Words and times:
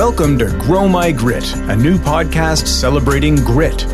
Welcome 0.00 0.38
to 0.38 0.46
Grow 0.62 0.88
My 0.88 1.12
Grit, 1.12 1.54
a 1.54 1.76
new 1.76 1.98
podcast 1.98 2.66
celebrating 2.66 3.36
grit. 3.36 3.84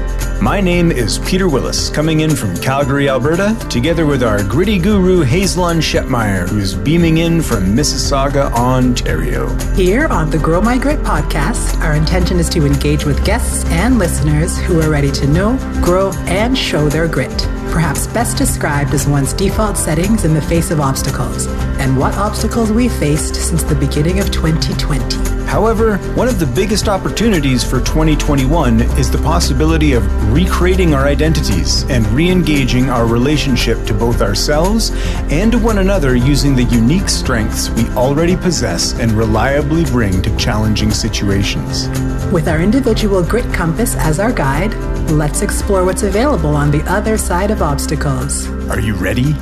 My 0.40 0.60
name 0.60 0.92
is 0.92 1.18
Peter 1.18 1.48
Willis, 1.48 1.90
coming 1.90 2.20
in 2.20 2.36
from 2.36 2.56
Calgary, 2.58 3.08
Alberta, 3.08 3.56
together 3.68 4.06
with 4.06 4.22
our 4.22 4.44
gritty 4.44 4.78
guru 4.78 5.22
Hazelon 5.22 5.78
Shetmeyer, 5.78 6.48
who's 6.48 6.74
beaming 6.74 7.18
in 7.18 7.42
from 7.42 7.74
Mississauga, 7.74 8.52
Ontario. 8.52 9.52
Here 9.74 10.06
on 10.06 10.30
the 10.30 10.38
Grow 10.38 10.60
My 10.60 10.78
Grit 10.78 11.00
podcast, 11.00 11.76
our 11.80 11.94
intention 11.94 12.38
is 12.38 12.48
to 12.50 12.64
engage 12.64 13.04
with 13.04 13.24
guests 13.24 13.64
and 13.64 13.98
listeners 13.98 14.56
who 14.58 14.80
are 14.80 14.88
ready 14.88 15.10
to 15.10 15.26
know, 15.26 15.56
grow, 15.82 16.12
and 16.28 16.56
show 16.56 16.88
their 16.88 17.08
grit. 17.08 17.36
Perhaps 17.72 18.06
best 18.06 18.38
described 18.38 18.94
as 18.94 19.08
one's 19.08 19.32
default 19.32 19.76
settings 19.76 20.24
in 20.24 20.34
the 20.34 20.42
face 20.42 20.70
of 20.70 20.78
obstacles, 20.78 21.48
and 21.80 21.98
what 21.98 22.14
obstacles 22.14 22.70
we've 22.70 22.94
faced 22.94 23.34
since 23.34 23.64
the 23.64 23.74
beginning 23.74 24.20
of 24.20 24.30
2020. 24.30 25.35
However, 25.46 25.98
one 26.14 26.28
of 26.28 26.38
the 26.38 26.46
biggest 26.46 26.88
opportunities 26.88 27.62
for 27.62 27.80
2021 27.80 28.80
is 28.98 29.10
the 29.10 29.18
possibility 29.18 29.92
of 29.92 30.04
recreating 30.32 30.92
our 30.92 31.06
identities 31.06 31.84
and 31.84 32.06
re 32.08 32.28
engaging 32.30 32.90
our 32.90 33.06
relationship 33.06 33.84
to 33.86 33.94
both 33.94 34.20
ourselves 34.20 34.90
and 35.30 35.52
to 35.52 35.58
one 35.58 35.78
another 35.78 36.16
using 36.16 36.56
the 36.56 36.64
unique 36.64 37.08
strengths 37.08 37.70
we 37.70 37.88
already 37.90 38.36
possess 38.36 38.98
and 38.98 39.12
reliably 39.12 39.84
bring 39.86 40.20
to 40.22 40.36
challenging 40.36 40.90
situations. 40.90 41.88
With 42.32 42.48
our 42.48 42.60
individual 42.60 43.22
grit 43.22 43.50
compass 43.54 43.94
as 43.96 44.18
our 44.18 44.32
guide, 44.32 44.74
let's 45.10 45.42
explore 45.42 45.84
what's 45.84 46.02
available 46.02 46.56
on 46.56 46.70
the 46.70 46.82
other 46.90 47.16
side 47.16 47.50
of 47.50 47.62
obstacles. 47.62 48.48
Are 48.68 48.80
you 48.80 48.94
ready? 48.94 49.34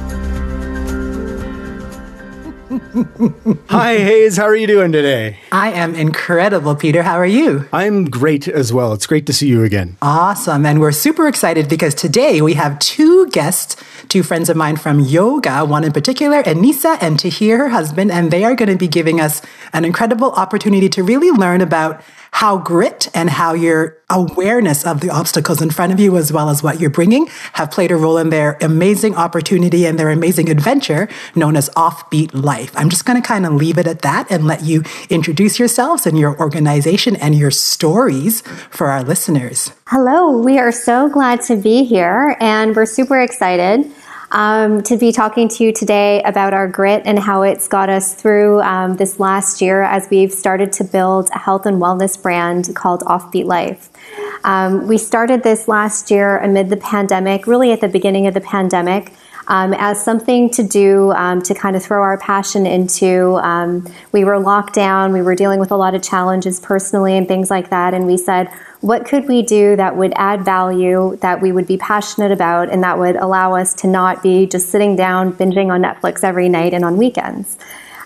Hi, 3.70 3.96
Hayes. 3.96 4.36
How 4.36 4.44
are 4.44 4.54
you 4.54 4.68
doing 4.68 4.92
today? 4.92 5.38
I 5.50 5.72
am 5.72 5.96
incredible, 5.96 6.76
Peter. 6.76 7.02
How 7.02 7.16
are 7.16 7.26
you? 7.26 7.68
I'm 7.72 8.04
great 8.04 8.46
as 8.46 8.72
well. 8.72 8.92
It's 8.92 9.06
great 9.06 9.26
to 9.26 9.32
see 9.32 9.48
you 9.48 9.64
again. 9.64 9.96
Awesome. 10.00 10.64
And 10.64 10.80
we're 10.80 10.92
super 10.92 11.26
excited 11.26 11.68
because 11.68 11.96
today 11.96 12.40
we 12.40 12.54
have 12.54 12.78
two 12.78 13.26
guests, 13.30 13.76
two 14.08 14.22
friends 14.22 14.48
of 14.48 14.56
mine 14.56 14.76
from 14.76 15.00
yoga, 15.00 15.64
one 15.64 15.82
in 15.82 15.90
particular, 15.90 16.44
Aneesa 16.44 16.96
and 17.00 17.18
Tahir, 17.18 17.58
her 17.58 17.68
husband, 17.70 18.12
and 18.12 18.30
they 18.30 18.44
are 18.44 18.54
going 18.54 18.70
to 18.70 18.76
be 18.76 18.86
giving 18.86 19.20
us 19.20 19.42
an 19.72 19.84
incredible 19.84 20.30
opportunity 20.32 20.88
to 20.90 21.02
really 21.02 21.32
learn 21.32 21.60
about 21.60 22.00
how 22.34 22.58
grit 22.58 23.08
and 23.14 23.30
how 23.30 23.54
your 23.54 23.96
awareness 24.10 24.84
of 24.84 25.00
the 25.00 25.08
obstacles 25.08 25.62
in 25.62 25.70
front 25.70 25.92
of 25.92 26.00
you, 26.00 26.16
as 26.16 26.32
well 26.32 26.50
as 26.50 26.64
what 26.64 26.80
you're 26.80 26.90
bringing, 26.90 27.28
have 27.52 27.70
played 27.70 27.92
a 27.92 27.96
role 27.96 28.18
in 28.18 28.30
their 28.30 28.58
amazing 28.60 29.14
opportunity 29.14 29.86
and 29.86 30.00
their 30.00 30.10
amazing 30.10 30.50
adventure 30.50 31.08
known 31.36 31.54
as 31.54 31.70
Offbeet 31.70 32.34
Life. 32.34 32.72
I'm 32.76 32.88
just 32.88 33.04
going 33.04 33.22
to 33.22 33.26
kind 33.26 33.46
of 33.46 33.52
leave 33.52 33.78
it 33.78 33.86
at 33.86 34.02
that 34.02 34.32
and 34.32 34.48
let 34.48 34.64
you 34.64 34.82
introduce 35.10 35.60
yourselves 35.60 36.06
and 36.06 36.18
your 36.18 36.36
organization 36.40 37.14
and 37.14 37.36
your 37.36 37.52
stories 37.52 38.40
for 38.68 38.88
our 38.88 39.04
listeners. 39.04 39.70
Hello, 39.86 40.36
we 40.36 40.58
are 40.58 40.72
so 40.72 41.08
glad 41.08 41.40
to 41.42 41.54
be 41.54 41.84
here 41.84 42.36
and 42.40 42.74
we're 42.74 42.84
super 42.84 43.20
excited 43.20 43.88
um, 44.34 44.82
to 44.82 44.96
be 44.96 45.12
talking 45.12 45.48
to 45.48 45.64
you 45.64 45.72
today 45.72 46.20
about 46.22 46.52
our 46.52 46.66
grit 46.66 47.02
and 47.06 47.18
how 47.18 47.42
it's 47.42 47.68
got 47.68 47.88
us 47.88 48.14
through 48.14 48.60
um, 48.62 48.96
this 48.96 49.20
last 49.20 49.62
year 49.62 49.82
as 49.82 50.08
we've 50.10 50.32
started 50.32 50.72
to 50.72 50.84
build 50.84 51.30
a 51.32 51.38
health 51.38 51.66
and 51.66 51.80
wellness 51.80 52.20
brand 52.20 52.74
called 52.74 53.02
Offbeet 53.02 53.44
Life. 53.44 53.90
Um, 54.42 54.88
we 54.88 54.98
started 54.98 55.44
this 55.44 55.68
last 55.68 56.10
year 56.10 56.38
amid 56.38 56.68
the 56.68 56.76
pandemic, 56.76 57.46
really 57.46 57.70
at 57.70 57.80
the 57.80 57.88
beginning 57.88 58.26
of 58.26 58.34
the 58.34 58.40
pandemic. 58.40 59.12
Um, 59.46 59.74
as 59.74 60.02
something 60.02 60.48
to 60.52 60.62
do 60.62 61.12
um, 61.12 61.42
to 61.42 61.54
kind 61.54 61.76
of 61.76 61.82
throw 61.82 62.00
our 62.00 62.16
passion 62.16 62.64
into. 62.64 63.34
Um, 63.34 63.86
we 64.10 64.24
were 64.24 64.38
locked 64.38 64.72
down, 64.72 65.12
we 65.12 65.20
were 65.20 65.34
dealing 65.34 65.60
with 65.60 65.70
a 65.70 65.76
lot 65.76 65.94
of 65.94 66.02
challenges 66.02 66.58
personally 66.60 67.14
and 67.14 67.28
things 67.28 67.50
like 67.50 67.68
that, 67.68 67.92
and 67.92 68.06
we 68.06 68.16
said, 68.16 68.48
what 68.84 69.06
could 69.06 69.26
we 69.26 69.40
do 69.40 69.76
that 69.76 69.96
would 69.96 70.12
add 70.14 70.44
value, 70.44 71.16
that 71.22 71.40
we 71.40 71.50
would 71.52 71.66
be 71.66 71.78
passionate 71.78 72.30
about, 72.30 72.68
and 72.68 72.82
that 72.82 72.98
would 72.98 73.16
allow 73.16 73.54
us 73.54 73.72
to 73.72 73.86
not 73.86 74.22
be 74.22 74.44
just 74.44 74.68
sitting 74.68 74.94
down 74.94 75.32
binging 75.32 75.72
on 75.72 75.80
Netflix 75.80 76.22
every 76.22 76.50
night 76.50 76.74
and 76.74 76.84
on 76.84 76.98
weekends? 76.98 77.56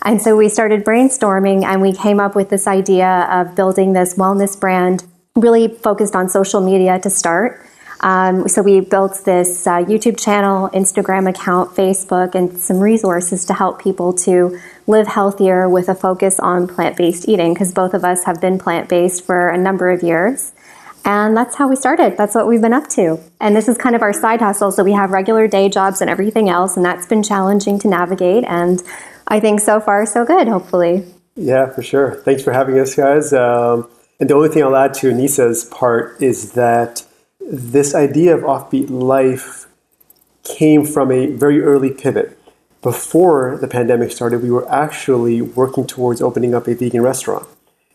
And 0.02 0.22
so 0.22 0.36
we 0.36 0.48
started 0.48 0.84
brainstorming 0.84 1.64
and 1.64 1.82
we 1.82 1.92
came 1.92 2.20
up 2.20 2.36
with 2.36 2.48
this 2.48 2.68
idea 2.68 3.26
of 3.28 3.56
building 3.56 3.92
this 3.92 4.14
wellness 4.14 4.58
brand 4.58 5.04
really 5.34 5.66
focused 5.66 6.14
on 6.14 6.28
social 6.28 6.60
media 6.60 7.00
to 7.00 7.10
start. 7.10 7.60
Um, 8.00 8.46
so 8.46 8.62
we 8.62 8.78
built 8.78 9.24
this 9.24 9.66
uh, 9.66 9.78
YouTube 9.78 10.16
channel, 10.16 10.68
Instagram 10.68 11.28
account, 11.28 11.74
Facebook, 11.74 12.36
and 12.36 12.56
some 12.56 12.78
resources 12.78 13.44
to 13.46 13.54
help 13.54 13.82
people 13.82 14.12
to 14.12 14.56
live 14.86 15.08
healthier 15.08 15.68
with 15.68 15.88
a 15.88 15.96
focus 15.96 16.38
on 16.38 16.68
plant 16.68 16.96
based 16.96 17.28
eating 17.28 17.52
because 17.52 17.74
both 17.74 17.94
of 17.94 18.04
us 18.04 18.22
have 18.26 18.40
been 18.40 18.60
plant 18.60 18.88
based 18.88 19.24
for 19.24 19.48
a 19.48 19.58
number 19.58 19.90
of 19.90 20.04
years. 20.04 20.52
And 21.04 21.36
that's 21.36 21.54
how 21.54 21.68
we 21.68 21.76
started. 21.76 22.16
That's 22.16 22.34
what 22.34 22.46
we've 22.46 22.60
been 22.60 22.72
up 22.72 22.88
to. 22.90 23.18
And 23.40 23.56
this 23.56 23.68
is 23.68 23.78
kind 23.78 23.96
of 23.96 24.02
our 24.02 24.12
side 24.12 24.40
hustle. 24.40 24.72
So 24.72 24.84
we 24.84 24.92
have 24.92 25.10
regular 25.10 25.48
day 25.48 25.68
jobs 25.68 26.00
and 26.00 26.10
everything 26.10 26.48
else. 26.48 26.76
And 26.76 26.84
that's 26.84 27.06
been 27.06 27.22
challenging 27.22 27.78
to 27.80 27.88
navigate. 27.88 28.44
And 28.44 28.82
I 29.26 29.40
think 29.40 29.60
so 29.60 29.80
far, 29.80 30.04
so 30.06 30.24
good, 30.24 30.48
hopefully. 30.48 31.04
Yeah, 31.34 31.70
for 31.70 31.82
sure. 31.82 32.16
Thanks 32.24 32.42
for 32.42 32.52
having 32.52 32.78
us, 32.78 32.94
guys. 32.94 33.32
Um, 33.32 33.88
and 34.20 34.28
the 34.28 34.34
only 34.34 34.48
thing 34.48 34.62
I'll 34.62 34.76
add 34.76 34.94
to 34.94 35.10
Aneesa's 35.10 35.64
part 35.64 36.20
is 36.20 36.52
that 36.52 37.04
this 37.40 37.94
idea 37.94 38.36
of 38.36 38.42
Offbeet 38.42 38.90
Life 38.90 39.66
came 40.42 40.84
from 40.84 41.12
a 41.12 41.26
very 41.26 41.62
early 41.62 41.90
pivot. 41.90 42.38
Before 42.82 43.58
the 43.60 43.68
pandemic 43.68 44.12
started, 44.12 44.42
we 44.42 44.50
were 44.50 44.70
actually 44.70 45.42
working 45.42 45.86
towards 45.86 46.20
opening 46.20 46.54
up 46.54 46.66
a 46.66 46.74
vegan 46.74 47.02
restaurant. 47.02 47.46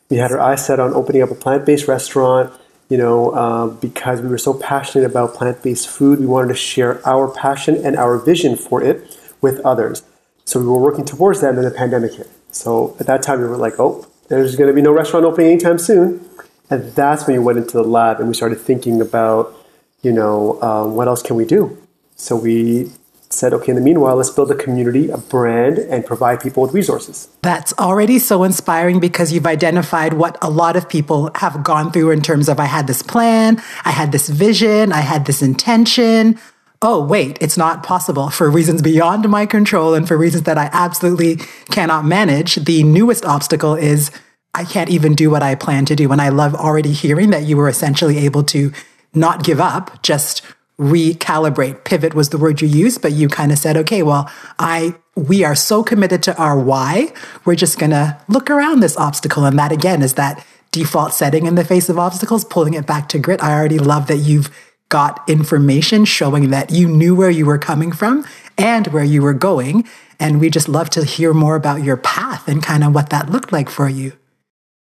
We 0.09 0.17
had 0.17 0.31
our 0.31 0.39
eyes 0.39 0.65
set 0.65 0.79
on 0.79 0.93
opening 0.93 1.21
up 1.21 1.31
a 1.31 1.35
plant 1.35 1.65
based 1.65 1.87
restaurant 1.87 2.53
you 2.93 2.99
know, 2.99 3.31
uh, 3.31 3.65
because 3.87 4.21
we 4.21 4.29
were 4.29 4.37
so 4.37 4.53
passionate 4.53 5.03
about 5.03 5.33
plant 5.33 5.63
based 5.63 5.87
food, 5.89 6.19
we 6.19 6.27
wanted 6.27 6.49
to 6.49 6.53
share 6.53 7.01
our 7.07 7.27
passion 7.27 7.73
and 7.83 7.97
our 7.97 8.19
vision 8.19 8.55
for 8.55 8.83
it 8.83 9.17
with 9.41 9.59
others. 9.61 10.03
So 10.45 10.59
we 10.59 10.67
were 10.67 10.77
working 10.77 11.03
towards 11.03 11.41
that, 11.41 11.49
and 11.49 11.57
then 11.57 11.65
the 11.65 11.71
pandemic 11.71 12.13
hit. 12.13 12.29
So 12.51 12.95
at 12.99 13.07
that 13.07 13.23
time, 13.23 13.41
we 13.41 13.47
were 13.47 13.57
like, 13.57 13.79
oh, 13.79 14.05
there's 14.27 14.55
going 14.55 14.67
to 14.67 14.75
be 14.75 14.83
no 14.83 14.91
restaurant 14.91 15.25
opening 15.25 15.53
anytime 15.53 15.79
soon. 15.79 16.23
And 16.69 16.93
that's 16.93 17.25
when 17.25 17.35
we 17.39 17.43
went 17.43 17.57
into 17.57 17.77
the 17.77 17.83
lab 17.83 18.19
and 18.19 18.27
we 18.27 18.35
started 18.35 18.59
thinking 18.59 19.01
about, 19.01 19.55
you 20.03 20.11
know, 20.11 20.61
um, 20.61 20.93
what 20.93 21.07
else 21.07 21.23
can 21.23 21.35
we 21.35 21.45
do? 21.45 21.75
So 22.15 22.35
we 22.35 22.91
said, 23.33 23.53
okay, 23.53 23.71
in 23.71 23.75
the 23.75 23.81
meanwhile, 23.81 24.15
let's 24.15 24.29
build 24.29 24.51
a 24.51 24.55
community, 24.55 25.09
a 25.09 25.17
brand, 25.17 25.77
and 25.77 26.05
provide 26.05 26.41
people 26.41 26.63
with 26.63 26.73
resources. 26.73 27.27
That's 27.41 27.73
already 27.79 28.19
so 28.19 28.43
inspiring 28.43 28.99
because 28.99 29.33
you've 29.33 29.47
identified 29.47 30.13
what 30.13 30.37
a 30.41 30.49
lot 30.49 30.75
of 30.75 30.87
people 30.87 31.31
have 31.35 31.63
gone 31.63 31.91
through 31.91 32.11
in 32.11 32.21
terms 32.21 32.49
of 32.49 32.59
I 32.59 32.65
had 32.65 32.87
this 32.87 33.01
plan, 33.01 33.61
I 33.85 33.91
had 33.91 34.11
this 34.11 34.29
vision, 34.29 34.91
I 34.91 35.01
had 35.01 35.25
this 35.25 35.41
intention. 35.41 36.39
Oh, 36.81 37.03
wait, 37.03 37.37
it's 37.41 37.57
not 37.57 37.83
possible 37.83 38.29
for 38.29 38.49
reasons 38.49 38.81
beyond 38.81 39.27
my 39.29 39.45
control 39.45 39.93
and 39.93 40.07
for 40.07 40.17
reasons 40.17 40.43
that 40.43 40.57
I 40.57 40.69
absolutely 40.73 41.37
cannot 41.71 42.05
manage. 42.05 42.55
The 42.55 42.83
newest 42.83 43.25
obstacle 43.25 43.75
is 43.75 44.11
I 44.53 44.65
can't 44.65 44.89
even 44.89 45.15
do 45.15 45.29
what 45.29 45.41
I 45.41 45.55
plan 45.55 45.85
to 45.85 45.95
do. 45.95 46.11
And 46.11 46.21
I 46.21 46.29
love 46.29 46.53
already 46.53 46.91
hearing 46.91 47.31
that 47.31 47.43
you 47.43 47.57
were 47.57 47.69
essentially 47.69 48.19
able 48.19 48.43
to 48.43 48.71
not 49.13 49.43
give 49.43 49.59
up, 49.59 50.03
just 50.03 50.41
recalibrate. 50.79 51.83
Pivot 51.83 52.13
was 52.13 52.29
the 52.29 52.37
word 52.37 52.61
you 52.61 52.67
used, 52.67 53.01
but 53.01 53.11
you 53.11 53.27
kind 53.27 53.51
of 53.51 53.57
said, 53.57 53.77
okay, 53.77 54.03
well, 54.03 54.29
I, 54.57 54.95
we 55.15 55.43
are 55.43 55.55
so 55.55 55.83
committed 55.83 56.23
to 56.23 56.37
our 56.37 56.57
why. 56.57 57.13
We're 57.45 57.55
just 57.55 57.77
going 57.77 57.91
to 57.91 58.19
look 58.27 58.49
around 58.49 58.79
this 58.79 58.97
obstacle. 58.97 59.45
And 59.45 59.57
that 59.59 59.71
again 59.71 60.01
is 60.01 60.15
that 60.15 60.45
default 60.71 61.13
setting 61.13 61.45
in 61.45 61.55
the 61.55 61.63
face 61.63 61.89
of 61.89 61.99
obstacles, 61.99 62.43
pulling 62.45 62.73
it 62.73 62.87
back 62.87 63.07
to 63.09 63.19
grit. 63.19 63.43
I 63.43 63.53
already 63.53 63.79
love 63.79 64.07
that 64.07 64.17
you've 64.17 64.49
got 64.89 65.27
information 65.29 66.05
showing 66.05 66.49
that 66.49 66.71
you 66.71 66.87
knew 66.87 67.15
where 67.15 67.29
you 67.29 67.45
were 67.45 67.57
coming 67.57 67.91
from 67.91 68.25
and 68.57 68.87
where 68.87 69.03
you 69.03 69.21
were 69.21 69.33
going. 69.33 69.87
And 70.19 70.39
we 70.39 70.49
just 70.49 70.69
love 70.69 70.89
to 70.91 71.03
hear 71.03 71.33
more 71.33 71.55
about 71.55 71.83
your 71.83 71.97
path 71.97 72.47
and 72.47 72.61
kind 72.61 72.83
of 72.83 72.93
what 72.93 73.09
that 73.09 73.29
looked 73.29 73.51
like 73.51 73.69
for 73.69 73.89
you. 73.89 74.13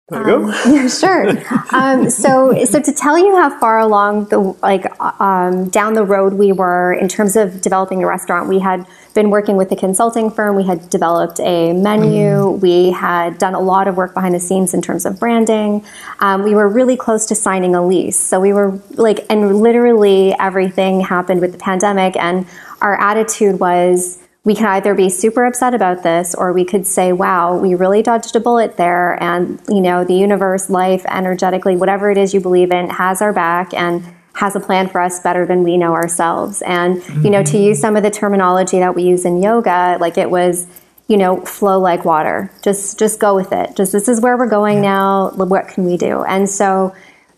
There 0.09 0.29
you 0.29 0.35
um, 0.35 0.43
go. 0.43 0.49
yeah, 0.71 0.89
sure. 0.89 1.31
um, 1.75 2.11
so, 2.11 2.63
so 2.67 2.79
to 2.79 2.93
tell 2.93 3.17
you 3.17 3.35
how 3.37 3.59
far 3.59 3.79
along 3.79 4.27
the 4.27 4.39
like 4.63 4.85
um, 5.01 5.71
down 5.71 5.95
the 5.95 6.05
road 6.05 6.35
we 6.35 6.53
were 6.53 6.93
in 6.93 7.09
terms 7.09 7.37
of 7.37 7.63
developing 7.63 8.03
a 8.03 8.07
restaurant, 8.07 8.47
we 8.47 8.59
had 8.59 8.87
been 9.15 9.31
working 9.31 9.57
with 9.57 9.73
a 9.73 9.77
consulting 9.77 10.31
firm. 10.31 10.57
We 10.57 10.65
had 10.65 10.91
developed 10.91 11.41
a 11.41 11.73
menu. 11.73 12.33
Mm. 12.33 12.61
We 12.61 12.91
had 12.91 13.39
done 13.39 13.55
a 13.55 13.61
lot 13.61 13.89
of 13.89 13.97
work 13.97 14.13
behind 14.13 14.35
the 14.35 14.41
scenes 14.41 14.75
in 14.75 14.83
terms 14.83 15.07
of 15.07 15.19
branding. 15.19 15.83
Um, 16.19 16.43
we 16.43 16.55
were 16.55 16.69
really 16.69 16.99
close 16.99 17.25
to 17.27 17.35
signing 17.35 17.75
a 17.75 17.87
lease. 17.87 18.19
So 18.19 18.41
we 18.41 18.53
were 18.53 18.79
like, 18.91 19.25
and 19.31 19.61
literally 19.63 20.35
everything 20.39 21.01
happened 21.01 21.41
with 21.41 21.53
the 21.53 21.59
pandemic, 21.59 22.15
and 22.17 22.47
our 22.83 23.01
attitude 23.01 23.59
was 23.59 24.19
we 24.45 24.55
can 24.55 24.67
either 24.67 24.95
be 24.95 25.09
super 25.09 25.47
upset 25.47 25.73
about 25.73 26.03
this 26.03 26.35
or 26.35 26.53
we 26.53 26.65
could 26.65 26.87
say 26.87 27.13
wow 27.13 27.57
we 27.57 27.75
really 27.75 28.03
dodged 28.03 28.37
a 28.37 28.41
bullet 28.41 28.77
there 28.77 29.21
and 29.23 29.61
you 29.69 29.81
know 29.81 30.05
the 30.05 30.15
universe 30.15 30.69
life 30.69 31.05
energetically 31.09 31.77
whatever 31.77 32.11
it 32.11 32.19
is 32.19 32.35
you 32.35 32.41
believe 32.41 32.71
in 32.71 32.89
has 32.91 33.23
our 33.23 33.33
back 33.33 33.73
and 33.75 34.05
has 34.35 34.57
a 34.57 34.61
plan 34.61 34.89
for 34.89 35.01
us 35.01 35.21
better 35.21 35.47
than 35.47 35.63
we 35.63 35.77
know 35.77 35.93
ourselves 35.93 36.63
and 36.63 37.01
mm-hmm. 37.03 37.25
you 37.25 37.31
know 37.31 37.43
to 37.43 37.59
use 37.59 37.81
some 37.81 37.97
of 37.97 38.03
the 38.03 38.11
terminology 38.11 38.79
that 38.79 38.95
we 38.95 39.03
use 39.03 39.25
in 39.25 39.43
yoga 39.43 39.97
like 40.01 40.19
it 40.19 40.31
was 40.31 40.67
you 41.07 41.19
know, 41.19 41.41
flow 41.43 41.79
like 41.79 42.05
water. 42.05 42.51
Just 42.63 42.99
just 42.99 43.21
go 43.21 43.35
with 43.35 43.53
it. 43.53 43.77
Just 43.77 43.93
this 43.93 44.09
is 44.09 44.21
where 44.21 44.37
we're 44.37 44.49
going 44.49 44.81
now. 44.81 45.31
What 45.33 45.69
can 45.69 45.85
we 45.85 45.97
do? 45.97 46.23
And 46.25 46.49
so 46.49 46.95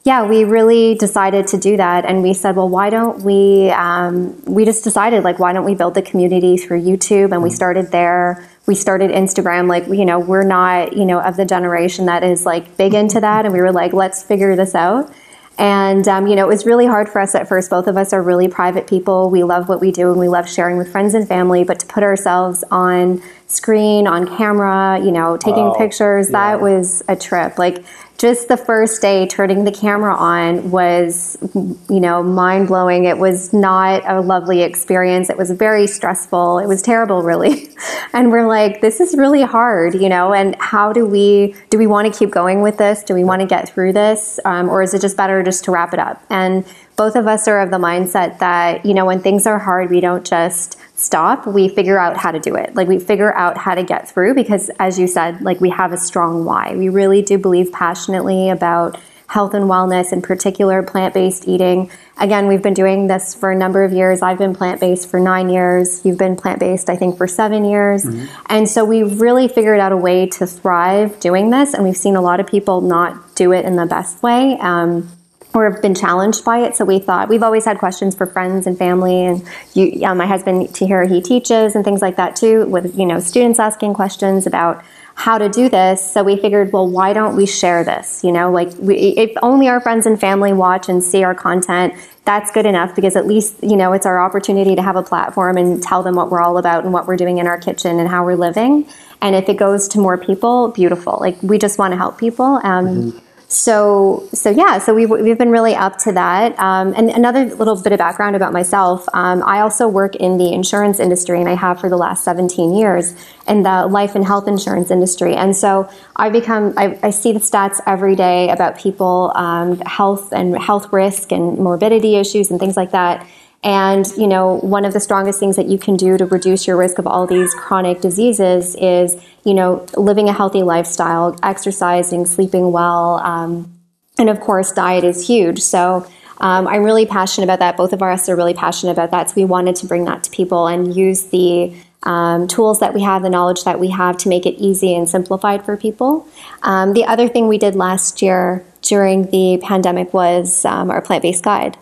yeah, 0.07 0.25
we 0.25 0.45
really 0.45 0.95
decided 0.95 1.49
to 1.49 1.59
do 1.59 1.77
that, 1.79 2.05
and 2.05 2.23
we 2.23 2.33
said, 2.33 2.55
well, 2.55 2.69
why 2.69 2.91
don't 2.91 3.23
we? 3.23 3.71
Um, 3.71 4.41
we 4.45 4.65
just 4.65 4.85
decided, 4.85 5.25
like, 5.25 5.41
why 5.41 5.53
don't 5.53 5.65
we 5.65 5.75
build 5.75 5.95
the 5.95 6.03
community 6.03 6.57
through 6.57 6.83
YouTube? 6.83 7.33
And 7.33 7.43
we 7.43 7.49
mm-hmm. 7.49 7.57
started 7.57 7.91
there. 7.91 8.49
We 8.67 8.77
started 8.77 9.11
Instagram. 9.11 9.69
Like, 9.69 9.89
you 9.89 10.05
know, 10.05 10.21
we're 10.21 10.45
not, 10.45 10.97
you 10.97 11.07
know, 11.07 11.21
of 11.21 11.37
the 11.37 11.45
generation 11.45 12.07
that 12.07 12.23
is 12.23 12.47
like 12.47 12.77
big 12.77 12.95
into 12.95 13.19
that, 13.19 13.47
and 13.47 13.53
we 13.53 13.61
were 13.61 13.73
like, 13.73 13.93
let's 13.93 14.23
figure 14.23 14.55
this 14.55 14.77
out. 14.77 15.13
And, 15.59 16.07
um, 16.07 16.29
you 16.29 16.37
know, 16.37 16.45
it 16.45 16.49
was 16.49 16.67
really 16.67 16.87
hard 16.87 17.09
for 17.09 17.21
us 17.21 17.35
at 17.35 17.49
first. 17.49 17.69
Both 17.71 17.89
of 17.89 17.97
us 17.97 18.13
are 18.13 18.23
really 18.23 18.47
private 18.47 18.87
people. 18.87 19.31
We 19.31 19.43
love 19.43 19.69
what 19.69 19.81
we 19.81 19.91
do 19.91 20.11
and 20.11 20.21
we 20.21 20.29
love 20.29 20.49
sharing 20.49 20.77
with 20.77 20.93
friends 20.93 21.15
and 21.15 21.27
family, 21.27 21.65
but 21.65 21.81
to 21.81 21.87
put 21.87 22.03
ourselves 22.03 22.63
on 22.71 23.23
screen, 23.47 24.07
on 24.07 24.37
camera, 24.37 25.01
you 25.03 25.11
know, 25.11 25.39
taking 25.39 25.65
wow. 25.65 25.75
pictures, 25.75 26.29
yeah. 26.29 26.33
that 26.33 26.61
was 26.61 27.03
a 27.09 27.17
trip. 27.17 27.59
Like, 27.59 27.83
just 28.19 28.49
the 28.49 28.57
first 28.57 29.03
day 29.03 29.27
turning 29.27 29.65
the 29.65 29.73
camera 29.73 30.15
on 30.15 30.71
was, 30.71 31.37
you 31.55 32.01
know, 32.01 32.23
mind 32.23 32.69
blowing. 32.69 33.05
It 33.05 33.19
was 33.19 33.53
not 33.53 34.03
a 34.07 34.21
lovely 34.21 34.63
experience. 34.63 35.29
It 35.29 35.37
was 35.37 35.51
very 35.51 35.87
stressful. 35.87 36.59
It 36.59 36.67
was 36.67 36.83
terrible, 36.83 37.23
really. 37.23 37.71
And 38.13 38.33
we're 38.33 38.47
like, 38.47 38.81
this 38.81 39.01
is 39.01 39.15
really 39.15 39.43
hard, 39.43 39.95
you 39.95 40.09
know, 40.09 40.33
and 40.33 40.57
how 40.59 40.91
do 40.91 41.05
we, 41.05 41.55
do 41.69 41.77
we 41.77 41.87
want 41.87 42.11
to 42.11 42.19
keep 42.19 42.31
going 42.31 42.63
with 42.63 42.79
this? 42.79 43.03
Do 43.03 43.13
we 43.13 43.25
want 43.25 43.41
to 43.41 43.47
get 43.47 43.69
through 43.69 43.93
this? 43.93 44.41
Um, 44.47 44.71
or 44.71 44.83
is 44.83 44.95
it 44.95 45.03
just 45.03 45.19
better 45.19 45.43
just 45.43 45.65
to 45.65 45.71
wrap 45.71 45.93
it 45.93 45.99
up? 45.99 46.23
And 46.31 46.65
both 46.97 47.15
of 47.15 47.27
us 47.27 47.47
are 47.47 47.61
of 47.61 47.71
the 47.71 47.79
mindset 47.79 48.39
that, 48.39 48.85
you 48.85 48.95
know, 48.95 49.05
when 49.05 49.21
things 49.21 49.47
are 49.47 49.59
hard, 49.59 49.91
we 49.91 50.01
don't 50.01 50.27
just 50.27 50.79
stop, 50.99 51.47
we 51.47 51.69
figure 51.69 51.99
out 51.99 52.17
how 52.17 52.31
to 52.31 52.41
do 52.41 52.57
it. 52.57 52.75
Like 52.75 52.89
we 52.89 52.99
figure 52.99 53.33
out 53.35 53.59
how 53.59 53.75
to 53.75 53.83
get 53.83 54.09
through 54.09 54.35
because 54.35 54.71
as 54.79 54.99
you 54.99 55.07
said, 55.07 55.43
like 55.43 55.61
we 55.61 55.71
have 55.71 55.93
a 55.93 55.99
strong 55.99 56.45
why. 56.45 56.75
We 56.75 56.89
really 56.89 57.21
do 57.21 57.37
believe 57.37 57.71
passionately 57.71 58.49
about 58.49 58.99
health 59.29 59.55
and 59.55 59.65
wellness, 59.65 60.13
in 60.13 60.23
particular 60.23 60.83
plant-based 60.83 61.49
eating. 61.49 61.91
Again, 62.17 62.47
we've 62.47 62.63
been 62.63 62.75
doing 62.75 63.09
this 63.09 63.35
for 63.35 63.51
a 63.51 63.57
number 63.57 63.83
of 63.83 63.93
years. 63.93 64.23
I've 64.23 64.39
been 64.39 64.55
plant-based 64.55 65.11
for 65.11 65.19
nine 65.19 65.49
years. 65.51 66.05
You've 66.07 66.17
been 66.17 66.37
plant-based, 66.37 66.89
I 66.89 66.97
think, 66.97 67.19
for 67.19 67.27
seven 67.27 67.65
years. 67.65 68.05
Mm-hmm. 68.05 68.27
And 68.47 68.69
so 68.69 68.85
we've 68.85 69.21
really 69.21 69.49
figured 69.49 69.81
out 69.81 69.91
a 69.93 69.97
way 69.97 70.27
to 70.27 70.47
thrive 70.47 71.19
doing 71.19 71.51
this. 71.51 71.75
And 71.75 71.83
we've 71.83 71.97
seen 71.97 72.15
a 72.15 72.23
lot 72.23 72.39
of 72.39 72.47
people 72.47 72.81
not 72.81 73.35
do 73.35 73.53
it 73.53 73.65
in 73.65 73.75
the 73.75 73.87
best 73.87 74.23
way. 74.23 74.57
Um, 74.61 75.11
or 75.57 75.71
have 75.71 75.81
been 75.81 75.95
challenged 75.95 76.45
by 76.45 76.59
it. 76.59 76.77
So 76.77 76.85
we 76.85 76.99
thought 76.99 77.31
we've 77.31 77.43
always 77.43 77.65
had 77.65 77.79
questions 77.79 78.15
for 78.15 78.27
friends 78.27 78.67
and 78.67 78.77
family, 78.77 79.25
and 79.25 79.43
you, 79.73 79.87
yeah, 79.87 80.13
my 80.13 80.27
husband 80.27 80.75
Tahir 80.75 81.07
he 81.07 81.23
teaches 81.23 81.75
and 81.75 81.83
things 81.83 82.03
like 82.03 82.17
that 82.17 82.37
too, 82.37 82.67
with 82.67 82.97
you 82.97 83.07
know 83.07 83.19
students 83.21 83.59
asking 83.59 83.95
questions 83.95 84.47
about 84.47 84.85
how 85.15 85.39
to 85.39 85.49
do 85.49 85.71
this. 85.71 86.13
So 86.13 86.23
we 86.23 86.37
figured, 86.37 86.75
well, 86.75 86.87
why 86.87 87.15
don't 87.15 87.37
we 87.37 87.47
share 87.47 87.83
this? 87.85 88.23
You 88.23 88.33
know, 88.33 88.53
like 88.53 88.69
we, 88.79 88.97
if 88.97 89.33
only 89.43 89.67
our 89.67 89.81
friends 89.81 90.05
and 90.05 90.21
family 90.21 90.53
watch 90.53 90.91
and 90.91 91.03
see 91.03 91.25
our 91.25 91.35
content, 91.35 91.95
that's 92.27 92.53
good 92.53 92.67
enough 92.67 92.95
because 92.95 93.17
at 93.17 93.27
least 93.27 93.57
you 93.63 93.77
know 93.77 93.95
it's 93.95 94.05
our 94.05 94.21
opportunity 94.21 94.77
to 94.77 94.83
have 94.83 94.97
a 94.97 95.03
platform 95.03 95.57
and 95.57 95.83
tell 95.83 96.03
them 96.03 96.17
what 96.17 96.31
we're 96.31 96.43
all 96.43 96.59
about 96.59 96.85
and 96.85 96.93
what 96.93 97.07
we're 97.07 97.17
doing 97.17 97.39
in 97.39 97.47
our 97.47 97.59
kitchen 97.59 97.99
and 97.99 98.11
how 98.11 98.27
we're 98.27 98.37
living. 98.37 98.87
And 99.23 99.35
if 99.35 99.49
it 99.49 99.57
goes 99.57 99.89
to 99.89 99.99
more 99.99 100.19
people, 100.19 100.69
beautiful. 100.69 101.17
Like 101.19 101.43
we 101.43 101.57
just 101.59 101.79
want 101.79 101.93
to 101.93 101.97
help 101.97 102.19
people. 102.19 102.61
Um, 102.63 102.87
mm-hmm 102.87 103.26
so 103.49 104.29
so 104.33 104.51
yeah 104.51 104.79
so 104.79 104.93
we've, 104.93 105.09
we've 105.09 105.39
been 105.39 105.51
really 105.51 105.75
up 105.75 105.99
to 105.99 106.13
that. 106.13 106.59
Um, 106.59 106.93
and 106.97 107.11
another 107.11 107.45
little 107.45 107.81
bit 107.81 107.93
of 107.93 107.99
background 107.99 108.35
about 108.35 108.53
myself 108.53 109.07
um, 109.15 109.43
i 109.45 109.61
also 109.61 109.87
work 109.87 110.17
in 110.17 110.37
the 110.37 110.53
insurance 110.53 110.99
industry 110.99 111.39
and 111.39 111.49
i 111.49 111.55
have 111.55 111.81
for 111.81 111.89
the 111.89 111.97
last 111.97 112.25
17 112.25 112.75
years 112.75 113.15
in 113.47 113.63
the 113.63 113.87
life 113.87 114.17
and 114.17 114.25
health 114.25 114.49
insurance 114.49 114.91
industry. 114.91 115.35
And 115.35 115.57
so 115.57 115.89
i 116.17 116.29
become 116.29 116.75
i, 116.77 116.99
I 117.03 117.11
see 117.11 117.33
the 117.33 117.39
stats 117.39 117.81
every 117.87 118.17
day 118.17 118.51
about 118.51 118.79
people 118.79 119.33
um, 119.37 119.79
health 119.81 120.33
and 120.33 120.59
health 120.59 120.93
risk 120.93 121.31
and 121.31 121.59
morbidity 121.59 122.17
issues 122.17 122.51
and 122.51 122.59
things 122.59 122.77
like 122.77 122.91
that 122.91 123.27
and, 123.67 124.07
you 124.17 124.29
know, 124.29 124.59
one 124.59 124.85
of 124.85 124.93
the 124.93 125.01
strongest 125.01 125.41
things 125.41 125.57
that 125.57 125.67
you 125.67 125.77
can 125.77 125.97
do 125.97 126.17
to 126.17 126.25
reduce 126.25 126.69
your 126.69 126.77
risk 126.77 126.99
of 126.99 127.07
all 127.09 127.27
these 127.27 127.53
chronic 127.53 128.01
diseases 128.01 128.77
is, 128.77 129.17
you 129.45 129.55
know, 129.55 129.85
living 129.97 130.29
a 130.29 130.33
healthy 130.33 130.63
lifestyle, 130.63 131.37
exercising, 131.43 132.27
sleeping 132.27 132.71
well. 132.71 133.19
Um, 133.19 133.77
and 134.19 134.31
of 134.31 134.39
course, 134.39 134.71
diet 134.71 135.03
is 135.03 135.27
huge. 135.27 135.61
So, 135.61 136.07
um, 136.39 136.69
I'm 136.69 136.85
really 136.85 137.07
passionate 137.07 137.47
about 137.47 137.59
that. 137.59 137.77
Both 137.77 137.93
of 137.93 138.01
us 138.03 138.29
are 138.29 138.37
really 138.37 138.55
passionate 138.55 138.93
about 138.93 139.11
that. 139.11 139.31
So 139.31 139.35
we 139.37 139.45
wanted 139.45 139.75
to 139.77 139.87
bring 139.87 140.05
that 140.05 140.23
to 140.25 140.31
people 140.31 140.69
and 140.69 140.95
use 140.95 141.25
the 141.25 141.75
um, 142.05 142.47
tools 142.47 142.79
that 142.81 142.95
we 142.95 143.03
have, 143.03 143.23
the 143.23 143.31
knowledge 143.31 143.65
that 143.65 143.81
we 143.81 143.91
have 143.91 144.17
to 144.19 144.29
make 144.29 144.47
it 144.47 144.55
easy 144.59 144.95
and 144.95 145.09
simplified 145.09 145.65
for 145.65 145.77
people. 145.77 146.29
Um, 146.63 146.93
the 146.93 147.05
other 147.07 147.27
thing 147.27 147.49
we 147.49 147.59
did 147.59 147.75
last 147.75 148.23
year 148.23 148.65
during 148.83 149.31
the 149.31 149.59
pandemic 149.61 150.15
was 150.15 150.65
um, 150.65 150.91
our 150.91 151.01
plant 151.01 151.23
based 151.23 151.43
guide, 151.43 151.77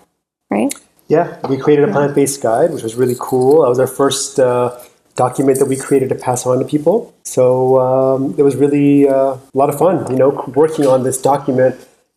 right? 0.51 0.73
Yeah, 1.09 1.39
we 1.49 1.59
created 1.59 1.89
a 1.89 1.93
plant 1.93 2.15
based 2.15 2.43
guide, 2.43 2.73
which 2.73 2.83
was 2.83 2.95
really 2.95 3.17
cool. 3.19 3.63
That 3.63 3.69
was 3.69 3.79
our 3.79 3.87
first 3.87 4.41
uh, 4.41 4.79
document 5.17 5.59
that 5.59 5.67
we 5.67 5.77
created 5.77 6.09
to 6.09 6.15
pass 6.15 6.47
on 6.47 6.59
to 6.59 6.65
people. 6.65 7.15
So 7.25 7.79
um, 7.79 8.35
it 8.39 8.43
was 8.43 8.57
really 8.57 9.09
uh, 9.09 9.35
a 9.37 9.41
lot 9.55 9.69
of 9.69 9.79
fun, 9.79 10.11
you 10.11 10.17
know, 10.17 10.31
working 10.55 10.87
on 10.87 11.03
this 11.03 11.21
document 11.21 11.77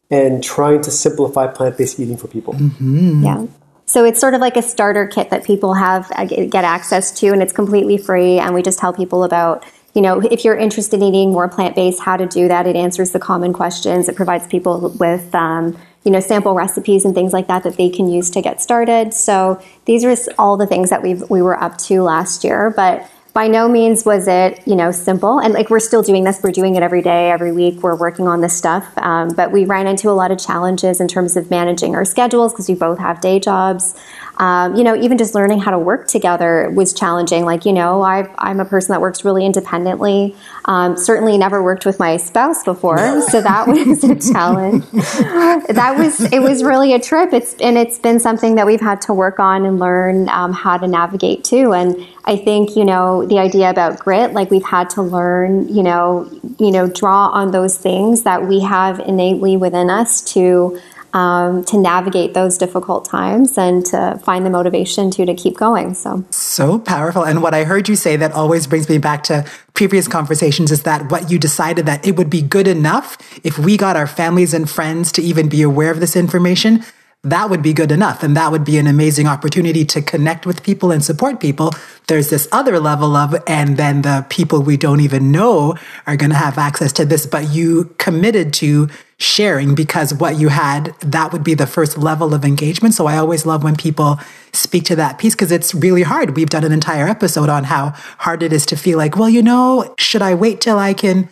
and 0.10 0.44
trying 0.44 0.81
to 0.81 0.92
simplify 0.92 1.48
plant 1.48 1.78
based 1.78 2.00
eating 2.00 2.18
for 2.18 2.28
people. 2.28 2.54
Mm-hmm. 2.54 3.24
Yeah. 3.24 3.45
So 3.86 4.04
it's 4.04 4.19
sort 4.19 4.34
of 4.34 4.42
like 4.42 4.57
a 4.57 4.62
starter 4.62 5.07
kit 5.07 5.30
that 5.30 5.45
people 5.45 5.74
have 5.74 6.12
uh, 6.16 6.25
get 6.25 6.63
access 6.63 7.12
to, 7.19 7.28
and 7.28 7.42
it's 7.42 7.54
completely 7.54 7.98
free. 7.98 8.40
And 8.40 8.54
we 8.54 8.62
just 8.62 8.80
tell 8.80 8.94
people 8.94 9.24
about 9.24 9.66
you 9.98 10.04
know, 10.04 10.19
if 10.19 10.45
you're 10.45 10.56
interested 10.56 11.01
in 11.01 11.07
eating 11.07 11.31
more 11.31 11.50
plant 11.50 11.75
based, 11.75 12.00
how 12.00 12.16
to 12.18 12.28
do 12.28 12.48
that. 12.48 12.68
It 12.68 12.75
answers 12.75 13.13
the 13.13 13.19
common 13.19 13.51
questions. 13.51 14.07
It 14.07 14.16
provides 14.16 14.45
people 14.45 14.90
with, 15.00 15.33
um, 15.33 15.75
you 16.07 16.12
know, 16.12 16.21
sample 16.21 16.54
recipes 16.54 17.04
and 17.04 17.13
things 17.13 17.33
like 17.33 17.48
that 17.48 17.63
that 17.63 17.75
they 17.75 17.89
can 17.89 18.07
use 18.07 18.30
to 18.30 18.42
get 18.42 18.62
started. 18.62 19.13
So 19.13 19.62
these 19.83 20.06
are 20.06 20.15
all 20.39 20.56
the 20.56 20.65
things 20.65 20.89
that 20.89 21.04
we 21.04 21.15
we 21.15 21.42
were 21.42 21.62
up 21.62 21.77
to 21.80 22.01
last 22.01 22.45
year, 22.45 22.71
but 22.74 23.12
by 23.33 23.50
no 23.50 23.68
means 23.68 24.06
was 24.06 24.25
it 24.25 24.65
you 24.65 24.77
know 24.77 24.89
simple. 24.92 25.39
And 25.39 25.54
like 25.54 25.69
we're 25.69 25.81
still 25.81 26.01
doing 26.01 26.24
this. 26.24 26.39
We're 26.42 26.54
doing 26.54 26.75
it 26.75 26.81
every 26.81 27.01
day 27.01 27.30
every 27.30 27.51
week. 27.51 27.83
We're 27.83 27.98
working 27.98 28.25
on 28.25 28.39
this 28.39 28.57
stuff. 28.57 28.88
Um, 28.98 29.33
but 29.36 29.51
we 29.51 29.65
ran 29.65 29.86
into 29.86 30.09
a 30.09 30.15
lot 30.15 30.31
of 30.31 30.39
challenges 30.39 31.01
in 31.01 31.09
terms 31.09 31.36
of 31.36 31.51
managing 31.51 31.94
our 31.94 32.06
schedules 32.06 32.54
because 32.54 32.69
we 32.69 32.75
both 32.75 33.00
have 33.00 33.19
day 33.19 33.38
jobs 33.38 33.94
um, 34.38 34.75
you 34.75 34.84
know, 34.84 34.95
even 34.95 35.18
just 35.18 35.34
learning 35.34 35.60
how 35.60 35.72
to 35.72 35.80
work 35.80 36.07
together 36.07 36.69
was 36.74 36.94
challenging. 36.94 37.44
Like, 37.44 37.66
you 37.66 37.74
know, 37.74 38.01
i 38.01 38.30
am 38.39 38.60
a 38.60 38.66
person 38.66 38.94
that 38.94 39.01
works 39.01 39.25
really 39.25 39.45
independently. 39.45 40.36
Um, 40.66 40.95
certainly 40.95 41.38
never 41.38 41.64
worked 41.64 41.85
with 41.85 41.97
my 42.00 42.18
spouse 42.18 42.64
before, 42.64 43.21
so 43.21 43.42
that 43.42 43.68
was 43.68 44.04
a 44.04 44.16
challenge. 44.16 44.85
that 44.92 45.95
was 45.97 46.21
it 46.31 46.40
was 46.40 46.64
really 46.64 46.94
a 46.94 47.00
trip. 47.00 47.33
It's 47.33 47.56
and 47.56 47.78
it's 47.78 47.97
been 47.97 48.19
something 48.19 48.56
that 48.56 48.66
we've 48.66 48.81
had 48.81 49.02
to 49.02 49.14
work 49.14 49.40
on 49.40 49.66
and 49.66 49.80
learn 49.80 50.30
um, 50.30 50.54
how 50.54 50.78
to 50.78 50.88
navigate 50.88 51.44
too. 51.44 51.73
And 51.73 52.06
I 52.26 52.35
think 52.38 52.76
you 52.76 52.85
know 52.85 53.26
the 53.26 53.40
idea 53.40 53.69
about 53.69 54.00
grit, 54.00 54.33
like 54.33 54.52
we've 54.52 54.64
had 54.64 54.90
to 54.92 55.02
learn, 55.02 55.68
you 55.73 55.81
know, 55.81 56.30
you 56.59 56.71
know, 56.71 56.88
draw 56.88 57.30
on 57.30 57.52
those 57.52 57.78
things 57.78 58.23
that 58.23 58.47
we 58.47 58.59
have 58.59 59.00
innately 59.00 59.57
within 59.57 59.90
us 59.90 60.21
to 60.33 60.80
um, 61.14 61.64
to 61.66 61.78
navigate 61.78 62.33
those 62.33 62.57
difficult 62.57 63.06
times 63.06 63.57
and 63.57 63.85
to 63.87 64.19
find 64.23 64.45
the 64.45 64.49
motivation 64.49 65.09
to 65.11 65.26
to 65.26 65.33
keep 65.33 65.57
going. 65.57 65.94
So 65.94 66.26
so 66.31 66.80
powerful. 66.80 67.23
And 67.23 67.42
what 67.42 67.54
I 67.54 67.64
heard 67.64 67.90
you 67.90 67.95
say 67.95 68.16
that 68.18 68.31
always 68.31 68.68
brings 68.68 68.90
me 68.90 68.97
back 68.97 69.23
to 69.23 69.45
previous 69.73 70.07
conversations 70.07 70.71
is 70.71 70.83
that 70.83 71.11
what 71.11 71.31
you 71.31 71.40
decided 71.40 71.85
that 71.85 72.06
it 72.06 72.18
would 72.18 72.30
be 72.30 72.42
good 72.42 72.68
enough 72.68 73.18
if 73.44 73.57
we 73.59 73.78
got 73.78 73.95
our 73.95 74.07
families 74.07 74.54
and 74.54 74.69
friends 74.69 75.11
to 75.14 75.21
even 75.21 75.49
be 75.49 75.61
aware 75.61 75.92
of 75.92 75.99
this 75.99 76.16
information 76.16 76.83
that 77.24 77.50
would 77.50 77.62
be 77.62 77.74
good 77.74 77.92
enough. 77.92 78.24
And 78.24 78.38
that 78.38 78.52
would 78.52 78.64
be 78.64 78.78
an 78.78 78.88
amazing 78.88 79.28
opportunity 79.28 79.83
to 79.86 80.02
connect 80.02 80.45
with 80.45 80.64
people 80.64 80.92
and 80.92 81.04
support 81.04 81.40
people. 81.40 81.71
There's 82.07 82.30
this 82.30 82.47
other 82.52 82.80
level 82.80 83.16
of, 83.16 83.36
and 83.47 83.76
then 83.76 84.04
the 84.04 84.26
people 84.30 84.62
we 84.62 84.78
don't 84.78 85.02
even 85.02 85.31
know 85.31 85.76
are 86.06 86.16
going 86.16 86.30
to 86.30 86.38
have 86.38 86.57
access 86.57 86.94
to 86.94 87.06
this, 87.06 87.26
but 87.26 87.50
you 87.50 87.94
committed 87.97 88.54
to 88.54 88.88
sharing 89.19 89.74
because 89.74 90.14
what 90.14 90.38
you 90.38 90.50
had, 90.50 90.94
that 91.02 91.33
would 91.33 91.44
be 91.44 91.56
the 91.56 91.68
first 91.68 91.97
level 91.97 92.33
of 92.33 92.45
engagement. 92.45 92.94
So 92.94 93.07
I 93.07 93.18
always 93.18 93.45
love 93.45 93.64
when 93.64 93.76
people 93.76 94.19
speak 94.54 94.86
to 94.86 94.95
that 94.95 95.18
piece 95.18 95.33
because 95.33 95.52
it's 95.52 95.74
really 95.74 96.04
hard. 96.04 96.36
We've 96.36 96.50
done 96.50 96.64
an 96.64 96.71
entire 96.71 97.07
episode 97.07 97.50
on 97.50 97.66
how 97.66 97.90
hard 98.19 98.44
it 98.44 98.54
is 98.54 98.66
to 98.68 98.78
feel 98.78 98.97
like, 98.97 99.18
well, 99.18 99.30
you 99.30 99.42
know, 99.42 99.94
should 99.97 100.21
I 100.21 100.36
wait 100.36 100.62
till 100.62 100.78
I 100.78 100.94
can? 100.94 101.30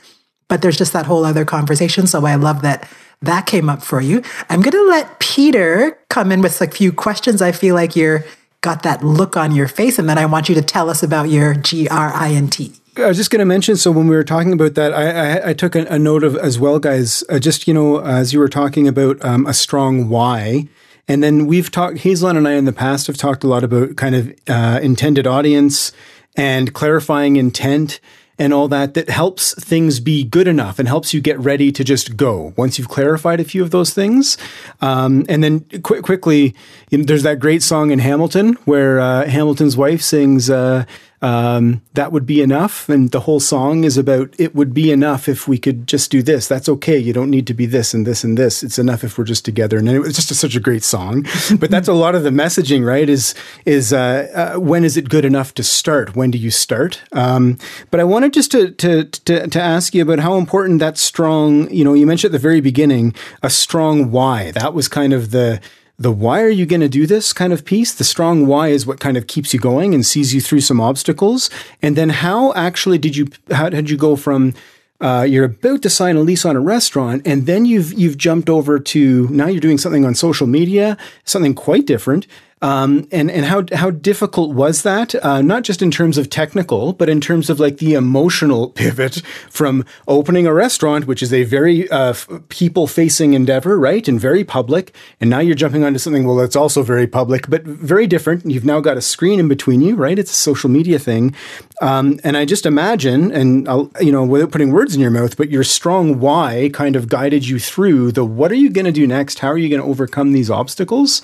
But 0.47 0.61
there's 0.61 0.77
just 0.77 0.93
that 0.93 1.05
whole 1.05 1.25
other 1.25 1.45
conversation. 1.45 2.07
So 2.07 2.25
I 2.25 2.35
love 2.35 2.63
that 2.63 2.89
that 3.25 3.45
came 3.45 3.69
up 3.69 3.83
for 3.83 4.01
you. 4.01 4.21
I'm 4.49 4.61
going 4.61 4.71
to 4.71 4.87
let 4.89 5.19
Peter 5.19 5.97
come 6.09 6.31
in 6.31 6.41
with 6.41 6.61
a 6.61 6.67
few 6.67 6.91
questions. 6.91 7.41
I 7.41 7.51
feel 7.51 7.75
like 7.75 7.95
you're 7.95 8.25
got 8.61 8.83
that 8.83 9.03
look 9.03 9.37
on 9.37 9.53
your 9.53 9.67
face, 9.67 9.99
and 9.99 10.09
then 10.09 10.17
I 10.17 10.25
want 10.25 10.49
you 10.49 10.55
to 10.55 10.61
tell 10.61 10.89
us 10.89 11.03
about 11.03 11.29
your 11.29 11.53
G 11.53 11.87
R 11.87 12.11
I 12.13 12.31
N 12.31 12.49
T. 12.49 12.73
I 12.97 13.07
was 13.07 13.17
just 13.17 13.29
going 13.29 13.39
to 13.39 13.45
mention. 13.45 13.75
So 13.75 13.91
when 13.91 14.07
we 14.07 14.15
were 14.15 14.23
talking 14.23 14.53
about 14.53 14.75
that, 14.75 14.93
I, 14.93 15.09
I, 15.09 15.49
I 15.49 15.53
took 15.53 15.75
a, 15.75 15.85
a, 15.85 15.99
note 15.99 16.23
of 16.23 16.35
as 16.37 16.57
well, 16.57 16.79
guys. 16.79 17.23
Uh, 17.29 17.39
just 17.39 17.67
you 17.67 17.73
know, 17.73 17.99
as 17.99 18.33
you 18.33 18.39
were 18.39 18.49
talking 18.49 18.87
about 18.87 19.23
um, 19.23 19.45
a 19.45 19.53
strong 19.53 20.09
why, 20.09 20.67
and 21.07 21.21
then 21.21 21.45
we've 21.45 21.69
talked. 21.69 21.99
Hazel 21.99 22.29
and 22.29 22.47
I 22.47 22.53
in 22.53 22.65
the 22.65 22.73
past 22.73 23.07
have 23.07 23.17
talked 23.17 23.43
a 23.43 23.47
lot 23.47 23.63
about 23.63 23.97
kind 23.97 24.15
of 24.15 24.33
uh, 24.47 24.79
intended 24.81 25.27
audience 25.27 25.91
and 26.35 26.73
clarifying 26.73 27.35
intent 27.35 27.99
and 28.37 28.53
all 28.53 28.67
that 28.67 28.93
that 28.93 29.09
helps 29.09 29.53
things 29.63 29.99
be 29.99 30.23
good 30.23 30.47
enough 30.47 30.79
and 30.79 30.87
helps 30.87 31.13
you 31.13 31.21
get 31.21 31.39
ready 31.39 31.71
to 31.71 31.83
just 31.83 32.17
go 32.17 32.53
once 32.57 32.77
you've 32.77 32.89
clarified 32.89 33.39
a 33.39 33.43
few 33.43 33.63
of 33.63 33.71
those 33.71 33.93
things. 33.93 34.37
Um, 34.81 35.25
and 35.29 35.43
then 35.43 35.61
qu- 35.81 36.01
quickly, 36.01 36.55
you 36.89 36.97
know, 36.97 37.03
there's 37.05 37.23
that 37.23 37.39
great 37.39 37.63
song 37.63 37.91
in 37.91 37.99
Hamilton 37.99 38.53
where 38.65 38.99
uh, 38.99 39.27
Hamilton's 39.27 39.77
wife 39.77 40.01
sings. 40.01 40.49
Uh, 40.49 40.85
um, 41.21 41.81
that 41.93 42.11
would 42.11 42.25
be 42.25 42.41
enough. 42.41 42.89
And 42.89 43.11
the 43.11 43.21
whole 43.21 43.39
song 43.39 43.83
is 43.83 43.97
about 43.97 44.33
it 44.37 44.53
would 44.53 44.73
be 44.73 44.91
enough 44.91 45.27
if 45.27 45.47
we 45.47 45.57
could 45.57 45.87
just 45.87 46.11
do 46.11 46.21
this. 46.21 46.47
That's 46.47 46.69
okay. 46.69 46.97
You 46.97 47.13
don't 47.13 47.29
need 47.29 47.47
to 47.47 47.53
be 47.53 47.65
this 47.65 47.93
and 47.93 48.05
this 48.05 48.23
and 48.23 48.37
this. 48.37 48.63
It's 48.63 48.77
enough 48.77 49.03
if 49.03 49.17
we're 49.17 49.23
just 49.23 49.45
together. 49.45 49.77
And 49.77 49.87
it 49.89 49.99
was 49.99 50.15
just 50.15 50.31
a, 50.31 50.35
such 50.35 50.55
a 50.55 50.59
great 50.59 50.83
song. 50.83 51.25
but 51.59 51.71
that's 51.71 51.87
a 51.87 51.93
lot 51.93 52.15
of 52.15 52.23
the 52.23 52.29
messaging, 52.29 52.85
right? 52.85 53.09
Is 53.09 53.33
is 53.65 53.93
uh, 53.93 54.53
uh, 54.55 54.59
when 54.59 54.83
is 54.83 54.97
it 54.97 55.09
good 55.09 55.25
enough 55.25 55.53
to 55.55 55.63
start? 55.63 56.15
When 56.15 56.31
do 56.31 56.37
you 56.37 56.51
start? 56.51 57.01
Um, 57.11 57.57
but 57.91 57.99
I 57.99 58.03
wanted 58.03 58.33
just 58.33 58.51
to, 58.51 58.71
to 58.71 59.05
to 59.05 59.47
to 59.47 59.61
ask 59.61 59.95
you 59.95 60.01
about 60.01 60.19
how 60.19 60.35
important 60.35 60.79
that 60.79 60.97
strong. 60.97 61.69
You 61.71 61.83
know, 61.83 61.93
you 61.93 62.05
mentioned 62.05 62.29
at 62.29 62.33
the 62.33 62.39
very 62.39 62.61
beginning 62.61 63.15
a 63.41 63.49
strong 63.49 64.11
why. 64.11 64.51
That 64.51 64.73
was 64.73 64.87
kind 64.87 65.13
of 65.13 65.31
the 65.31 65.61
the 65.97 66.11
why 66.11 66.41
are 66.41 66.49
you 66.49 66.65
going 66.65 66.81
to 66.81 66.89
do 66.89 67.07
this 67.07 67.31
kind 67.31 67.53
of 67.53 67.63
piece. 67.63 67.93
The 67.93 68.03
strong 68.03 68.47
why 68.47 68.69
is 68.69 68.85
what 68.85 68.99
kind 68.99 69.17
of 69.17 69.27
keeps 69.27 69.53
you 69.53 69.59
going 69.59 69.93
and 69.93 70.05
sees 70.05 70.33
you 70.33 70.41
through 70.41 70.61
some 70.61 70.81
obstacles. 70.81 71.49
And 71.81 71.95
then 71.95 72.09
how 72.09 72.53
actually 72.53 72.97
did 72.97 73.15
you, 73.15 73.27
how 73.51 73.69
did 73.69 73.89
you 73.89 73.97
go 73.97 74.15
from, 74.15 74.53
uh, 74.99 75.25
you're 75.27 75.45
about 75.45 75.81
to 75.83 75.89
sign 75.89 76.15
a 76.17 76.21
lease 76.21 76.45
on 76.45 76.55
a 76.55 76.61
restaurant 76.61 77.21
and 77.25 77.45
then 77.45 77.65
you've, 77.65 77.93
you've 77.93 78.17
jumped 78.17 78.49
over 78.49 78.79
to 78.79 79.27
now 79.29 79.47
you're 79.47 79.61
doing 79.61 79.77
something 79.77 80.05
on 80.05 80.15
social 80.15 80.47
media, 80.47 80.97
something 81.23 81.53
quite 81.53 81.85
different. 81.85 82.27
Um, 82.65 83.07
and 83.11 83.29
and 83.29 83.45
how 83.45 83.63
how 83.73 83.91
difficult 83.91 84.55
was 84.55 84.81
that? 84.81 85.13
Uh, 85.23 85.43
not 85.43 85.61
just 85.61 85.83
in 85.83 85.91
terms 85.91 86.17
of 86.17 86.31
technical, 86.31 86.93
but 86.93 87.09
in 87.09 87.21
terms 87.21 87.51
of 87.51 87.59
like 87.59 87.77
the 87.77 87.93
emotional 87.93 88.69
pivot 88.81 89.21
from 89.51 89.85
opening 90.07 90.47
a 90.47 90.53
restaurant, 90.53 91.05
which 91.05 91.21
is 91.21 91.31
a 91.31 91.43
very 91.43 91.87
uh, 91.91 92.09
f- 92.09 92.27
people 92.49 92.87
facing 92.87 93.35
endeavor, 93.35 93.77
right, 93.77 94.07
and 94.07 94.19
very 94.19 94.43
public, 94.43 94.95
and 95.21 95.29
now 95.29 95.37
you're 95.37 95.53
jumping 95.53 95.83
onto 95.83 95.99
something 95.99 96.25
well 96.25 96.37
that's 96.37 96.55
also 96.55 96.81
very 96.81 97.05
public, 97.05 97.47
but 97.51 97.61
very 97.63 98.07
different. 98.07 98.49
You've 98.49 98.65
now 98.65 98.79
got 98.79 98.97
a 98.97 99.01
screen 99.01 99.39
in 99.39 99.47
between 99.47 99.81
you, 99.81 99.95
right? 99.95 100.17
It's 100.17 100.31
a 100.31 100.35
social 100.35 100.69
media 100.71 100.97
thing, 100.97 101.35
um, 101.83 102.19
and 102.23 102.35
I 102.35 102.45
just 102.45 102.65
imagine, 102.65 103.31
and 103.31 103.69
I'll, 103.69 103.91
you 104.01 104.11
know, 104.11 104.23
without 104.23 104.51
putting 104.51 104.71
words 104.71 104.95
in 104.95 105.01
your 105.01 105.11
mouth, 105.11 105.37
but 105.37 105.51
your 105.51 105.63
strong 105.63 106.19
why 106.19 106.71
kind 106.73 106.95
of 106.95 107.09
guided 107.09 107.47
you 107.47 107.59
through 107.59 108.13
the 108.13 108.25
what 108.25 108.51
are 108.51 108.55
you 108.55 108.71
going 108.71 108.85
to 108.85 108.91
do 108.91 109.05
next? 109.05 109.37
How 109.37 109.49
are 109.49 109.57
you 109.59 109.69
going 109.69 109.83
to 109.83 109.87
overcome 109.87 110.31
these 110.31 110.49
obstacles? 110.49 111.21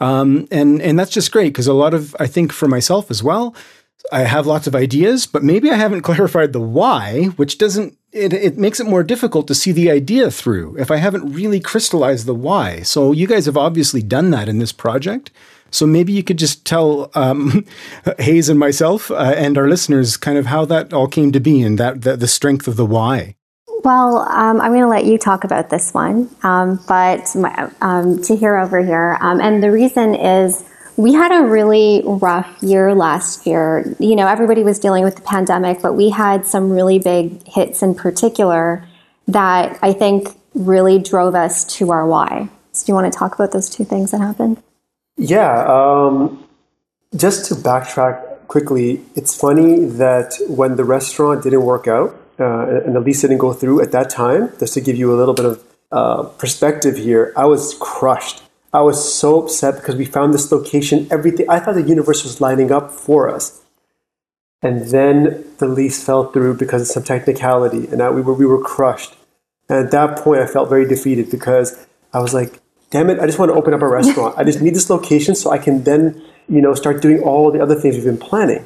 Um, 0.00 0.48
and 0.50 0.80
and 0.80 0.98
that's 0.98 1.10
just 1.10 1.30
great 1.32 1.52
because 1.52 1.66
a 1.66 1.74
lot 1.74 1.94
of 1.94 2.16
I 2.18 2.26
think 2.26 2.52
for 2.52 2.68
myself 2.68 3.10
as 3.10 3.22
well, 3.22 3.54
I 4.12 4.20
have 4.20 4.46
lots 4.46 4.66
of 4.66 4.74
ideas, 4.74 5.26
but 5.26 5.42
maybe 5.42 5.70
I 5.70 5.76
haven't 5.76 6.02
clarified 6.10 6.52
the 6.52 6.60
why, 6.60 7.24
which 7.36 7.58
doesn't 7.58 7.96
it, 8.12 8.32
it 8.32 8.58
makes 8.58 8.80
it 8.80 8.86
more 8.86 9.02
difficult 9.02 9.46
to 9.48 9.54
see 9.54 9.72
the 9.72 9.90
idea 9.90 10.30
through 10.30 10.76
if 10.78 10.90
I 10.90 10.96
haven't 10.96 11.32
really 11.32 11.60
crystallized 11.60 12.26
the 12.26 12.34
why. 12.34 12.80
So 12.80 13.12
you 13.12 13.26
guys 13.26 13.46
have 13.46 13.56
obviously 13.56 14.02
done 14.02 14.30
that 14.30 14.48
in 14.48 14.58
this 14.58 14.72
project. 14.72 15.30
So 15.72 15.86
maybe 15.86 16.12
you 16.12 16.24
could 16.24 16.38
just 16.38 16.64
tell 16.64 17.12
um, 17.14 17.64
Hayes 18.18 18.48
and 18.48 18.58
myself 18.58 19.10
uh, 19.10 19.34
and 19.36 19.56
our 19.56 19.68
listeners 19.68 20.16
kind 20.16 20.36
of 20.36 20.46
how 20.46 20.64
that 20.64 20.92
all 20.92 21.06
came 21.06 21.30
to 21.30 21.38
be 21.38 21.62
and 21.62 21.78
that, 21.78 22.02
that 22.02 22.18
the 22.18 22.26
strength 22.26 22.66
of 22.66 22.76
the 22.76 22.86
why. 22.86 23.36
Well, 23.82 24.18
um, 24.18 24.60
I'm 24.60 24.72
going 24.72 24.82
to 24.82 24.88
let 24.88 25.06
you 25.06 25.16
talk 25.16 25.44
about 25.44 25.70
this 25.70 25.94
one, 25.94 26.28
um, 26.42 26.82
but 26.86 27.34
um, 27.80 28.22
Tahir 28.22 28.58
over 28.58 28.84
here. 28.84 29.16
Um, 29.20 29.40
and 29.40 29.62
the 29.62 29.70
reason 29.70 30.14
is 30.14 30.62
we 30.96 31.14
had 31.14 31.32
a 31.32 31.46
really 31.46 32.02
rough 32.04 32.62
year 32.62 32.94
last 32.94 33.46
year. 33.46 33.96
You 33.98 34.16
know, 34.16 34.26
everybody 34.26 34.64
was 34.64 34.78
dealing 34.78 35.02
with 35.02 35.16
the 35.16 35.22
pandemic, 35.22 35.80
but 35.80 35.94
we 35.94 36.10
had 36.10 36.46
some 36.46 36.70
really 36.70 36.98
big 36.98 37.46
hits 37.48 37.82
in 37.82 37.94
particular 37.94 38.86
that 39.28 39.78
I 39.80 39.94
think 39.94 40.28
really 40.54 40.98
drove 40.98 41.34
us 41.34 41.64
to 41.76 41.90
our 41.90 42.06
why. 42.06 42.50
So, 42.72 42.84
do 42.84 42.90
you 42.90 42.94
want 42.94 43.10
to 43.10 43.18
talk 43.18 43.34
about 43.34 43.52
those 43.52 43.70
two 43.70 43.84
things 43.84 44.10
that 44.10 44.20
happened? 44.20 44.62
Yeah. 45.16 45.64
Um, 45.66 46.44
just 47.16 47.46
to 47.46 47.54
backtrack 47.54 48.46
quickly, 48.46 49.00
it's 49.16 49.34
funny 49.34 49.86
that 49.86 50.34
when 50.48 50.76
the 50.76 50.84
restaurant 50.84 51.42
didn't 51.42 51.62
work 51.62 51.88
out, 51.88 52.19
uh, 52.40 52.82
and 52.84 52.96
the 52.96 53.00
lease 53.00 53.20
didn't 53.20 53.38
go 53.38 53.52
through 53.52 53.82
at 53.82 53.92
that 53.92 54.10
time, 54.10 54.52
just 54.58 54.74
to 54.74 54.80
give 54.80 54.96
you 54.96 55.14
a 55.14 55.16
little 55.16 55.34
bit 55.34 55.44
of 55.44 55.64
uh, 55.92 56.22
perspective 56.22 56.96
here, 56.96 57.32
I 57.36 57.44
was 57.46 57.76
crushed. 57.80 58.42
I 58.72 58.82
was 58.82 59.12
so 59.12 59.42
upset 59.42 59.76
because 59.76 59.96
we 59.96 60.04
found 60.04 60.32
this 60.32 60.50
location, 60.50 61.08
everything. 61.10 61.48
I 61.50 61.58
thought 61.58 61.74
the 61.74 61.82
universe 61.82 62.22
was 62.22 62.40
lining 62.40 62.70
up 62.70 62.92
for 62.92 63.28
us. 63.28 63.60
And 64.62 64.88
then 64.90 65.44
the 65.58 65.66
lease 65.66 66.04
fell 66.04 66.30
through 66.30 66.54
because 66.54 66.82
of 66.82 66.88
some 66.88 67.02
technicality, 67.02 67.88
and 67.88 68.02
I, 68.02 68.10
we, 68.10 68.20
were, 68.20 68.34
we 68.34 68.46
were 68.46 68.60
crushed. 68.62 69.16
And 69.68 69.84
at 69.84 69.90
that 69.92 70.18
point, 70.18 70.40
I 70.40 70.46
felt 70.46 70.68
very 70.68 70.86
defeated 70.86 71.30
because 71.30 71.86
I 72.12 72.20
was 72.20 72.34
like, 72.34 72.60
damn 72.90 73.08
it, 73.08 73.20
I 73.20 73.26
just 73.26 73.38
want 73.38 73.50
to 73.50 73.54
open 73.56 73.72
up 73.72 73.82
a 73.82 73.88
restaurant. 74.00 74.36
I 74.36 74.44
just 74.44 74.60
need 74.60 74.74
this 74.74 74.90
location 74.90 75.34
so 75.34 75.50
I 75.50 75.58
can 75.58 75.84
then, 75.84 76.22
you 76.48 76.60
know, 76.60 76.74
start 76.74 77.00
doing 77.00 77.20
all 77.20 77.50
the 77.50 77.60
other 77.60 77.74
things 77.74 77.96
we've 77.96 78.04
been 78.04 78.18
planning. 78.18 78.64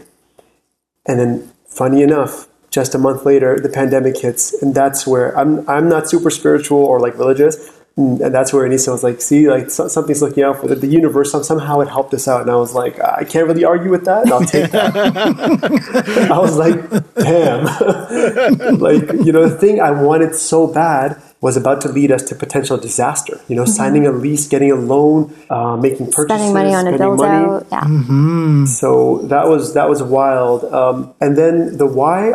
And 1.06 1.20
then, 1.20 1.52
funny 1.66 2.02
enough, 2.02 2.48
just 2.74 2.92
a 2.92 2.98
month 2.98 3.24
later, 3.24 3.60
the 3.60 3.68
pandemic 3.68 4.18
hits, 4.18 4.52
and 4.60 4.74
that's 4.74 5.06
where 5.06 5.36
I'm 5.38 5.68
I'm 5.70 5.88
not 5.88 6.10
super 6.10 6.28
spiritual 6.28 6.78
or 6.78 6.98
like 6.98 7.16
religious, 7.16 7.70
and 7.96 8.34
that's 8.34 8.52
where 8.52 8.68
Aneesa 8.68 8.90
was 8.90 9.04
like, 9.04 9.20
"See, 9.20 9.48
like 9.48 9.70
so, 9.70 9.86
something's 9.86 10.20
looking 10.20 10.42
out 10.42 10.60
for 10.60 10.66
the, 10.66 10.74
the 10.74 10.88
universe. 10.88 11.30
somehow 11.46 11.78
it 11.80 11.88
helped 11.88 12.12
us 12.14 12.26
out." 12.26 12.40
And 12.42 12.50
I 12.50 12.56
was 12.56 12.74
like, 12.74 12.98
"I 13.00 13.22
can't 13.22 13.46
really 13.46 13.64
argue 13.64 13.92
with 13.92 14.04
that. 14.06 14.26
I'll 14.26 14.40
take 14.40 14.72
that." 14.72 14.96
I 16.32 16.38
was 16.38 16.56
like, 16.56 16.74
"Damn!" 17.14 17.64
like 18.80 19.24
you 19.24 19.30
know, 19.30 19.48
the 19.48 19.56
thing 19.56 19.80
I 19.80 19.92
wanted 19.92 20.34
so 20.34 20.66
bad 20.66 21.22
was 21.44 21.58
about 21.58 21.78
to 21.82 21.88
lead 21.90 22.10
us 22.10 22.22
to 22.22 22.34
potential 22.34 22.78
disaster. 22.78 23.38
You 23.48 23.56
know, 23.56 23.64
mm-hmm. 23.64 23.80
signing 23.80 24.06
a 24.06 24.12
lease, 24.12 24.46
getting 24.48 24.72
a 24.72 24.76
loan, 24.76 25.18
uh, 25.50 25.76
making 25.76 26.06
purchases, 26.10 26.40
spending 26.40 26.54
money 26.54 26.72
on 26.74 26.86
a 26.86 26.96
build 26.96 27.18
money. 27.18 27.66
Yeah. 27.70 27.82
Mm-hmm. 27.82 28.64
So 28.64 29.18
that 29.32 29.46
was 29.46 29.74
that 29.74 29.86
was 29.86 30.02
wild. 30.02 30.64
Um, 30.80 31.12
and 31.20 31.36
then 31.36 31.76
the 31.76 31.84
why, 31.84 32.30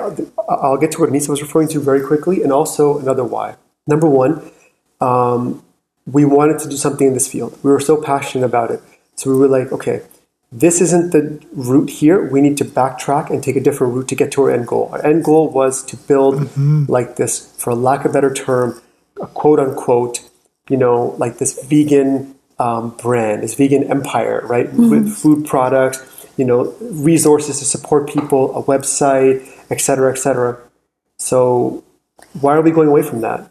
I'll 0.47 0.77
get 0.77 0.91
to 0.91 0.99
what 1.01 1.09
Nisa 1.11 1.31
was 1.31 1.41
referring 1.41 1.69
to 1.69 1.79
very 1.79 2.05
quickly, 2.05 2.43
and 2.43 2.51
also 2.51 2.99
another 2.99 3.23
why. 3.23 3.55
Number 3.87 4.07
one, 4.07 4.33
um, 5.01 5.63
we 6.05 6.23
wanted 6.23 6.59
to 6.59 6.69
do 6.69 6.77
something 6.77 7.07
in 7.07 7.15
this 7.15 7.27
field. 7.27 7.57
We 7.63 7.71
were 7.71 7.79
so 7.79 7.99
passionate 7.99 8.45
about 8.45 8.69
it. 8.69 8.79
So 9.15 9.31
we 9.31 9.37
were 9.37 9.47
like, 9.47 9.71
okay, 9.71 10.03
this 10.51 10.81
isn't 10.81 11.13
the 11.13 11.23
route 11.53 11.89
here. 11.89 12.29
We 12.29 12.41
need 12.41 12.57
to 12.57 12.65
backtrack 12.65 13.31
and 13.31 13.41
take 13.41 13.55
a 13.55 13.63
different 13.67 13.95
route 13.95 14.07
to 14.09 14.15
get 14.15 14.31
to 14.33 14.43
our 14.43 14.51
end 14.51 14.67
goal. 14.67 14.89
Our 14.93 15.03
end 15.03 15.23
goal 15.23 15.49
was 15.49 15.83
to 15.85 15.97
build 15.97 16.35
mm-hmm. 16.35 16.85
like 16.87 17.15
this, 17.15 17.51
for 17.57 17.73
lack 17.73 18.05
of 18.05 18.11
a 18.11 18.13
better 18.13 18.31
term, 18.31 18.79
a 19.21 19.27
quote 19.27 19.59
unquote, 19.59 20.21
you 20.69 20.77
know, 20.77 21.15
like 21.17 21.37
this 21.37 21.63
vegan 21.65 22.35
um, 22.59 22.91
brand, 22.97 23.43
this 23.43 23.55
vegan 23.55 23.83
empire, 23.85 24.41
right? 24.45 24.67
Mm-hmm. 24.67 24.89
With 24.89 25.15
food 25.15 25.45
products, 25.45 26.27
you 26.37 26.45
know, 26.45 26.73
resources 26.81 27.59
to 27.59 27.65
support 27.65 28.09
people, 28.09 28.55
a 28.57 28.63
website, 28.63 29.47
et 29.69 29.81
cetera, 29.81 30.11
et 30.11 30.17
cetera. 30.17 30.57
So 31.17 31.83
why 32.39 32.55
are 32.55 32.61
we 32.61 32.71
going 32.71 32.89
away 32.89 33.01
from 33.01 33.21
that? 33.21 33.49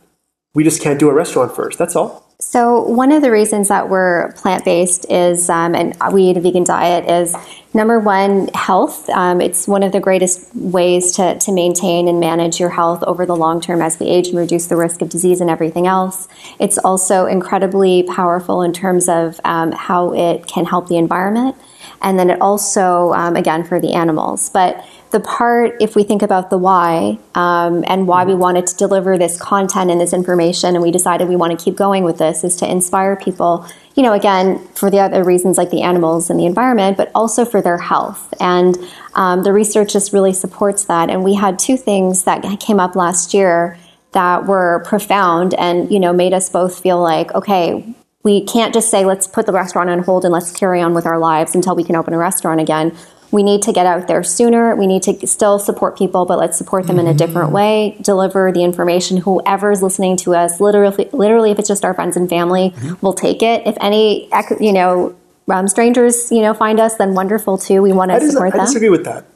We 0.55 0.65
just 0.65 0.83
can't 0.83 0.99
do 0.99 1.09
a 1.09 1.15
restaurant 1.15 1.55
first. 1.55 1.79
That's 1.79 1.97
all. 1.97 2.28
So, 2.41 2.83
one 2.83 3.11
of 3.11 3.21
the 3.21 3.33
reasons 3.33 3.67
that 3.67 3.89
we're 3.89 4.31
plant 4.35 4.65
based 4.65 5.11
is, 5.11 5.51
um, 5.51 5.75
and 5.75 5.97
we 6.13 6.23
eat 6.23 6.37
a 6.37 6.41
vegan 6.41 6.63
diet, 6.63 7.11
is 7.11 7.35
number 7.75 7.99
one, 7.99 8.47
health. 8.55 9.11
Um, 9.11 9.41
it's 9.41 9.67
one 9.67 9.83
of 9.83 9.91
the 9.91 9.99
greatest 9.99 10.55
ways 10.55 11.17
to, 11.17 11.37
to 11.37 11.51
maintain 11.51 12.07
and 12.07 12.21
manage 12.21 12.61
your 12.61 12.71
health 12.71 13.03
over 13.03 13.27
the 13.27 13.35
long 13.35 13.61
term 13.61 13.83
as 13.83 13.99
we 13.99 14.07
age 14.07 14.29
and 14.29 14.39
reduce 14.39 14.69
the 14.69 14.77
risk 14.77 15.03
of 15.03 15.09
disease 15.09 15.41
and 15.41 15.51
everything 15.51 15.89
else. 15.89 16.29
It's 16.61 16.79
also 16.79 17.27
incredibly 17.27 18.05
powerful 18.05 18.63
in 18.63 18.73
terms 18.73 19.09
of 19.09 19.41
um, 19.43 19.73
how 19.73 20.15
it 20.15 20.47
can 20.47 20.65
help 20.65 20.87
the 20.87 20.97
environment. 20.97 21.57
And 22.03 22.21
then 22.21 22.31
it 22.31 22.41
also, 22.41 23.13
um, 23.15 23.35
again, 23.35 23.65
for 23.65 23.81
the 23.81 23.95
animals. 23.95 24.49
But 24.51 24.87
the 25.11 25.21
part, 25.21 25.77
if 25.81 25.97
we 25.97 26.03
think 26.03 26.23
about 26.23 26.51
the 26.51 26.59
why 26.59 27.19
um, 27.35 27.85
and 27.87 28.07
why 28.07 28.25
we 28.25 28.35
wanted 28.35 28.67
to 28.67 28.77
deliver 28.77 29.17
this 29.17 29.41
content 29.41 29.91
and 29.91 30.01
this 30.01 30.13
information, 30.13 30.75
and 30.75 30.83
we 30.83 30.91
decided 30.91 31.29
we 31.29 31.37
want 31.37 31.59
to 31.59 31.63
keep 31.63 31.77
going 31.77 32.05
with 32.05 32.19
this, 32.19 32.45
is 32.45 32.57
to 32.57 32.71
inspire 32.71 33.17
people, 33.17 33.67
you 33.95 34.03
know, 34.03 34.13
again, 34.13 34.59
for 34.75 34.91
the 34.91 34.99
other 34.99 35.25
reasons 35.25 35.57
like 35.57 35.71
the 35.71 35.83
animals 35.83 36.29
and 36.29 36.39
the 36.39 36.47
environment, 36.47 36.97
but 36.97 37.11
also 37.15 37.45
for 37.45 37.63
their 37.63 37.79
health. 37.79 38.35
And 38.39 38.77
um, 39.15 39.43
the 39.45 39.53
research 39.53 39.93
just 39.93 40.13
really 40.13 40.33
supports 40.33 40.85
that. 40.85 41.09
And 41.09 41.25
we 41.25 41.35
had 41.35 41.59
two 41.59 41.77
things 41.77 42.25
that 42.25 42.43
came 42.61 42.79
up 42.79 42.95
last 42.95 43.33
year 43.33 43.79
that 44.13 44.47
were 44.47 44.83
profound 44.87 45.55
and, 45.55 45.91
you 45.91 46.01
know, 46.01 46.13
made 46.13 46.33
us 46.35 46.51
both 46.51 46.81
feel 46.81 47.01
like, 47.01 47.35
okay, 47.35 47.95
we 48.25 48.45
can't 48.45 48.75
just 48.75 48.91
say, 48.91 49.05
let's 49.05 49.27
put 49.27 49.47
the 49.47 49.53
restaurant 49.53 49.89
on 49.89 50.01
hold 50.01 50.25
and 50.25 50.33
let's 50.33 50.53
carry 50.53 50.83
on 50.83 50.93
with 50.93 51.07
our 51.07 51.19
lives 51.19 51.55
until 51.55 51.75
we 51.75 51.85
can 51.85 51.97
open 51.97 52.13
a 52.13 52.19
restaurant 52.19 52.61
again 52.61 52.95
we 53.31 53.43
need 53.43 53.63
to 53.63 53.73
get 53.73 53.87
out 53.87 54.09
there 54.09 54.23
sooner. 54.23 54.75
We 54.75 54.87
need 54.87 55.03
to 55.05 55.27
still 55.27 55.59
support 55.59 55.99
people, 55.99 56.25
but 56.25 56.39
let's 56.39 56.57
support 56.57 56.87
them 56.87 56.97
mm-hmm. 56.97 57.09
in 57.09 57.15
a 57.15 57.19
different 57.19 57.53
way. 57.53 57.97
Deliver 58.01 58.53
the 58.53 58.65
information. 58.65 59.19
Whoever's 59.19 59.83
listening 59.83 60.17
to 60.19 60.35
us, 60.35 60.61
literally, 60.61 61.09
literally, 61.13 61.51
if 61.51 61.59
it's 61.59 61.69
just 61.69 61.85
our 61.85 61.95
friends 61.95 62.17
and 62.17 62.29
family, 62.29 62.71
mm-hmm. 62.71 62.95
we'll 63.01 63.13
take 63.13 63.43
it. 63.43 63.67
If 63.67 63.77
any, 63.81 64.31
you 64.61 64.73
know, 64.73 65.15
um, 65.49 65.69
strangers, 65.69 66.31
you 66.33 66.41
know, 66.41 66.55
find 66.55 66.81
us, 66.81 66.97
then 66.97 67.15
wonderful 67.15 67.59
too. 67.59 67.83
We 67.83 67.93
want 67.93 68.11
to 68.11 68.21
support 68.21 68.49
I 68.49 68.51
them. 68.51 68.61
I 68.61 68.65
disagree 68.65 68.91
with 68.91 69.05
that. 69.05 69.27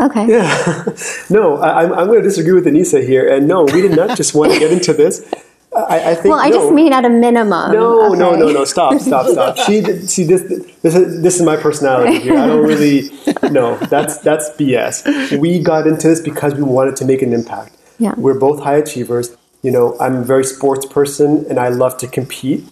Okay. 0.00 0.28
Yeah. 0.28 0.84
no, 1.30 1.56
I, 1.56 1.82
I'm, 1.82 1.92
I'm 1.92 2.06
going 2.06 2.18
to 2.18 2.28
disagree 2.28 2.52
with 2.52 2.66
Aneesa 2.66 3.04
here. 3.06 3.28
And 3.28 3.48
no, 3.48 3.64
we 3.64 3.80
did 3.80 3.96
not 3.96 4.16
just 4.16 4.34
want 4.34 4.52
to 4.52 4.58
get 4.58 4.70
into 4.70 4.92
this. 4.92 5.24
I, 5.76 6.10
I 6.10 6.14
think. 6.14 6.26
Well, 6.26 6.40
I 6.40 6.48
no. 6.48 6.56
just 6.56 6.72
mean 6.72 6.92
at 6.92 7.04
a 7.04 7.08
minimum. 7.08 7.72
No, 7.72 8.08
no, 8.08 8.34
no, 8.34 8.50
no! 8.50 8.64
Stop, 8.64 9.00
stop, 9.00 9.26
stop! 9.26 9.56
She, 9.58 9.82
see, 10.06 10.24
this, 10.24 10.42
this 10.82 10.94
is 10.94 11.22
this 11.22 11.36
is 11.36 11.42
my 11.42 11.56
personality 11.56 12.20
here. 12.20 12.38
I 12.38 12.46
don't 12.46 12.64
really, 12.64 13.10
no, 13.50 13.76
that's 13.76 14.18
that's 14.18 14.50
BS. 14.50 15.38
We 15.38 15.58
got 15.58 15.86
into 15.86 16.08
this 16.08 16.20
because 16.20 16.54
we 16.54 16.62
wanted 16.62 16.96
to 16.96 17.04
make 17.04 17.22
an 17.22 17.32
impact. 17.32 17.76
Yeah. 17.98 18.14
We're 18.16 18.38
both 18.38 18.62
high 18.62 18.76
achievers. 18.76 19.36
You 19.62 19.70
know, 19.70 19.96
I'm 20.00 20.16
a 20.16 20.22
very 20.22 20.44
sports 20.44 20.86
person, 20.86 21.44
and 21.48 21.58
I 21.58 21.68
love 21.68 21.98
to 21.98 22.06
compete. 22.08 22.64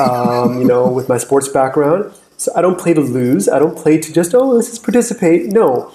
Um, 0.00 0.58
you 0.58 0.64
know, 0.64 0.90
with 0.90 1.08
my 1.08 1.18
sports 1.18 1.48
background, 1.48 2.12
so 2.36 2.52
I 2.56 2.62
don't 2.62 2.78
play 2.78 2.94
to 2.94 3.00
lose. 3.00 3.48
I 3.48 3.58
don't 3.58 3.76
play 3.76 3.98
to 3.98 4.12
just 4.12 4.34
oh, 4.34 4.50
let's 4.50 4.68
just 4.68 4.82
participate. 4.82 5.46
No. 5.46 5.92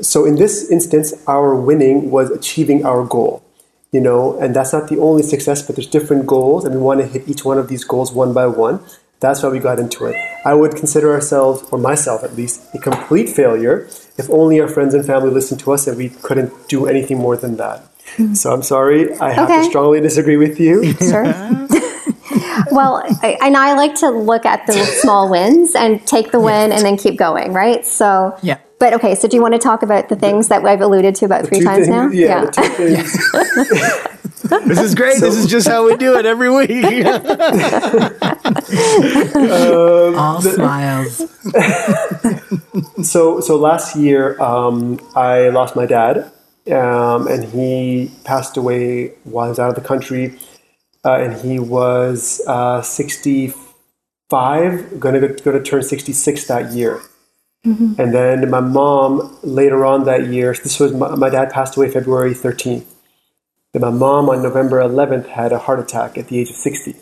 So 0.00 0.24
in 0.24 0.36
this 0.36 0.70
instance, 0.70 1.12
our 1.26 1.56
winning 1.56 2.10
was 2.10 2.30
achieving 2.30 2.84
our 2.84 3.04
goal 3.04 3.42
you 3.92 4.00
know, 4.00 4.38
and 4.38 4.54
that's 4.54 4.72
not 4.72 4.88
the 4.88 4.98
only 4.98 5.22
success, 5.22 5.62
but 5.66 5.76
there's 5.76 5.86
different 5.88 6.26
goals, 6.26 6.64
and 6.64 6.74
we 6.74 6.80
want 6.80 7.00
to 7.00 7.06
hit 7.06 7.28
each 7.28 7.44
one 7.44 7.58
of 7.58 7.68
these 7.68 7.84
goals 7.84 8.12
one 8.12 8.32
by 8.32 8.46
one. 8.46 8.80
That's 9.20 9.42
why 9.42 9.48
we 9.48 9.58
got 9.58 9.80
into 9.80 10.04
it. 10.06 10.14
I 10.44 10.54
would 10.54 10.76
consider 10.76 11.12
ourselves, 11.12 11.62
or 11.72 11.78
myself 11.78 12.22
at 12.22 12.36
least, 12.36 12.62
a 12.74 12.78
complete 12.78 13.28
failure 13.28 13.88
if 14.16 14.28
only 14.30 14.60
our 14.60 14.68
friends 14.68 14.94
and 14.94 15.04
family 15.06 15.30
listened 15.30 15.60
to 15.60 15.72
us 15.72 15.86
and 15.86 15.96
we 15.96 16.08
couldn't 16.10 16.52
do 16.68 16.86
anything 16.86 17.18
more 17.18 17.36
than 17.36 17.56
that. 17.56 17.82
Hmm. 18.16 18.34
So 18.34 18.52
I'm 18.52 18.62
sorry, 18.62 19.12
I 19.18 19.30
have 19.32 19.48
Okay. 19.50 19.62
to 19.62 19.64
strongly 19.64 20.00
disagree 20.00 20.36
with 20.36 20.58
you. 20.60 20.94
Sure. 20.98 21.24
well, 22.72 23.02
I, 23.22 23.38
and 23.42 23.56
I 23.56 23.74
like 23.74 23.94
to 23.96 24.10
look 24.10 24.44
at 24.46 24.66
the 24.66 24.72
small 25.02 25.30
wins 25.30 25.74
and 25.74 26.04
take 26.06 26.32
the 26.32 26.40
win 26.40 26.72
and 26.72 26.84
then 26.84 26.96
keep 26.96 27.16
going, 27.16 27.52
right? 27.52 27.86
So, 27.86 28.36
Yeah. 28.42 28.58
But 28.78 28.92
okay, 28.94 29.14
so 29.14 29.26
do 29.26 29.36
you 29.36 29.42
want 29.42 29.54
to 29.54 29.58
talk 29.58 29.82
about 29.82 30.08
the 30.08 30.16
things 30.16 30.48
that 30.48 30.64
I've 30.64 30.80
alluded 30.80 31.14
to 31.16 31.24
about 31.24 31.46
three 31.46 31.60
times 31.60 31.86
things- 31.86 31.88
now? 31.88 32.08
Yeah, 32.10 32.44
the 32.44 32.52
two. 32.52 34.08
This 34.66 34.80
is 34.80 34.94
great. 34.94 35.20
this 35.20 35.36
is 35.36 35.46
just 35.46 35.68
how 35.68 35.84
we 35.84 35.96
do 35.96 36.16
it 36.16 36.24
every 36.24 36.48
week. 36.48 36.70
All 40.16 40.40
smiles. 40.40 41.16
so 43.06 43.40
so 43.40 43.56
last 43.56 43.96
year 43.96 44.40
um, 44.40 44.98
I 45.14 45.48
lost 45.50 45.76
my 45.76 45.86
dad, 45.86 46.30
um, 46.70 47.26
and 47.26 47.44
he 47.44 48.10
passed 48.24 48.56
away 48.56 49.14
while 49.24 49.46
I 49.46 49.48
was 49.50 49.58
out 49.58 49.70
of 49.70 49.74
the 49.74 49.86
country, 49.86 50.38
uh, 51.04 51.14
and 51.14 51.34
he 51.34 51.58
was 51.58 52.40
uh, 52.46 52.80
sixty 52.82 53.52
five, 54.30 55.00
going 55.00 55.20
to 55.20 55.28
go 55.42 55.52
to 55.52 55.62
turn 55.62 55.82
sixty 55.82 56.12
six 56.12 56.46
that 56.46 56.72
year. 56.72 57.00
Mm-hmm. 57.66 58.00
And 58.00 58.14
then 58.14 58.50
my 58.50 58.60
mom 58.60 59.36
later 59.42 59.84
on 59.84 60.04
that 60.04 60.28
year. 60.28 60.52
This 60.54 60.78
was 60.78 60.92
my, 60.92 61.14
my 61.16 61.28
dad 61.28 61.50
passed 61.50 61.76
away 61.76 61.90
February 61.90 62.34
thirteenth. 62.34 62.94
Then 63.72 63.82
my 63.82 63.90
mom 63.90 64.28
on 64.30 64.42
November 64.42 64.80
eleventh 64.80 65.26
had 65.26 65.52
a 65.52 65.58
heart 65.58 65.80
attack 65.80 66.16
at 66.16 66.28
the 66.28 66.38
age 66.38 66.50
of 66.50 66.56
sixty 66.56 66.94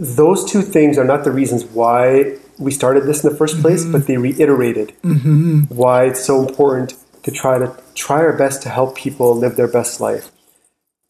those 0.00 0.50
two 0.50 0.62
things 0.62 0.96
are 0.96 1.04
not 1.04 1.24
the 1.24 1.30
reasons 1.30 1.64
why 1.64 2.36
we 2.58 2.72
started 2.72 3.04
this 3.04 3.22
in 3.22 3.32
the 3.32 3.38
1st 3.38 3.60
place, 3.60 3.82
mm-hmm. 3.82 3.92
but 3.92 4.06
they 4.06 4.16
reiterated 4.16 4.94
mm-hmm. 5.02 5.60
why 5.74 6.04
it's 6.04 6.24
so 6.24 6.46
important 6.46 6.94
to 7.22 7.30
try 7.30 7.58
to 7.58 7.76
try 7.94 8.16
our 8.16 8.36
best 8.36 8.62
to 8.62 8.70
help 8.70 8.96
people 8.96 9.36
live 9.36 9.56
their 9.56 9.68
best 9.68 10.00
life, 10.00 10.32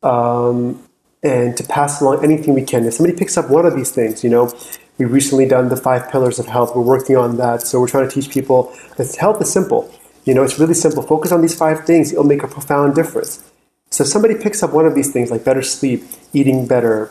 um, 0.02 0.82
and 1.22 1.56
to 1.56 1.62
pass 1.62 2.00
along 2.00 2.24
anything 2.24 2.52
we 2.52 2.64
can. 2.64 2.84
If 2.84 2.94
somebody 2.94 3.16
picks 3.16 3.36
up 3.36 3.48
one 3.48 3.64
of 3.64 3.76
these 3.76 3.92
things, 3.92 4.24
you 4.24 4.30
know, 4.30 4.52
we 5.00 5.06
recently 5.06 5.46
done 5.46 5.70
the 5.70 5.78
five 5.78 6.10
pillars 6.10 6.38
of 6.38 6.46
health. 6.46 6.76
We're 6.76 6.82
working 6.82 7.16
on 7.16 7.38
that, 7.38 7.62
so 7.62 7.80
we're 7.80 7.88
trying 7.88 8.06
to 8.06 8.14
teach 8.14 8.30
people 8.30 8.70
that 8.98 9.12
health 9.16 9.40
is 9.40 9.50
simple. 9.50 9.90
You 10.26 10.34
know, 10.34 10.42
it's 10.42 10.58
really 10.58 10.74
simple. 10.74 11.02
Focus 11.02 11.32
on 11.32 11.40
these 11.40 11.54
five 11.54 11.86
things; 11.86 12.12
it'll 12.12 12.22
make 12.22 12.42
a 12.42 12.48
profound 12.48 12.94
difference. 12.94 13.50
So 13.88 14.04
if 14.04 14.10
somebody 14.10 14.34
picks 14.34 14.62
up 14.62 14.74
one 14.74 14.84
of 14.84 14.94
these 14.94 15.10
things, 15.10 15.30
like 15.30 15.42
better 15.42 15.62
sleep, 15.62 16.04
eating 16.34 16.66
better, 16.66 17.06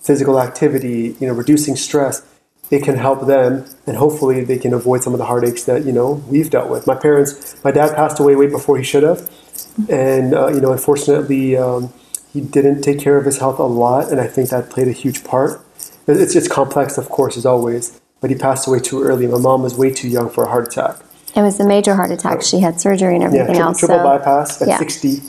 physical 0.00 0.40
activity, 0.40 1.14
you 1.20 1.28
know, 1.28 1.32
reducing 1.32 1.76
stress, 1.76 2.26
it 2.72 2.82
can 2.82 2.96
help 2.96 3.28
them, 3.28 3.64
and 3.86 3.96
hopefully 3.96 4.42
they 4.42 4.58
can 4.58 4.74
avoid 4.74 5.04
some 5.04 5.14
of 5.14 5.18
the 5.18 5.26
heartaches 5.26 5.64
that 5.66 5.86
you 5.86 5.92
know 5.92 6.24
we've 6.28 6.50
dealt 6.50 6.68
with. 6.68 6.88
My 6.88 6.96
parents, 6.96 7.62
my 7.62 7.70
dad 7.70 7.94
passed 7.94 8.18
away 8.18 8.34
way 8.34 8.48
before 8.48 8.78
he 8.78 8.82
should 8.82 9.04
have, 9.04 9.30
and 9.88 10.34
uh, 10.34 10.48
you 10.48 10.60
know, 10.60 10.72
unfortunately, 10.72 11.56
um, 11.56 11.92
he 12.32 12.40
didn't 12.40 12.82
take 12.82 12.98
care 12.98 13.16
of 13.16 13.24
his 13.24 13.38
health 13.38 13.60
a 13.60 13.62
lot, 13.62 14.10
and 14.10 14.20
I 14.20 14.26
think 14.26 14.50
that 14.50 14.70
played 14.70 14.88
a 14.88 14.92
huge 14.92 15.22
part. 15.22 15.64
It's 16.08 16.34
it's 16.34 16.48
complex, 16.48 16.98
of 16.98 17.08
course, 17.08 17.36
as 17.36 17.44
always, 17.46 18.00
but 18.20 18.30
he 18.30 18.36
passed 18.36 18.66
away 18.66 18.80
too 18.80 19.02
early. 19.02 19.26
My 19.26 19.38
mom 19.38 19.62
was 19.62 19.76
way 19.76 19.92
too 19.92 20.08
young 20.08 20.30
for 20.30 20.44
a 20.44 20.48
heart 20.48 20.66
attack. 20.68 20.96
It 21.36 21.42
was 21.42 21.60
a 21.60 21.66
major 21.66 21.94
heart 21.94 22.10
attack. 22.10 22.42
She 22.42 22.60
had 22.60 22.80
surgery 22.80 23.14
and 23.14 23.22
Yeah, 23.22 23.28
everything 23.28 23.56
tri- 23.56 23.64
else. 23.64 23.78
triple 23.78 23.98
so, 23.98 24.02
bypass 24.04 24.62
at 24.62 24.68
yeah. 24.68 24.78
60. 24.78 25.20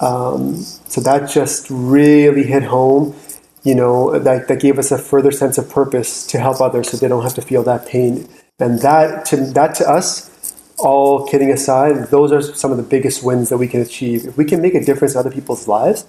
Um, 0.00 0.56
so 0.56 1.00
that 1.02 1.30
just 1.30 1.66
really 1.70 2.44
hit 2.44 2.62
home. 2.64 3.14
You 3.62 3.74
know, 3.74 4.18
that, 4.18 4.48
that 4.48 4.60
gave 4.60 4.78
us 4.78 4.90
a 4.92 4.98
further 4.98 5.32
sense 5.32 5.58
of 5.58 5.68
purpose 5.68 6.26
to 6.28 6.38
help 6.38 6.60
others 6.60 6.90
so 6.90 6.96
they 6.96 7.08
don't 7.08 7.22
have 7.22 7.34
to 7.34 7.42
feel 7.42 7.62
that 7.64 7.86
pain. 7.86 8.28
And 8.58 8.80
that 8.80 9.26
to, 9.26 9.36
that 9.52 9.74
to 9.76 9.88
us, 9.88 10.30
all 10.78 11.26
kidding 11.26 11.50
aside, 11.50 12.08
those 12.10 12.32
are 12.32 12.40
some 12.40 12.70
of 12.70 12.76
the 12.76 12.82
biggest 12.82 13.22
wins 13.24 13.48
that 13.48 13.58
we 13.58 13.66
can 13.68 13.80
achieve. 13.80 14.24
If 14.26 14.36
we 14.36 14.44
can 14.44 14.62
make 14.62 14.74
a 14.74 14.84
difference 14.84 15.14
in 15.14 15.18
other 15.18 15.30
people's 15.32 15.66
lives, 15.68 16.06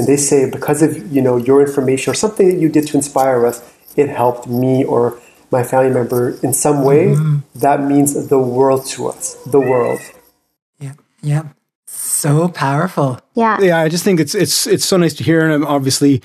and 0.00 0.08
they 0.08 0.16
say 0.16 0.48
because 0.48 0.80
of 0.80 1.12
you 1.12 1.20
know 1.20 1.36
your 1.36 1.60
information 1.60 2.10
or 2.10 2.14
something 2.14 2.48
that 2.48 2.56
you 2.56 2.70
did 2.70 2.86
to 2.86 2.96
inspire 2.96 3.44
us, 3.44 3.62
it 3.96 4.08
helped 4.08 4.46
me 4.48 4.82
or 4.82 5.20
my 5.50 5.62
family 5.62 5.90
member 5.92 6.38
in 6.42 6.54
some 6.54 6.84
way, 6.84 7.14
that 7.54 7.82
means 7.82 8.28
the 8.28 8.38
world 8.38 8.86
to 8.86 9.08
us. 9.08 9.34
The 9.44 9.60
world. 9.60 10.00
Yeah. 10.78 10.94
Yeah. 11.20 11.42
So 11.86 12.48
powerful. 12.48 13.20
yeah. 13.34 13.60
yeah, 13.60 13.78
I 13.78 13.90
just 13.90 14.04
think 14.04 14.20
it's 14.20 14.34
it's 14.34 14.66
it's 14.66 14.86
so 14.86 14.96
nice 14.96 15.12
to 15.14 15.24
hear, 15.24 15.44
and 15.44 15.52
I'm 15.52 15.66
obviously 15.66 16.22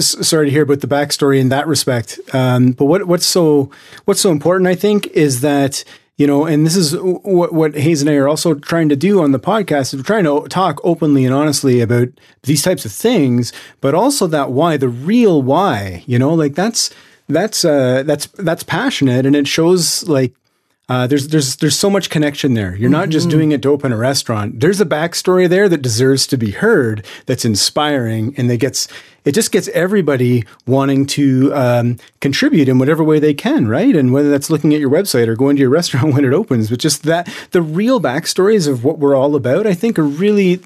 sorry 0.00 0.46
to 0.46 0.50
hear 0.50 0.62
about 0.62 0.80
the 0.80 0.86
backstory 0.86 1.38
in 1.38 1.50
that 1.50 1.66
respect. 1.66 2.18
Um, 2.32 2.72
but 2.72 2.86
what 2.86 3.06
what's 3.06 3.26
so 3.26 3.70
what's 4.06 4.22
so 4.22 4.30
important, 4.32 4.68
I 4.68 4.74
think, 4.74 5.06
is 5.08 5.42
that 5.42 5.84
you 6.18 6.26
know, 6.26 6.44
and 6.46 6.66
this 6.66 6.76
is 6.76 6.96
what 7.00 7.54
what 7.54 7.76
Hayes 7.76 8.02
and 8.02 8.10
I 8.10 8.14
are 8.14 8.28
also 8.28 8.54
trying 8.54 8.88
to 8.88 8.96
do 8.96 9.22
on 9.22 9.30
the 9.30 9.38
podcast. 9.38 9.94
Is 9.94 9.96
we're 9.96 10.02
trying 10.02 10.24
to 10.24 10.46
talk 10.48 10.80
openly 10.82 11.24
and 11.24 11.32
honestly 11.32 11.80
about 11.80 12.08
these 12.42 12.60
types 12.60 12.84
of 12.84 12.90
things, 12.90 13.52
but 13.80 13.94
also 13.94 14.26
that 14.26 14.50
why, 14.50 14.76
the 14.76 14.88
real 14.88 15.40
why. 15.40 16.02
You 16.06 16.18
know, 16.18 16.34
like 16.34 16.56
that's 16.56 16.90
that's 17.28 17.64
uh, 17.64 18.02
that's 18.02 18.26
that's 18.26 18.64
passionate, 18.64 19.26
and 19.26 19.36
it 19.36 19.46
shows 19.46 20.08
like 20.08 20.34
uh, 20.88 21.06
there's 21.06 21.28
there's 21.28 21.56
there's 21.56 21.78
so 21.78 21.90
much 21.90 22.08
connection 22.08 22.54
there. 22.54 22.74
You're 22.74 22.88
not 22.88 23.10
just 23.10 23.28
doing 23.28 23.52
it 23.52 23.60
to 23.62 23.68
open 23.68 23.92
a 23.92 23.96
restaurant. 23.96 24.60
There's 24.60 24.80
a 24.80 24.86
backstory 24.86 25.46
there 25.46 25.68
that 25.68 25.82
deserves 25.82 26.26
to 26.28 26.38
be 26.38 26.52
heard. 26.52 27.04
That's 27.26 27.44
inspiring, 27.44 28.34
and 28.38 28.48
that 28.48 28.56
gets 28.56 28.88
it 29.26 29.32
just 29.32 29.52
gets 29.52 29.68
everybody 29.68 30.46
wanting 30.66 31.04
to 31.06 31.52
um, 31.54 31.98
contribute 32.22 32.70
in 32.70 32.78
whatever 32.78 33.04
way 33.04 33.18
they 33.18 33.34
can, 33.34 33.68
right? 33.68 33.94
And 33.94 34.14
whether 34.14 34.30
that's 34.30 34.48
looking 34.48 34.72
at 34.72 34.80
your 34.80 34.88
website 34.88 35.28
or 35.28 35.36
going 35.36 35.56
to 35.56 35.60
your 35.60 35.70
restaurant 35.78 36.14
when 36.14 36.24
it 36.24 36.32
opens, 36.32 36.70
but 36.70 36.78
just 36.78 37.02
that 37.02 37.28
the 37.50 37.60
real 37.60 38.00
backstories 38.00 38.66
of 38.66 38.82
what 38.82 38.98
we're 38.98 39.14
all 39.14 39.36
about, 39.36 39.66
I 39.66 39.74
think, 39.74 39.98
are 39.98 40.04
really 40.04 40.62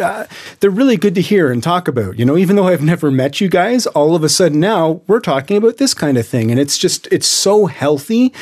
uh, 0.00 0.24
they're 0.60 0.70
really 0.70 0.96
good 0.96 1.14
to 1.14 1.20
hear 1.20 1.52
and 1.52 1.62
talk 1.62 1.88
about. 1.88 2.18
You 2.18 2.24
know, 2.24 2.38
even 2.38 2.56
though 2.56 2.68
I've 2.68 2.82
never 2.82 3.10
met 3.10 3.38
you 3.38 3.50
guys, 3.50 3.86
all 3.88 4.14
of 4.14 4.24
a 4.24 4.30
sudden 4.30 4.60
now 4.60 5.02
we're 5.06 5.20
talking 5.20 5.58
about 5.58 5.76
this 5.76 5.92
kind 5.92 6.16
of 6.16 6.26
thing, 6.26 6.50
and 6.50 6.58
it's 6.58 6.78
just 6.78 7.06
it's 7.12 7.26
so 7.26 7.66
healthy 7.66 8.32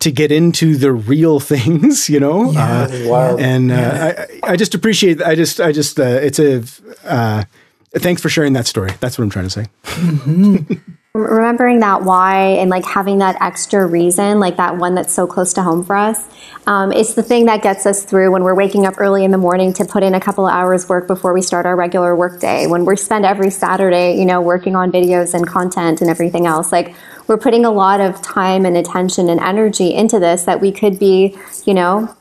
to 0.00 0.10
get 0.10 0.32
into 0.32 0.76
the 0.76 0.92
real 0.92 1.40
things. 1.52 2.10
You 2.10 2.20
know, 2.20 2.52
uh, 2.56 2.88
Wild. 3.04 3.40
and 3.40 3.70
uh, 3.70 4.26
I, 4.42 4.52
I 4.52 4.56
just 4.56 4.74
appreciate. 4.74 5.22
I 5.22 5.34
just 5.34 5.60
I 5.60 5.72
just 5.72 5.98
uh, 5.98 6.04
it's 6.04 6.38
a. 6.38 6.64
Uh, 7.04 7.44
Thanks 7.92 8.22
for 8.22 8.28
sharing 8.28 8.52
that 8.52 8.68
story. 8.68 8.92
That's 9.00 9.18
what 9.18 9.24
I'm 9.24 9.30
trying 9.30 9.48
to 9.48 9.50
say. 9.50 10.76
remembering 11.12 11.80
that 11.80 12.04
why 12.04 12.36
and 12.36 12.70
like 12.70 12.84
having 12.84 13.18
that 13.18 13.36
extra 13.42 13.84
reason, 13.84 14.38
like 14.38 14.56
that 14.58 14.76
one 14.76 14.94
that's 14.94 15.12
so 15.12 15.26
close 15.26 15.52
to 15.54 15.62
home 15.62 15.84
for 15.84 15.96
us, 15.96 16.24
um, 16.68 16.92
it's 16.92 17.14
the 17.14 17.22
thing 17.22 17.46
that 17.46 17.62
gets 17.62 17.86
us 17.86 18.04
through 18.04 18.30
when 18.30 18.44
we're 18.44 18.54
waking 18.54 18.86
up 18.86 18.94
early 18.98 19.24
in 19.24 19.32
the 19.32 19.38
morning 19.38 19.72
to 19.72 19.84
put 19.84 20.04
in 20.04 20.14
a 20.14 20.20
couple 20.20 20.46
of 20.46 20.52
hours 20.52 20.88
work 20.88 21.08
before 21.08 21.32
we 21.32 21.42
start 21.42 21.66
our 21.66 21.74
regular 21.74 22.14
work 22.14 22.40
day. 22.40 22.68
When 22.68 22.84
we 22.84 22.94
spend 22.94 23.26
every 23.26 23.50
Saturday, 23.50 24.16
you 24.16 24.24
know, 24.24 24.40
working 24.40 24.76
on 24.76 24.92
videos 24.92 25.34
and 25.34 25.44
content 25.44 26.00
and 26.00 26.08
everything 26.08 26.46
else, 26.46 26.70
like 26.70 26.94
we're 27.30 27.38
putting 27.38 27.64
a 27.64 27.70
lot 27.70 28.00
of 28.00 28.20
time 28.20 28.66
and 28.66 28.76
attention 28.76 29.28
and 29.28 29.38
energy 29.38 29.94
into 29.94 30.18
this 30.18 30.42
that 30.42 30.60
we 30.60 30.72
could 30.72 30.98
be, 30.98 31.38
you 31.64 31.72
know, 31.72 32.12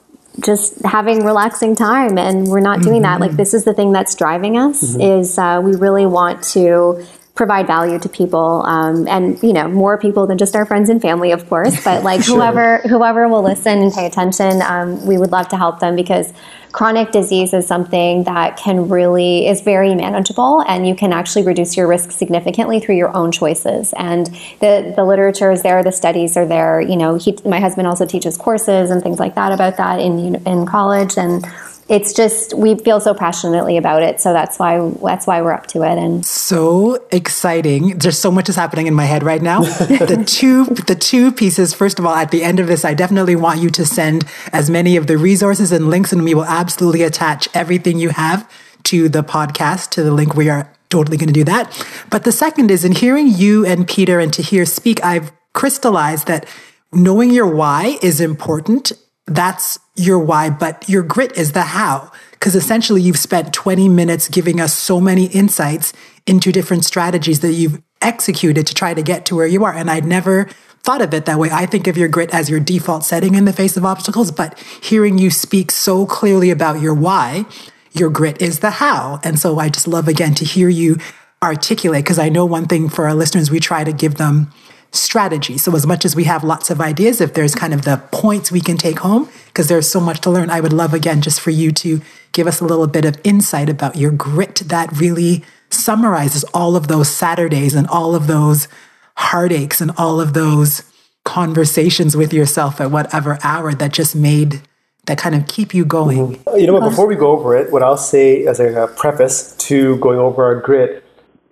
just 0.45 0.79
having 0.85 1.25
relaxing 1.25 1.75
time 1.75 2.19
and 2.19 2.47
we're 2.47 2.59
not 2.59 2.83
doing 2.83 3.01
that. 3.01 3.19
Like 3.19 3.31
this 3.31 3.55
is 3.55 3.65
the 3.65 3.73
thing 3.73 3.91
that's 3.91 4.13
driving 4.13 4.55
us 4.55 4.95
is 4.97 5.39
uh, 5.39 5.61
we 5.63 5.75
really 5.75 6.05
want 6.05 6.43
to 6.53 7.03
provide 7.39 7.65
value 7.65 7.97
to 7.97 8.09
people 8.09 8.63
um, 8.65 9.07
and 9.07 9.41
you 9.41 9.53
know 9.53 9.65
more 9.65 9.97
people 9.97 10.27
than 10.27 10.37
just 10.37 10.57
our 10.57 10.65
friends 10.65 10.89
and 10.89 11.01
family 11.01 11.31
of 11.31 11.47
course 11.47 11.81
but 11.85 12.03
like 12.09 12.21
sure. 12.21 12.35
whoever 12.35 12.79
whoever 12.79 13.29
will 13.29 13.41
listen 13.41 13.79
and 13.79 13.93
pay 13.93 14.05
attention 14.05 14.61
um, 14.63 15.05
we 15.07 15.17
would 15.17 15.31
love 15.31 15.47
to 15.47 15.55
help 15.55 15.79
them 15.79 15.95
because 15.95 16.33
chronic 16.73 17.13
disease 17.13 17.53
is 17.53 17.65
something 17.65 18.25
that 18.25 18.57
can 18.57 18.89
really 18.89 19.47
is 19.47 19.61
very 19.61 19.95
manageable 19.95 20.61
and 20.67 20.85
you 20.85 20.93
can 20.93 21.13
actually 21.13 21.45
reduce 21.45 21.77
your 21.77 21.87
risk 21.87 22.11
significantly 22.11 22.77
through 22.81 22.97
your 22.97 23.15
own 23.15 23.31
choices 23.31 23.93
and 23.93 24.25
the 24.59 24.91
the 24.97 25.05
literature 25.05 25.49
is 25.49 25.61
there 25.61 25.81
the 25.81 25.93
studies 25.93 26.35
are 26.35 26.45
there 26.45 26.81
you 26.81 26.97
know 26.97 27.15
he, 27.15 27.37
my 27.45 27.61
husband 27.61 27.87
also 27.87 28.05
teaches 28.05 28.35
courses 28.35 28.91
and 28.91 29.01
things 29.01 29.17
like 29.17 29.35
that 29.35 29.53
about 29.53 29.77
that 29.77 30.01
in 30.01 30.35
in 30.45 30.65
college 30.65 31.17
and 31.17 31.45
it's 31.89 32.13
just 32.13 32.53
we 32.53 32.75
feel 32.75 32.99
so 32.99 33.15
passionately 33.15 33.75
about 33.75 34.03
it. 34.03 34.21
So 34.21 34.31
that's 34.31 34.59
why 34.59 34.91
that's 35.01 35.25
why 35.25 35.41
we're 35.41 35.53
up 35.53 35.65
to 35.67 35.81
it. 35.81 35.97
And 35.97 36.23
so 36.25 37.03
exciting. 37.11 37.97
There's 37.97 38.19
so 38.19 38.29
much 38.31 38.47
is 38.47 38.55
happening 38.55 38.85
in 38.85 38.93
my 38.93 39.05
head 39.05 39.23
right 39.23 39.41
now. 39.41 39.61
The 39.61 40.23
two 40.27 40.65
the 40.65 40.95
two 40.95 41.31
pieces 41.31 41.73
first 41.73 41.97
of 41.97 42.05
all 42.05 42.13
at 42.13 42.31
the 42.31 42.43
end 42.43 42.59
of 42.59 42.67
this 42.67 42.85
i 42.85 42.93
definitely 42.93 43.35
want 43.35 43.59
you 43.59 43.69
to 43.69 43.85
send 43.85 44.25
as 44.53 44.69
many 44.69 44.95
of 44.97 45.07
the 45.07 45.17
resources 45.17 45.71
and 45.71 45.89
links 45.89 46.13
and 46.13 46.23
we 46.23 46.33
will 46.33 46.45
absolutely 46.45 47.03
attach 47.03 47.47
everything 47.53 47.97
you 47.97 48.09
have 48.09 48.49
to 48.83 49.09
the 49.09 49.23
podcast 49.23 49.89
to 49.91 50.03
the 50.03 50.11
link. 50.11 50.35
We 50.35 50.49
are 50.49 50.71
totally 50.89 51.17
going 51.17 51.27
to 51.27 51.33
do 51.33 51.43
that. 51.43 51.85
But 52.09 52.23
the 52.23 52.31
second 52.31 52.71
is 52.71 52.85
in 52.85 52.93
hearing 52.93 53.27
you 53.27 53.65
and 53.65 53.87
peter 53.87 54.19
and 54.19 54.31
Tahir 54.31 54.65
speak 54.65 55.03
i've 55.03 55.31
crystallized 55.53 56.27
that 56.27 56.45
knowing 56.91 57.31
your 57.31 57.47
why 57.47 57.97
is 58.01 58.21
important 58.21 58.91
that's 59.29 59.79
your 59.95 60.19
why, 60.19 60.49
but 60.49 60.87
your 60.87 61.03
grit 61.03 61.37
is 61.37 61.51
the 61.53 61.63
how. 61.63 62.11
Because 62.31 62.55
essentially, 62.55 63.01
you've 63.01 63.19
spent 63.19 63.53
20 63.53 63.89
minutes 63.89 64.29
giving 64.29 64.61
us 64.61 64.73
so 64.73 65.01
many 65.01 65.25
insights 65.25 65.93
into 66.25 66.51
different 66.51 66.85
strategies 66.85 67.41
that 67.41 67.53
you've 67.53 67.81
executed 68.01 68.65
to 68.67 68.73
try 68.73 68.93
to 68.93 69.01
get 69.01 69.25
to 69.25 69.35
where 69.35 69.47
you 69.47 69.65
are. 69.65 69.73
And 69.73 69.91
I'd 69.91 70.05
never 70.05 70.47
thought 70.83 71.01
of 71.01 71.13
it 71.13 71.25
that 71.25 71.37
way. 71.37 71.49
I 71.51 71.65
think 71.65 71.87
of 71.87 71.97
your 71.97 72.07
grit 72.07 72.33
as 72.33 72.49
your 72.49 72.61
default 72.61 73.03
setting 73.03 73.35
in 73.35 73.43
the 73.43 73.51
face 73.51 73.75
of 73.75 73.83
obstacles, 73.83 74.31
but 74.31 74.57
hearing 74.81 75.17
you 75.17 75.29
speak 75.29 75.71
so 75.71 76.05
clearly 76.05 76.49
about 76.49 76.79
your 76.79 76.93
why, 76.93 77.45
your 77.91 78.09
grit 78.09 78.41
is 78.41 78.59
the 78.59 78.69
how. 78.69 79.19
And 79.23 79.37
so 79.37 79.59
I 79.59 79.67
just 79.67 79.87
love 79.87 80.07
again 80.07 80.33
to 80.35 80.45
hear 80.45 80.69
you 80.69 80.97
articulate, 81.43 82.05
because 82.05 82.19
I 82.19 82.29
know 82.29 82.45
one 82.45 82.67
thing 82.67 82.89
for 82.89 83.05
our 83.07 83.15
listeners, 83.15 83.51
we 83.51 83.59
try 83.59 83.83
to 83.83 83.91
give 83.91 84.15
them 84.15 84.51
strategy. 84.91 85.57
So, 85.57 85.75
as 85.75 85.85
much 85.85 86.05
as 86.05 86.15
we 86.15 86.23
have 86.25 86.43
lots 86.43 86.69
of 86.69 86.81
ideas, 86.81 87.21
if 87.21 87.33
there's 87.33 87.55
kind 87.55 87.73
of 87.73 87.83
the 87.83 88.01
points 88.11 88.51
we 88.51 88.61
can 88.61 88.77
take 88.77 88.99
home, 88.99 89.29
because 89.47 89.67
there's 89.67 89.89
so 89.89 89.99
much 89.99 90.21
to 90.21 90.29
learn, 90.29 90.49
I 90.49 90.61
would 90.61 90.73
love 90.73 90.93
again 90.93 91.21
just 91.21 91.39
for 91.39 91.51
you 91.51 91.71
to 91.73 92.01
give 92.31 92.47
us 92.47 92.59
a 92.59 92.65
little 92.65 92.87
bit 92.87 93.05
of 93.05 93.19
insight 93.23 93.69
about 93.69 93.95
your 93.95 94.11
grit 94.11 94.55
that 94.65 94.91
really 94.93 95.43
summarizes 95.69 96.43
all 96.53 96.75
of 96.75 96.87
those 96.87 97.09
Saturdays 97.09 97.75
and 97.75 97.87
all 97.87 98.15
of 98.15 98.27
those 98.27 98.67
heartaches 99.15 99.81
and 99.81 99.91
all 99.97 100.19
of 100.19 100.33
those 100.33 100.83
conversations 101.23 102.15
with 102.15 102.33
yourself 102.33 102.81
at 102.81 102.89
whatever 102.89 103.37
hour 103.43 103.73
that 103.73 103.91
just 103.91 104.15
made 104.15 104.61
that 105.05 105.17
kind 105.17 105.35
of 105.35 105.47
keep 105.47 105.73
you 105.73 105.85
going. 105.85 106.35
Mm-hmm. 106.37 106.57
You 106.57 106.67
know 106.67 106.73
what? 106.73 106.89
Before 106.89 107.07
we 107.07 107.15
go 107.15 107.31
over 107.31 107.55
it, 107.55 107.71
what 107.71 107.83
I'll 107.83 107.97
say 107.97 108.45
as 108.45 108.59
a 108.59 108.91
preface 108.95 109.55
to 109.57 109.97
going 109.97 110.19
over 110.19 110.43
our 110.43 110.55
grit, 110.55 111.03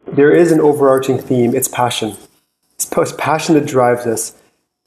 there 0.08 0.32
is 0.32 0.52
an 0.52 0.60
overarching 0.60 1.20
theme. 1.20 1.54
It's 1.56 1.68
passion. 1.68 2.16
It's 2.78 3.12
passion 3.14 3.56
that 3.56 3.66
drives 3.66 4.06
us. 4.06 4.36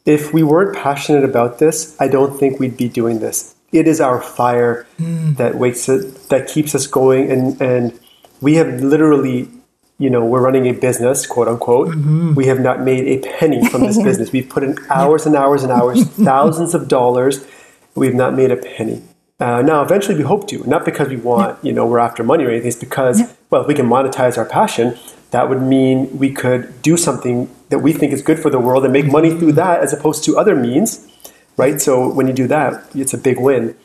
If 0.07 0.33
we 0.33 0.43
weren't 0.43 0.77
passionate 0.77 1.25
about 1.25 1.59
this, 1.59 1.97
I 2.01 2.09
don't 2.09 2.39
think 2.39 2.59
we'd 2.59 2.77
be 2.77 2.89
doing 2.89 3.19
this. 3.19 3.55
It 3.73 3.87
is 3.87 4.01
our 4.01 4.21
fire 4.23 4.87
mm. 4.99 5.37
that 5.37 5.57
wakes 5.57 5.89
it, 5.89 6.29
that 6.29 6.49
keeps 6.49 6.75
us 6.75 6.87
going, 6.87 7.31
and 7.31 7.61
and 7.61 7.99
we 8.41 8.55
have 8.55 8.81
literally, 8.81 9.49
you 9.99 10.11
know, 10.11 10.25
we're 10.25 10.41
running 10.41 10.67
a 10.67 10.73
business, 10.73 11.27
quote 11.27 11.49
unquote. 11.49 11.89
Mm-hmm. 11.89 12.35
We 12.35 12.47
have 12.47 12.61
not 12.61 12.81
made 12.81 13.07
a 13.07 13.29
penny 13.39 13.69
from 13.69 13.83
this 13.83 14.03
business. 14.03 14.33
We've 14.33 14.49
put 14.49 14.63
in 14.63 14.77
hours 14.89 15.27
and 15.27 15.37
hours 15.37 15.63
and 15.63 15.71
hours, 15.71 16.05
thousands 16.25 16.75
of 16.75 16.89
dollars. 16.89 17.45
We've 17.95 18.15
not 18.15 18.35
made 18.35 18.51
a 18.51 18.57
penny. 18.57 19.03
Uh, 19.39 19.63
now, 19.63 19.83
eventually, 19.83 20.17
we 20.17 20.23
hope 20.23 20.49
to, 20.49 20.63
not 20.69 20.85
because 20.85 21.09
we 21.09 21.17
want, 21.17 21.63
you 21.65 21.73
know, 21.73 21.87
we're 21.87 21.99
after 21.99 22.23
money 22.23 22.45
or 22.45 22.51
anything. 22.51 22.69
It's 22.69 22.77
because, 22.79 23.23
well, 23.49 23.63
if 23.63 23.69
we 23.69 23.75
can 23.75 23.87
monetize 23.87 24.37
our 24.37 24.45
passion, 24.45 24.99
that 25.31 25.49
would 25.49 25.63
mean 25.63 26.19
we 26.19 26.33
could 26.33 26.83
do 26.83 26.97
something 26.97 27.49
that 27.69 27.79
we 27.79 27.93
think 27.93 28.13
is 28.13 28.23
good 28.23 28.39
for 28.39 28.51
the 28.51 28.59
world 28.59 28.85
and 28.85 28.93
make 28.93 29.07
money 29.07 29.31
through 29.31 29.53
that 29.53 29.81
as 29.81 29.93
opposed 29.93 30.25
to 30.25 30.37
other 30.39 30.57
means, 30.57 31.07
right? 31.57 31.81
So 31.81 32.13
when 32.13 32.27
you 32.27 32.33
do 32.33 32.49
that, 32.49 32.85
it's 32.95 33.15
a 33.15 33.19
big 33.19 33.39
win. 33.39 33.77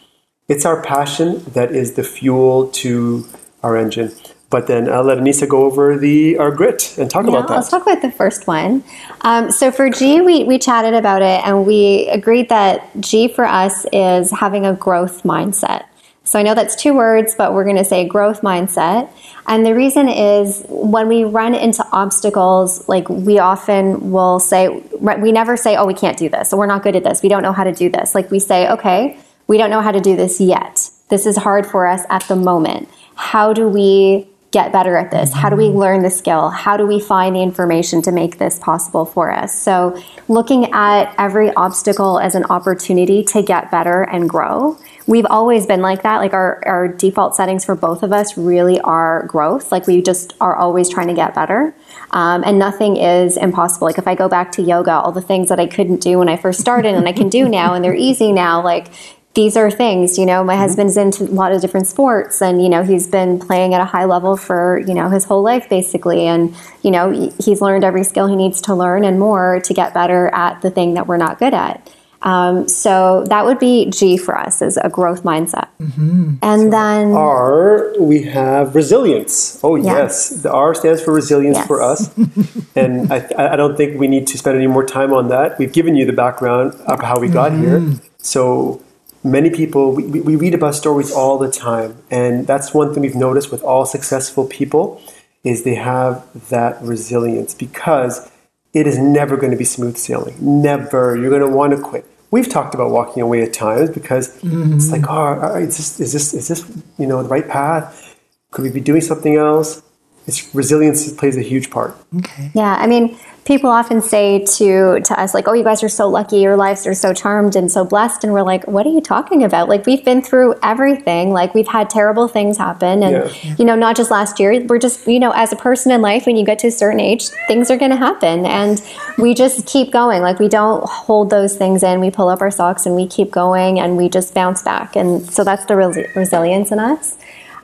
It's 0.47 0.65
our 0.65 0.81
passion 0.81 1.43
that 1.53 1.71
is 1.71 1.93
the 1.93 2.03
fuel 2.03 2.67
to 2.69 3.27
our 3.63 3.77
engine. 3.77 4.11
But 4.49 4.67
then 4.67 4.91
I'll 4.91 5.03
let 5.03 5.17
Aneesa 5.17 5.49
go 5.49 5.63
over 5.65 5.97
the 5.97 6.37
our 6.37 6.51
grit 6.51 6.97
and 6.97 7.09
talk 7.09 7.25
yeah, 7.25 7.31
about 7.31 7.47
that. 7.47 7.55
Let's 7.55 7.69
talk 7.69 7.81
about 7.81 8.01
the 8.01 8.11
first 8.11 8.47
one. 8.47 8.83
Um, 9.21 9.51
so 9.51 9.71
for 9.71 9.89
G, 9.89 10.21
we, 10.21 10.43
we 10.43 10.59
chatted 10.59 10.93
about 10.93 11.23
it 11.23 11.45
and 11.45 11.65
we 11.65 12.07
agreed 12.09 12.49
that 12.49 12.89
G 12.99 13.27
for 13.27 13.45
us 13.45 13.85
is 13.91 14.31
having 14.31 14.65
a 14.65 14.73
growth 14.73 15.23
mindset. 15.23 15.85
So 16.25 16.39
I 16.39 16.41
know 16.41 16.55
that's 16.55 16.75
two 16.75 16.93
words, 16.93 17.35
but 17.35 17.53
we're 17.53 17.63
going 17.63 17.75
to 17.77 17.85
say 17.85 18.07
growth 18.07 18.41
mindset. 18.41 19.09
And 19.47 19.63
the 19.63 19.75
reason 19.75 20.09
is 20.09 20.65
when 20.67 21.07
we 21.07 21.23
run 21.23 21.53
into 21.53 21.85
obstacles, 21.91 22.89
like 22.89 23.07
we 23.07 23.37
often 23.37 24.11
will 24.11 24.39
say, 24.39 24.67
we 24.99 25.31
never 25.31 25.55
say, 25.55 25.77
oh, 25.77 25.85
we 25.85 25.93
can't 25.93 26.17
do 26.17 26.27
this, 26.27 26.51
or 26.51 26.57
we're 26.57 26.65
not 26.65 26.81
good 26.81 26.95
at 26.95 27.03
this, 27.03 27.21
we 27.21 27.29
don't 27.29 27.43
know 27.43 27.53
how 27.53 27.63
to 27.63 27.71
do 27.71 27.89
this. 27.89 28.15
Like 28.15 28.31
we 28.31 28.39
say, 28.39 28.67
okay, 28.71 29.17
we 29.47 29.59
don't 29.59 29.69
know 29.69 29.81
how 29.81 29.91
to 29.91 30.01
do 30.01 30.15
this 30.15 30.41
yet. 30.41 30.89
This 31.09 31.27
is 31.27 31.37
hard 31.37 31.67
for 31.67 31.85
us 31.85 32.01
at 32.09 32.23
the 32.23 32.35
moment. 32.35 32.89
How 33.13 33.53
do 33.53 33.69
we 33.69 34.27
get 34.49 34.71
better 34.71 34.95
at 34.95 35.11
this? 35.11 35.33
How 35.33 35.49
do 35.49 35.55
we 35.55 35.65
mm-hmm. 35.65 35.77
learn 35.77 36.01
the 36.01 36.09
skill? 36.09 36.49
How 36.49 36.77
do 36.77 36.87
we 36.87 36.99
find 36.99 37.35
the 37.35 37.43
information 37.43 38.01
to 38.03 38.11
make 38.11 38.39
this 38.39 38.57
possible 38.57 39.05
for 39.05 39.31
us? 39.31 39.53
So, 39.53 40.01
looking 40.27 40.71
at 40.71 41.13
every 41.19 41.53
obstacle 41.53 42.19
as 42.19 42.35
an 42.35 42.45
opportunity 42.45 43.23
to 43.25 43.43
get 43.43 43.69
better 43.69 44.03
and 44.03 44.29
grow 44.29 44.77
we've 45.07 45.25
always 45.25 45.65
been 45.65 45.81
like 45.81 46.03
that. 46.03 46.17
Like 46.17 46.33
our, 46.33 46.61
our 46.65 46.87
default 46.87 47.35
settings 47.35 47.65
for 47.65 47.75
both 47.75 48.03
of 48.03 48.11
us 48.11 48.37
really 48.37 48.79
are 48.81 49.25
growth. 49.27 49.71
Like 49.71 49.87
we 49.87 50.01
just 50.01 50.33
are 50.41 50.55
always 50.55 50.89
trying 50.89 51.07
to 51.07 51.13
get 51.13 51.35
better. 51.35 51.75
Um, 52.11 52.43
and 52.45 52.57
nothing 52.57 52.97
is 52.97 53.37
impossible. 53.37 53.87
Like 53.87 53.97
if 53.97 54.07
I 54.07 54.15
go 54.15 54.27
back 54.27 54.51
to 54.53 54.61
yoga, 54.61 54.91
all 54.91 55.11
the 55.11 55.21
things 55.21 55.49
that 55.49 55.59
I 55.59 55.67
couldn't 55.67 56.01
do 56.01 56.19
when 56.19 56.29
I 56.29 56.37
first 56.37 56.59
started 56.59 56.95
and 56.95 57.07
I 57.07 57.13
can 57.13 57.29
do 57.29 57.47
now 57.47 57.73
and 57.73 57.83
they're 57.83 57.95
easy 57.95 58.31
now, 58.31 58.63
like 58.63 58.87
these 59.35 59.57
are 59.57 59.69
things, 59.69 60.17
you 60.17 60.25
know, 60.25 60.43
my 60.43 60.53
mm-hmm. 60.53 60.61
husband's 60.61 60.95
into 60.95 61.25
a 61.25 61.25
lot 61.25 61.51
of 61.51 61.61
different 61.61 61.87
sports 61.87 62.41
and, 62.41 62.61
you 62.61 62.69
know, 62.69 62.83
he's 62.83 63.07
been 63.07 63.37
playing 63.37 63.73
at 63.73 63.81
a 63.81 63.85
high 63.85 64.05
level 64.05 64.37
for, 64.37 64.81
you 64.87 64.93
know, 64.93 65.09
his 65.09 65.25
whole 65.25 65.43
life 65.43 65.69
basically. 65.69 66.25
And, 66.25 66.55
you 66.83 66.89
know, 66.89 67.11
he's 67.43 67.61
learned 67.61 67.83
every 67.83 68.05
skill 68.05 68.27
he 68.27 68.35
needs 68.37 68.61
to 68.61 68.73
learn 68.73 69.03
and 69.03 69.19
more 69.19 69.59
to 69.65 69.73
get 69.73 69.93
better 69.93 70.29
at 70.33 70.61
the 70.61 70.71
thing 70.71 70.93
that 70.93 71.05
we're 71.05 71.17
not 71.17 71.37
good 71.37 71.53
at. 71.53 71.91
Um, 72.25 72.67
so 72.67 73.23
that 73.29 73.45
would 73.45 73.59
be 73.59 73.87
G 73.91 74.17
for 74.17 74.35
us 74.35 74.63
is 74.63 74.77
a 74.77 74.89
growth 74.89 75.23
mindset. 75.23 75.67
Mm-hmm. 75.79 76.37
And 76.41 76.61
so 76.63 76.69
then 76.71 77.11
R, 77.11 77.93
we 77.99 78.23
have 78.23 78.73
resilience. 78.73 79.59
Oh, 79.63 79.75
yeah. 79.75 79.97
yes. 79.97 80.29
The 80.29 80.51
R 80.51 80.73
stands 80.73 81.03
for 81.03 81.13
resilience 81.13 81.57
yes. 81.57 81.67
for 81.67 81.83
us. 81.83 82.11
and 82.75 83.13
I, 83.13 83.29
I, 83.37 83.55
don't 83.55 83.77
think 83.77 83.99
we 83.99 84.07
need 84.07 84.25
to 84.27 84.39
spend 84.39 84.57
any 84.57 84.65
more 84.65 84.83
time 84.83 85.13
on 85.13 85.29
that. 85.29 85.59
We've 85.59 85.71
given 85.71 85.95
you 85.95 86.07
the 86.07 86.13
background 86.13 86.73
of 86.87 86.99
how 86.99 87.19
we 87.19 87.29
got 87.29 87.51
mm-hmm. 87.51 87.91
here. 87.91 88.01
So 88.17 88.81
many 89.23 89.51
people, 89.51 89.93
we, 89.93 90.19
we 90.21 90.35
read 90.35 90.55
about 90.55 90.73
stories 90.73 91.11
all 91.11 91.37
the 91.37 91.51
time. 91.51 91.95
And 92.09 92.47
that's 92.47 92.73
one 92.73 92.91
thing 92.91 93.03
we've 93.03 93.13
noticed 93.13 93.51
with 93.51 93.61
all 93.61 93.85
successful 93.85 94.47
people 94.47 94.99
is 95.43 95.63
they 95.63 95.75
have 95.75 96.25
that 96.49 96.81
resilience 96.81 97.53
because 97.53 98.31
it 98.73 98.87
is 98.87 98.97
never 98.97 99.37
going 99.37 99.51
to 99.51 99.57
be 99.57 99.63
smooth 99.63 99.95
sailing. 99.95 100.35
Never. 100.39 101.15
You're 101.15 101.29
going 101.29 101.47
to 101.47 101.55
want 101.55 101.71
to 101.73 101.79
quit 101.79 102.03
we've 102.35 102.49
talked 102.49 102.75
about 102.75 102.91
walking 102.91 103.23
away 103.23 103.43
at 103.43 103.53
times 103.53 103.89
because 103.89 104.27
mm-hmm. 104.41 104.73
it's 104.73 104.91
like, 104.91 105.05
oh, 105.07 105.55
is 105.55 105.77
this, 105.77 106.01
is 106.01 106.11
this, 106.11 106.33
is 106.33 106.49
this, 106.49 106.83
you 106.99 107.07
know, 107.07 107.23
the 107.23 107.29
right 107.29 107.47
path? 107.47 108.19
Could 108.51 108.63
we 108.63 108.71
be 108.71 108.81
doing 108.81 108.99
something 108.99 109.37
else? 109.37 109.81
It's 110.27 110.53
resilience 110.55 111.11
plays 111.13 111.37
a 111.37 111.41
huge 111.41 111.69
part. 111.69 111.95
Okay. 112.17 112.51
Yeah, 112.55 112.75
I 112.79 112.87
mean, 112.87 113.17
people 113.45 113.69
often 113.69 114.01
say 114.01 114.43
to 114.57 114.99
to 114.99 115.19
us 115.19 115.35
like, 115.35 115.47
"Oh, 115.47 115.53
you 115.53 115.63
guys 115.63 115.83
are 115.83 115.89
so 115.89 116.09
lucky. 116.09 116.39
Your 116.39 116.57
lives 116.57 116.87
are 116.87 116.95
so 116.95 117.13
charmed 117.13 117.55
and 117.55 117.71
so 117.71 117.85
blessed." 117.85 118.23
And 118.23 118.33
we're 118.33 118.41
like, 118.41 118.65
"What 118.67 118.87
are 118.87 118.89
you 118.89 119.01
talking 119.01 119.43
about? 119.43 119.69
Like, 119.69 119.85
we've 119.85 120.03
been 120.03 120.23
through 120.23 120.55
everything. 120.63 121.31
Like, 121.31 121.53
we've 121.53 121.67
had 121.67 121.89
terrible 121.91 122.27
things 122.27 122.57
happen, 122.57 123.03
and 123.03 123.31
yeah. 123.31 123.55
you 123.57 123.65
know, 123.65 123.75
not 123.75 123.95
just 123.95 124.09
last 124.09 124.39
year. 124.39 124.65
We're 124.65 124.79
just, 124.79 125.07
you 125.07 125.19
know, 125.19 125.31
as 125.31 125.53
a 125.53 125.55
person 125.55 125.91
in 125.91 126.01
life, 126.01 126.25
when 126.25 126.35
you 126.37 126.45
get 126.45 126.57
to 126.59 126.67
a 126.67 126.71
certain 126.71 126.99
age, 126.99 127.29
things 127.47 127.69
are 127.69 127.77
going 127.77 127.91
to 127.91 127.97
happen, 127.97 128.47
and 128.47 128.81
we 129.19 129.35
just 129.35 129.67
keep 129.67 129.91
going. 129.91 130.23
Like, 130.23 130.39
we 130.39 130.47
don't 130.47 130.83
hold 130.89 131.29
those 131.29 131.55
things 131.55 131.83
in. 131.83 131.99
We 131.99 132.09
pull 132.09 132.29
up 132.29 132.41
our 132.41 132.51
socks 132.51 132.87
and 132.87 132.95
we 132.95 133.05
keep 133.05 133.29
going, 133.31 133.79
and 133.79 133.95
we 133.95 134.09
just 134.09 134.33
bounce 134.33 134.63
back. 134.63 134.95
And 134.95 135.31
so 135.31 135.43
that's 135.43 135.65
the 135.65 135.75
resilience 135.75 136.71
in 136.71 136.79
us. 136.79 137.17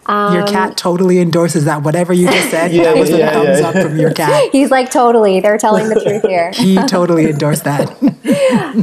Um, 0.06 0.34
your 0.34 0.48
cat 0.48 0.78
totally 0.78 1.20
endorses 1.20 1.66
that. 1.66 1.84
Whatever 1.84 2.14
you 2.14 2.28
just 2.28 2.50
said, 2.50 2.72
yeah, 2.74 2.84
that 2.84 2.98
was 2.98 3.10
yeah, 3.10 3.30
a 3.30 3.34
thumbs 3.34 3.60
yeah. 3.60 3.68
up 3.68 3.88
from 3.88 3.98
your 3.98 4.14
cat. 4.14 4.50
He's 4.52 4.72
like, 4.72 4.92
totally. 4.92 5.40
They're 5.40 5.58
telling 5.58 5.90
the 5.90 6.00
truth 6.00 6.24
here. 6.24 6.52
he 6.56 6.76
totally 6.88 7.30
endorsed 7.30 7.64
that. 7.66 7.90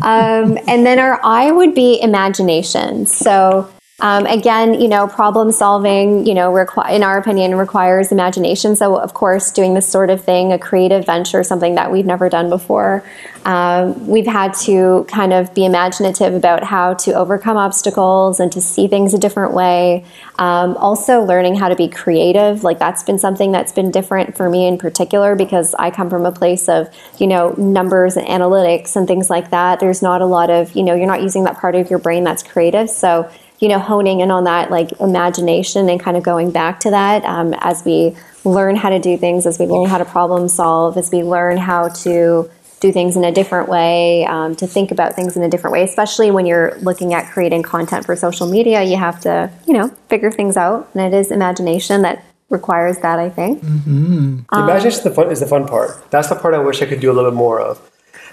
um, 0.02 0.58
and 0.66 0.86
then 0.86 0.98
our 0.98 1.20
I 1.24 1.50
would 1.50 1.74
be 1.74 2.00
imagination. 2.00 3.06
So 3.06 3.68
Um, 4.00 4.26
again, 4.26 4.80
you 4.80 4.86
know, 4.86 5.08
problem 5.08 5.50
solving, 5.50 6.24
you 6.24 6.32
know, 6.32 6.52
requ- 6.52 6.88
in 6.88 7.02
our 7.02 7.18
opinion, 7.18 7.56
requires 7.56 8.12
imagination. 8.12 8.76
So, 8.76 8.96
of 8.96 9.12
course, 9.12 9.50
doing 9.50 9.74
this 9.74 9.88
sort 9.88 10.08
of 10.08 10.22
thing, 10.22 10.52
a 10.52 10.58
creative 10.58 11.04
venture, 11.04 11.42
something 11.42 11.74
that 11.74 11.90
we've 11.90 12.06
never 12.06 12.28
done 12.28 12.48
before, 12.48 13.02
um, 13.44 14.06
we've 14.06 14.26
had 14.26 14.54
to 14.54 15.04
kind 15.08 15.32
of 15.32 15.52
be 15.52 15.64
imaginative 15.64 16.32
about 16.32 16.62
how 16.62 16.94
to 16.94 17.12
overcome 17.14 17.56
obstacles 17.56 18.38
and 18.38 18.52
to 18.52 18.60
see 18.60 18.86
things 18.86 19.14
a 19.14 19.18
different 19.18 19.52
way. 19.52 20.04
Um, 20.38 20.76
also, 20.76 21.22
learning 21.22 21.56
how 21.56 21.68
to 21.68 21.74
be 21.74 21.88
creative, 21.88 22.62
like 22.62 22.78
that's 22.78 23.02
been 23.02 23.18
something 23.18 23.50
that's 23.50 23.72
been 23.72 23.90
different 23.90 24.36
for 24.36 24.48
me 24.48 24.68
in 24.68 24.78
particular 24.78 25.34
because 25.34 25.74
I 25.76 25.90
come 25.90 26.08
from 26.08 26.24
a 26.24 26.30
place 26.30 26.68
of, 26.68 26.88
you 27.18 27.26
know, 27.26 27.48
numbers 27.58 28.16
and 28.16 28.28
analytics 28.28 28.94
and 28.94 29.08
things 29.08 29.28
like 29.28 29.50
that. 29.50 29.80
There's 29.80 30.02
not 30.02 30.20
a 30.22 30.26
lot 30.26 30.50
of, 30.50 30.76
you 30.76 30.84
know, 30.84 30.94
you're 30.94 31.08
not 31.08 31.22
using 31.22 31.42
that 31.44 31.58
part 31.58 31.74
of 31.74 31.90
your 31.90 31.98
brain 31.98 32.22
that's 32.22 32.44
creative. 32.44 32.90
So, 32.90 33.28
you 33.60 33.68
know, 33.68 33.78
honing 33.78 34.20
in 34.20 34.30
on 34.30 34.44
that 34.44 34.70
like 34.70 34.92
imagination 35.00 35.88
and 35.88 36.00
kind 36.00 36.16
of 36.16 36.22
going 36.22 36.50
back 36.50 36.80
to 36.80 36.90
that 36.90 37.24
um, 37.24 37.54
as 37.58 37.84
we 37.84 38.16
learn 38.44 38.76
how 38.76 38.88
to 38.88 38.98
do 38.98 39.16
things, 39.16 39.46
as 39.46 39.58
we 39.58 39.66
learn 39.66 39.88
how 39.88 39.98
to 39.98 40.04
problem 40.04 40.48
solve, 40.48 40.96
as 40.96 41.10
we 41.10 41.22
learn 41.22 41.56
how 41.56 41.88
to 41.88 42.48
do 42.80 42.92
things 42.92 43.16
in 43.16 43.24
a 43.24 43.32
different 43.32 43.68
way, 43.68 44.24
um, 44.26 44.54
to 44.54 44.66
think 44.66 44.92
about 44.92 45.14
things 45.14 45.36
in 45.36 45.42
a 45.42 45.48
different 45.48 45.72
way, 45.72 45.82
especially 45.82 46.30
when 46.30 46.46
you're 46.46 46.78
looking 46.78 47.12
at 47.12 47.30
creating 47.32 47.62
content 47.62 48.06
for 48.06 48.14
social 48.14 48.48
media. 48.48 48.82
You 48.82 48.96
have 48.96 49.20
to, 49.22 49.50
you 49.66 49.72
know, 49.72 49.88
figure 50.08 50.30
things 50.30 50.56
out. 50.56 50.88
And 50.94 51.12
it 51.12 51.16
is 51.16 51.32
imagination 51.32 52.02
that 52.02 52.24
requires 52.50 52.98
that, 52.98 53.18
I 53.18 53.28
think. 53.28 53.62
Mm-hmm. 53.62 54.40
Um, 54.50 54.64
imagination 54.64 54.98
is 54.98 55.04
the, 55.04 55.10
fun, 55.10 55.30
is 55.30 55.40
the 55.40 55.46
fun 55.46 55.66
part. 55.66 56.10
That's 56.10 56.28
the 56.28 56.36
part 56.36 56.54
I 56.54 56.58
wish 56.58 56.80
I 56.80 56.86
could 56.86 57.00
do 57.00 57.10
a 57.10 57.14
little 57.14 57.30
bit 57.30 57.36
more 57.36 57.60
of. 57.60 57.90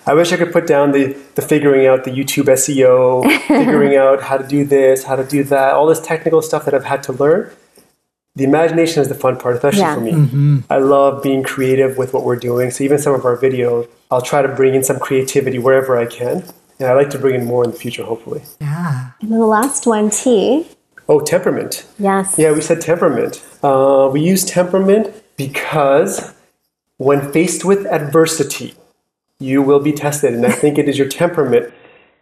I 0.08 0.14
wish 0.14 0.32
I 0.32 0.38
could 0.38 0.52
put 0.52 0.68
down 0.68 0.92
the, 0.92 1.18
the 1.34 1.42
figuring 1.42 1.88
out 1.88 2.04
the 2.04 2.12
YouTube 2.12 2.46
SEO, 2.46 3.24
figuring 3.48 3.96
out 3.96 4.22
how 4.22 4.38
to 4.38 4.48
do 4.48 4.64
this, 4.64 5.04
how 5.04 5.16
to 5.16 5.24
do 5.24 5.44
that, 5.46 5.74
all 5.74 5.88
this 5.88 6.00
technical 6.00 6.42
stuff 6.42 6.66
that 6.66 6.74
I've 6.74 6.86
had 6.86 7.02
to 7.04 7.14
learn. 7.14 7.52
The 8.36 8.44
imagination 8.44 9.02
is 9.02 9.08
the 9.08 9.16
fun 9.16 9.38
part, 9.38 9.56
especially 9.56 9.80
yeah. 9.80 9.96
for 9.96 10.02
me. 10.02 10.12
Mm-hmm. 10.12 10.58
I 10.70 10.78
love 10.78 11.24
being 11.24 11.42
creative 11.42 11.98
with 11.98 12.14
what 12.14 12.24
we're 12.24 12.36
doing. 12.36 12.70
So 12.70 12.84
even 12.84 13.00
some 13.00 13.14
of 13.14 13.26
our 13.26 13.38
videos, 13.38 13.88
I'll 14.12 14.22
try 14.22 14.42
to 14.42 14.50
bring 14.50 14.76
in 14.76 14.84
some 14.84 15.00
creativity 15.00 15.58
wherever 15.58 15.98
I 15.98 16.06
can. 16.06 16.44
And 16.78 16.90
I 16.90 16.94
like 16.94 17.10
to 17.12 17.18
bring 17.18 17.36
in 17.36 17.46
more 17.46 17.64
in 17.64 17.72
the 17.72 17.78
future, 17.78 18.04
hopefully. 18.04 18.44
Yeah. 18.60 19.12
And 19.22 19.32
then 19.32 19.40
the 19.40 19.46
last 19.46 19.88
one, 19.88 20.10
T. 20.10 20.68
Oh, 21.08 21.22
temperament. 21.22 21.86
Yes. 21.98 22.36
Yeah, 22.38 22.52
we 22.52 22.62
said 22.62 22.82
temperament. 22.82 23.44
Uh, 23.64 24.10
we 24.12 24.22
use 24.22 24.44
temperament 24.44 25.14
because 25.38 26.34
when 26.98 27.32
faced 27.32 27.64
with 27.64 27.86
adversity, 27.86 28.74
you 29.40 29.62
will 29.62 29.80
be 29.80 29.92
tested. 29.92 30.34
And 30.34 30.46
I 30.46 30.52
think 30.52 30.78
it 30.78 30.88
is 30.88 30.98
your 30.98 31.10
temperament 31.10 31.74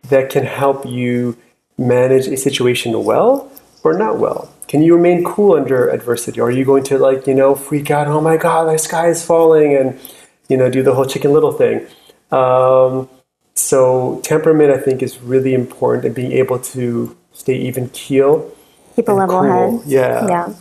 that 0.09 0.29
can 0.29 0.45
help 0.45 0.85
you 0.85 1.37
manage 1.77 2.27
a 2.27 2.37
situation 2.37 3.03
well 3.03 3.51
or 3.83 3.97
not 3.97 4.19
well. 4.19 4.53
Can 4.67 4.81
you 4.81 4.95
remain 4.95 5.23
cool 5.23 5.55
under 5.55 5.89
adversity? 5.89 6.39
Or 6.39 6.47
are 6.47 6.51
you 6.51 6.65
going 6.65 6.83
to 6.85 6.97
like, 6.97 7.27
you 7.27 7.35
know, 7.35 7.55
freak 7.55 7.91
out, 7.91 8.07
oh 8.07 8.21
my 8.21 8.37
God, 8.37 8.65
the 8.65 8.77
sky 8.77 9.09
is 9.09 9.23
falling 9.23 9.75
and, 9.75 9.99
you 10.49 10.57
know, 10.57 10.69
do 10.69 10.81
the 10.81 10.95
whole 10.95 11.05
chicken 11.05 11.31
little 11.31 11.51
thing? 11.51 11.85
Um, 12.31 13.09
so 13.55 14.19
temperament, 14.23 14.71
I 14.71 14.77
think, 14.77 15.03
is 15.03 15.19
really 15.21 15.53
important 15.53 16.05
and 16.05 16.15
being 16.15 16.31
able 16.31 16.59
to 16.59 17.15
stay 17.33 17.55
even 17.55 17.89
keel. 17.89 18.51
Keep 18.95 19.09
a 19.09 19.11
level 19.11 19.41
cool. 19.41 19.79
head. 19.79 19.87
Yeah. 19.87 20.27
Yeah. 20.27 20.53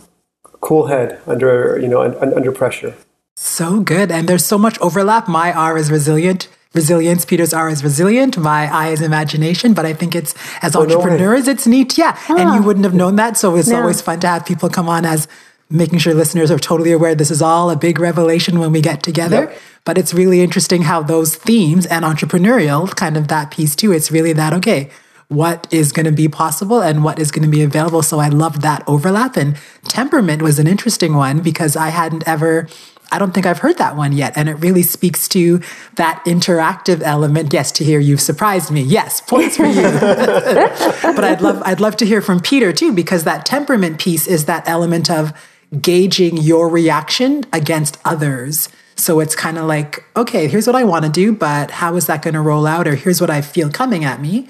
Cool 0.61 0.87
head 0.87 1.19
under, 1.25 1.79
you 1.81 1.87
know, 1.87 2.01
under 2.19 2.51
pressure. 2.51 2.95
So 3.43 3.81
good. 3.81 4.09
And 4.09 4.29
there's 4.29 4.45
so 4.45 4.57
much 4.57 4.79
overlap. 4.79 5.27
My 5.27 5.51
R 5.51 5.77
is 5.77 5.91
resilient. 5.91 6.47
Resilience. 6.73 7.25
Peter's 7.25 7.53
R 7.53 7.69
is 7.69 7.83
resilient. 7.83 8.37
My 8.37 8.73
I 8.73 8.87
is 8.87 9.01
imagination. 9.01 9.73
But 9.73 9.85
I 9.85 9.91
think 9.91 10.15
it's, 10.15 10.33
as 10.61 10.77
oh, 10.77 10.83
entrepreneurs, 10.83 11.45
no 11.45 11.51
it's 11.51 11.67
neat. 11.67 11.97
Yeah. 11.97 12.17
And 12.29 12.39
you 12.39 12.61
ah. 12.61 12.61
wouldn't 12.61 12.85
have 12.85 12.93
known 12.93 13.17
that. 13.17 13.35
So 13.35 13.57
it's 13.57 13.69
always 13.69 13.99
fun 13.99 14.21
to 14.21 14.27
have 14.27 14.45
people 14.45 14.69
come 14.69 14.87
on 14.87 15.05
as 15.05 15.27
making 15.69 15.99
sure 15.99 16.13
listeners 16.13 16.51
are 16.51 16.57
totally 16.57 16.93
aware 16.93 17.15
this 17.15 17.29
is 17.29 17.41
all 17.41 17.69
a 17.69 17.75
big 17.75 17.99
revelation 17.99 18.59
when 18.59 18.71
we 18.71 18.79
get 18.79 19.03
together. 19.03 19.49
Yep. 19.49 19.61
But 19.83 19.97
it's 19.97 20.13
really 20.13 20.39
interesting 20.39 20.83
how 20.83 21.03
those 21.03 21.35
themes 21.35 21.85
and 21.85 22.05
entrepreneurial, 22.05 22.95
kind 22.95 23.17
of 23.17 23.27
that 23.27 23.51
piece 23.51 23.75
too, 23.75 23.91
it's 23.91 24.09
really 24.09 24.31
that, 24.31 24.53
okay, 24.53 24.89
what 25.27 25.67
is 25.69 25.91
going 25.91 26.05
to 26.05 26.13
be 26.13 26.29
possible 26.29 26.81
and 26.81 27.03
what 27.03 27.19
is 27.19 27.29
going 27.29 27.43
to 27.43 27.51
be 27.51 27.61
available. 27.61 28.03
So 28.03 28.19
I 28.19 28.29
loved 28.29 28.61
that 28.61 28.83
overlap. 28.87 29.35
And 29.35 29.57
temperament 29.89 30.41
was 30.41 30.59
an 30.59 30.67
interesting 30.67 31.15
one 31.15 31.41
because 31.41 31.75
I 31.75 31.89
hadn't 31.89 32.25
ever 32.25 32.69
I 33.13 33.19
don't 33.19 33.31
think 33.31 33.45
I've 33.45 33.59
heard 33.59 33.77
that 33.77 33.95
one 33.95 34.11
yet. 34.11 34.33
And 34.35 34.49
it 34.49 34.55
really 34.55 34.81
speaks 34.81 35.27
to 35.29 35.61
that 35.95 36.23
interactive 36.25 37.01
element. 37.03 37.53
Yes, 37.53 37.71
Tahir 37.71 37.99
you've 37.99 38.19
surprised 38.21 38.71
me. 38.71 38.81
Yes, 38.81 39.21
points 39.21 39.55
for 39.55 39.65
you. 39.65 39.81
but 39.83 41.23
I'd 41.23 41.41
love, 41.41 41.61
I'd 41.63 41.79
love 41.79 41.95
to 41.97 42.05
hear 42.05 42.21
from 42.21 42.39
Peter 42.39 42.73
too, 42.73 42.91
because 42.91 43.23
that 43.23 43.45
temperament 43.45 43.99
piece 43.99 44.25
is 44.27 44.45
that 44.45 44.67
element 44.67 45.11
of 45.11 45.31
gauging 45.79 46.37
your 46.37 46.67
reaction 46.67 47.43
against 47.53 47.99
others. 48.03 48.67
So 48.95 49.19
it's 49.19 49.35
kind 49.35 49.59
of 49.59 49.65
like, 49.65 50.03
okay, 50.15 50.47
here's 50.47 50.65
what 50.65 50.75
I 50.75 50.83
want 50.83 51.05
to 51.05 51.11
do, 51.11 51.33
but 51.33 51.69
how 51.69 51.95
is 51.95 52.07
that 52.07 52.23
going 52.23 52.33
to 52.33 52.41
roll 52.41 52.65
out? 52.65 52.87
Or 52.87 52.95
here's 52.95 53.21
what 53.21 53.29
I 53.29 53.41
feel 53.41 53.69
coming 53.69 54.03
at 54.03 54.21
me. 54.21 54.47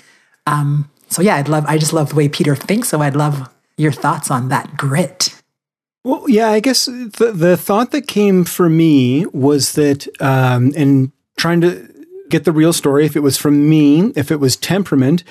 Um, 0.47 0.89
so 1.09 1.21
yeah, 1.21 1.35
I'd 1.35 1.49
love, 1.49 1.65
I 1.67 1.77
just 1.77 1.91
love 1.91 2.09
the 2.09 2.15
way 2.15 2.29
Peter 2.29 2.55
thinks. 2.55 2.89
So 2.89 3.01
I'd 3.01 3.15
love 3.15 3.49
your 3.77 3.91
thoughts 3.91 4.31
on 4.31 4.47
that 4.49 4.77
grit. 4.77 5.42
Well, 6.03 6.25
yeah, 6.27 6.49
I 6.49 6.59
guess 6.59 6.85
the 6.85 7.31
the 7.33 7.55
thought 7.55 7.91
that 7.91 8.07
came 8.07 8.43
for 8.43 8.69
me 8.69 9.25
was 9.27 9.73
that, 9.73 10.07
um, 10.21 10.73
and 10.75 11.11
trying 11.37 11.61
to 11.61 11.89
get 12.29 12.43
the 12.43 12.51
real 12.51 12.73
story, 12.73 13.05
if 13.05 13.15
it 13.15 13.21
was 13.21 13.37
from 13.37 13.69
me, 13.69 14.11
if 14.15 14.29
it 14.31 14.39
was 14.39 14.57
temperament, 14.57 15.23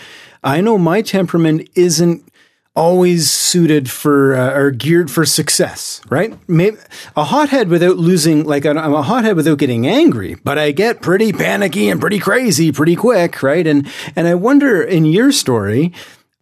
I 0.42 0.60
know 0.60 0.78
my 0.78 1.02
temperament 1.02 1.68
isn't 1.74 2.26
always 2.74 3.30
suited 3.30 3.90
for 3.90 4.34
uh, 4.34 4.54
or 4.54 4.70
geared 4.70 5.10
for 5.10 5.26
success, 5.26 6.00
right? 6.08 6.38
Maybe 6.48 6.78
a 7.16 7.24
hothead 7.24 7.68
without 7.68 7.98
losing, 7.98 8.44
like 8.44 8.64
I'm 8.64 8.78
a 8.78 9.02
hothead 9.02 9.36
without 9.36 9.58
getting 9.58 9.86
angry, 9.86 10.36
but 10.42 10.58
I 10.58 10.70
get 10.70 11.02
pretty 11.02 11.32
panicky 11.32 11.90
and 11.90 12.00
pretty 12.00 12.18
crazy 12.18 12.72
pretty 12.72 12.96
quick, 12.96 13.42
right? 13.42 13.66
And 13.66 13.86
and 14.16 14.26
I 14.26 14.34
wonder 14.34 14.82
in 14.82 15.04
your 15.04 15.32
story. 15.32 15.92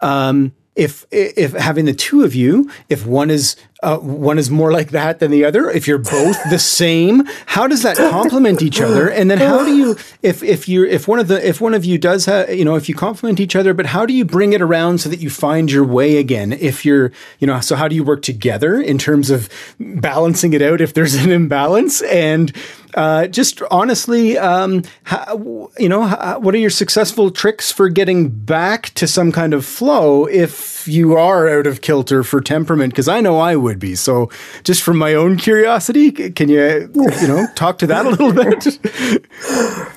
Um, 0.01 0.53
if 0.77 1.05
if 1.11 1.53
having 1.53 1.85
the 1.85 1.93
two 1.93 2.23
of 2.23 2.35
you, 2.35 2.71
if 2.89 3.05
one 3.05 3.31
is 3.31 3.57
uh, 3.83 3.99
one 3.99 4.39
is 4.39 4.51
more 4.51 4.71
like 4.71 4.91
that 4.91 5.19
than 5.19 5.31
the 5.31 5.45
other, 5.45 5.69
if 5.69 5.89
you're 5.89 5.99
both 5.99 6.39
the 6.51 6.59
same, 6.59 7.25
how 7.47 7.67
does 7.67 7.83
that 7.83 7.97
complement 7.97 8.63
each 8.63 8.81
other? 8.81 9.11
And 9.11 9.31
then 9.31 9.39
how 9.39 9.65
do 9.65 9.75
you 9.75 9.97
if 10.23 10.43
if 10.43 10.69
you 10.69 10.85
if 10.87 11.09
one 11.09 11.19
of 11.19 11.29
the 11.29 11.47
if 11.47 11.61
one 11.61 11.75
of 11.75 11.85
you 11.85 11.99
does 11.99 12.27
have 12.27 12.55
you 12.55 12.65
know 12.65 12.77
if 12.77 12.89
you 12.89 12.95
complement 12.95 13.41
each 13.41 13.57
other, 13.57 13.75
but 13.75 13.87
how 13.87 14.07
do 14.07 14.15
you 14.15 14.25
bring 14.25 14.53
it 14.53 14.63
around 14.63 14.99
so 14.99 15.09
that 15.09 15.21
you 15.21 15.29
find 15.29 15.73
your 15.73 15.85
way 15.85 16.19
again? 16.19 16.53
If 16.53 16.85
you're 16.85 17.11
you 17.41 17.47
know 17.49 17.61
so 17.61 17.75
how 17.75 17.89
do 17.89 17.97
you 17.97 18.05
work 18.05 18.23
together 18.23 18.81
in 18.81 18.97
terms 18.97 19.31
of 19.31 19.49
balancing 19.81 20.53
it 20.53 20.63
out 20.63 20.81
if 20.81 20.95
there's 20.95 21.15
an 21.15 21.33
imbalance 21.33 22.01
and 22.03 22.53
uh, 22.95 23.27
just 23.27 23.63
honestly, 23.71 24.39
um, 24.39 24.83
how, 25.05 25.71
you 25.79 25.89
know, 25.89 26.03
how, 26.03 26.39
what 26.39 26.55
are 26.55 26.59
your 26.59 26.71
successful 26.71 27.31
tricks 27.31 27.71
for 27.71 27.89
getting 27.89 28.29
back 28.29 28.91
to 28.95 29.07
some 29.07 29.33
kind 29.33 29.55
of 29.55 29.65
flow 29.65 30.27
if 30.27 30.87
you 30.89 31.17
are 31.17 31.49
out 31.49 31.67
of 31.67 31.81
kilter 31.81 32.23
for 32.23 32.41
temperament? 32.41 32.93
Because 32.93 33.09
I 33.09 33.21
know 33.21 33.39
I 33.39 33.57
would 33.57 33.79
be. 33.79 33.95
So, 33.95 34.31
just 34.65 34.83
from 34.83 34.99
my 34.99 35.15
own 35.15 35.37
curiosity, 35.37 36.11
can 36.11 36.49
you, 36.49 36.91
you 36.95 37.29
know, 37.29 37.47
talk 37.55 37.79
to 37.79 37.87
that 37.87 38.07
a 38.07 38.11
little 38.11 38.33
bit? 38.33 38.79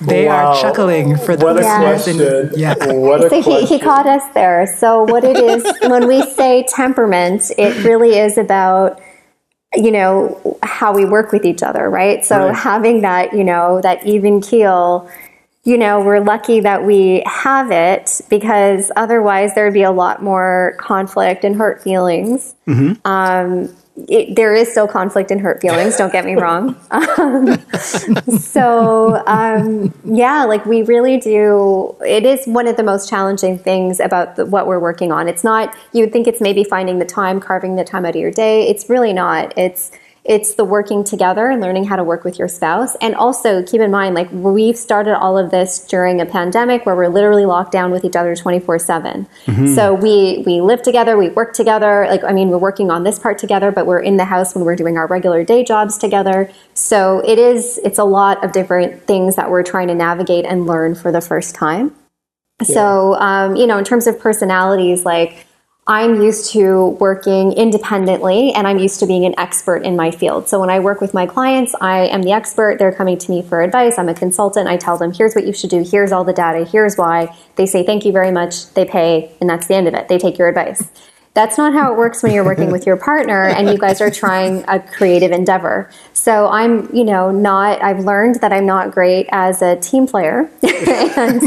they 0.00 0.26
wow. 0.26 0.52
are 0.52 0.60
chuckling 0.60 1.16
for 1.16 1.36
the 1.36 1.44
what 1.44 1.56
listeners. 1.56 2.06
A 2.06 2.18
question. 2.18 2.60
Yeah. 2.60 2.74
What 2.94 3.20
a 3.20 3.30
so 3.30 3.42
question. 3.42 3.66
He, 3.66 3.66
he 3.66 3.78
caught 3.78 4.06
us 4.06 4.22
there. 4.34 4.66
So, 4.78 5.04
what 5.04 5.24
it 5.24 5.36
is 5.36 5.64
when 5.82 6.06
we 6.06 6.22
say 6.22 6.66
temperament, 6.68 7.50
it 7.58 7.84
really 7.84 8.16
is 8.16 8.38
about 8.38 9.00
you 9.76 9.90
know 9.90 10.58
how 10.62 10.92
we 10.92 11.04
work 11.04 11.32
with 11.32 11.44
each 11.44 11.62
other 11.62 11.88
right 11.88 12.24
so 12.24 12.46
right. 12.46 12.56
having 12.56 13.02
that 13.02 13.32
you 13.32 13.44
know 13.44 13.80
that 13.80 14.04
even 14.06 14.40
keel 14.40 15.08
you 15.64 15.78
know 15.78 16.00
we're 16.00 16.20
lucky 16.20 16.60
that 16.60 16.84
we 16.84 17.22
have 17.26 17.70
it 17.70 18.20
because 18.28 18.92
otherwise 18.96 19.54
there 19.54 19.64
would 19.64 19.74
be 19.74 19.82
a 19.82 19.90
lot 19.90 20.22
more 20.22 20.76
conflict 20.78 21.44
and 21.44 21.56
hurt 21.56 21.82
feelings 21.82 22.54
mm-hmm. 22.66 22.94
um, 23.04 23.74
it, 23.96 24.34
there 24.34 24.52
is 24.54 24.70
still 24.70 24.88
conflict 24.88 25.30
and 25.30 25.40
hurt 25.40 25.60
feelings. 25.60 25.96
Don't 25.96 26.12
get 26.12 26.24
me 26.24 26.34
wrong. 26.34 26.76
Um, 26.94 27.58
so 28.38 29.22
um, 29.26 29.92
yeah, 30.04 30.44
like 30.44 30.64
we 30.66 30.82
really 30.82 31.18
do. 31.18 31.94
It 32.06 32.24
is 32.24 32.44
one 32.46 32.66
of 32.66 32.76
the 32.76 32.82
most 32.82 33.08
challenging 33.08 33.58
things 33.58 34.00
about 34.00 34.36
the, 34.36 34.46
what 34.46 34.66
we're 34.66 34.78
working 34.78 35.12
on. 35.12 35.28
It's 35.28 35.44
not. 35.44 35.76
You 35.92 36.02
would 36.02 36.12
think 36.12 36.26
it's 36.26 36.40
maybe 36.40 36.64
finding 36.64 36.98
the 36.98 37.04
time, 37.04 37.40
carving 37.40 37.76
the 37.76 37.84
time 37.84 38.04
out 38.04 38.14
of 38.14 38.20
your 38.20 38.30
day. 38.30 38.68
It's 38.68 38.88
really 38.88 39.12
not. 39.12 39.56
It's 39.56 39.92
it's 40.24 40.54
the 40.54 40.64
working 40.64 41.04
together 41.04 41.50
and 41.50 41.60
learning 41.60 41.84
how 41.84 41.96
to 41.96 42.04
work 42.04 42.24
with 42.24 42.38
your 42.38 42.48
spouse. 42.48 42.96
And 43.02 43.14
also 43.14 43.62
keep 43.62 43.82
in 43.82 43.90
mind, 43.90 44.14
like 44.14 44.30
we've 44.32 44.76
started 44.76 45.18
all 45.18 45.36
of 45.36 45.50
this 45.50 45.80
during 45.86 46.18
a 46.18 46.24
pandemic 46.24 46.86
where 46.86 46.96
we're 46.96 47.08
literally 47.08 47.44
locked 47.44 47.72
down 47.72 47.90
with 47.90 48.06
each 48.06 48.16
other 48.16 48.34
24 48.34 48.78
7. 48.78 49.28
Mm-hmm. 49.44 49.74
So 49.74 49.92
we, 49.92 50.42
we 50.46 50.62
live 50.62 50.80
together, 50.82 51.18
we 51.18 51.28
work 51.28 51.52
together. 51.52 52.06
Like, 52.08 52.24
I 52.24 52.32
mean, 52.32 52.48
we're 52.48 52.56
working 52.56 52.90
on 52.90 53.04
this 53.04 53.18
part 53.18 53.36
together, 53.36 53.70
but 53.70 53.86
we're 53.86 54.00
in 54.00 54.16
the 54.16 54.24
house 54.24 54.54
when 54.54 54.64
we're 54.64 54.76
doing 54.76 54.96
our 54.96 55.06
regular 55.06 55.44
day 55.44 55.62
jobs 55.62 55.98
together. 55.98 56.50
So 56.72 57.22
it 57.26 57.38
is, 57.38 57.78
it's 57.84 57.98
a 57.98 58.04
lot 58.04 58.42
of 58.42 58.52
different 58.52 59.06
things 59.06 59.36
that 59.36 59.50
we're 59.50 59.62
trying 59.62 59.88
to 59.88 59.94
navigate 59.94 60.46
and 60.46 60.66
learn 60.66 60.94
for 60.94 61.12
the 61.12 61.20
first 61.20 61.54
time. 61.54 61.94
Yeah. 62.60 62.74
So, 62.74 63.14
um, 63.16 63.56
you 63.56 63.66
know, 63.66 63.76
in 63.76 63.84
terms 63.84 64.06
of 64.06 64.18
personalities, 64.18 65.04
like, 65.04 65.46
I'm 65.86 66.22
used 66.22 66.50
to 66.52 66.96
working 66.98 67.52
independently 67.52 68.52
and 68.54 68.66
I'm 68.66 68.78
used 68.78 69.00
to 69.00 69.06
being 69.06 69.26
an 69.26 69.38
expert 69.38 69.84
in 69.84 69.96
my 69.96 70.10
field. 70.10 70.48
So 70.48 70.58
when 70.58 70.70
I 70.70 70.80
work 70.80 71.02
with 71.02 71.12
my 71.12 71.26
clients, 71.26 71.74
I 71.78 72.06
am 72.06 72.22
the 72.22 72.32
expert. 72.32 72.78
They're 72.78 72.94
coming 72.94 73.18
to 73.18 73.30
me 73.30 73.42
for 73.42 73.60
advice. 73.60 73.98
I'm 73.98 74.08
a 74.08 74.14
consultant. 74.14 74.66
I 74.66 74.78
tell 74.78 74.96
them, 74.96 75.12
here's 75.12 75.34
what 75.34 75.46
you 75.46 75.52
should 75.52 75.68
do. 75.68 75.82
Here's 75.82 76.10
all 76.10 76.24
the 76.24 76.32
data. 76.32 76.64
Here's 76.64 76.96
why. 76.96 77.36
They 77.56 77.66
say, 77.66 77.84
thank 77.84 78.06
you 78.06 78.12
very 78.12 78.30
much. 78.30 78.72
They 78.72 78.86
pay, 78.86 79.30
and 79.42 79.50
that's 79.50 79.66
the 79.66 79.74
end 79.74 79.86
of 79.86 79.92
it. 79.92 80.08
They 80.08 80.16
take 80.16 80.38
your 80.38 80.48
advice. 80.48 80.88
That's 81.34 81.58
not 81.58 81.72
how 81.72 81.92
it 81.92 81.98
works 81.98 82.22
when 82.22 82.32
you're 82.32 82.44
working 82.44 82.70
with 82.70 82.86
your 82.86 82.96
partner 82.96 83.44
and 83.48 83.68
you 83.68 83.76
guys 83.76 84.00
are 84.00 84.10
trying 84.10 84.64
a 84.68 84.78
creative 84.78 85.32
endeavor. 85.32 85.90
So 86.12 86.48
I'm, 86.48 86.94
you 86.94 87.04
know, 87.04 87.30
not, 87.32 87.82
I've 87.82 88.04
learned 88.04 88.36
that 88.36 88.52
I'm 88.52 88.66
not 88.66 88.92
great 88.92 89.26
as 89.30 89.60
a 89.60 89.76
team 89.76 90.06
player. 90.06 90.48
and 90.62 91.42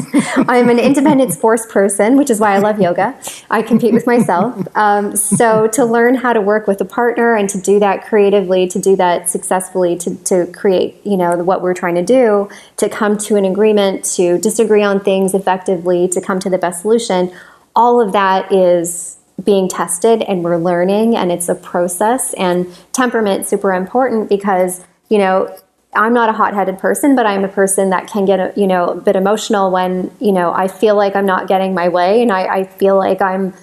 I'm 0.48 0.70
an 0.70 0.78
independent 0.78 1.34
sports 1.34 1.66
person, 1.66 2.18
which 2.18 2.30
is 2.30 2.40
why 2.40 2.54
I 2.54 2.58
love 2.60 2.80
yoga. 2.80 3.18
I 3.50 3.62
compete 3.62 3.94
with 3.94 4.06
myself. 4.06 4.68
Um, 4.76 5.16
so 5.16 5.68
to 5.70 5.86
learn 5.86 6.16
how 6.16 6.34
to 6.34 6.42
work 6.42 6.68
with 6.68 6.82
a 6.82 6.86
partner 6.86 7.36
and 7.36 7.50
to 7.50 7.60
do 7.60 7.80
that 7.80 8.06
creatively, 8.06 8.68
to 8.68 8.80
do 8.80 8.98
that 8.98 9.30
successfully, 9.30 9.98
to, 10.00 10.16
to 10.26 10.46
create, 10.48 10.98
you 11.06 11.16
know, 11.16 11.38
what 11.38 11.62
we're 11.62 11.74
trying 11.74 11.96
to 11.96 12.04
do, 12.04 12.50
to 12.76 12.90
come 12.90 13.18
to 13.20 13.38
an 13.38 13.46
agreement, 13.46 14.04
to 14.16 14.38
disagree 14.38 14.84
on 14.84 15.00
things 15.00 15.34
effectively, 15.34 16.10
to 16.10 16.20
come 16.20 16.40
to 16.40 16.50
the 16.50 16.58
best 16.58 16.82
solution, 16.82 17.32
all 17.76 18.02
of 18.02 18.12
that 18.12 18.52
is 18.52 19.18
being 19.44 19.68
tested 19.68 20.22
and 20.24 20.44
we're 20.44 20.58
learning 20.58 21.16
and 21.16 21.32
it's 21.32 21.48
a 21.48 21.56
process 21.56 22.34
and 22.36 22.68
temperament 22.92 23.46
super 23.46 23.72
important 23.72 24.30
because 24.30 24.84
you 25.10 25.18
know 25.18 25.56
i'm 25.94 26.14
not 26.14 26.28
a 26.28 26.34
hot-headed 26.34 26.80
person 26.80 27.16
but 27.16 27.26
i'm 27.28 27.44
a 27.44 27.48
person 27.48 27.92
that 27.92 28.08
can 28.08 28.26
get 28.26 28.40
a, 28.40 28.52
you 28.60 28.66
know 28.66 28.88
a 28.88 28.96
bit 28.96 29.16
emotional 29.16 29.72
when 29.72 30.12
you 30.20 30.32
know 30.32 30.52
i 30.54 30.68
feel 30.68 30.96
like 30.96 31.16
i'm 31.16 31.26
not 31.26 31.48
getting 31.48 31.74
my 31.76 31.88
way 31.88 32.22
and 32.22 32.32
i, 32.32 32.46
I 32.46 32.64
feel 32.64 32.98
like 32.98 33.22
i'm 33.22 33.54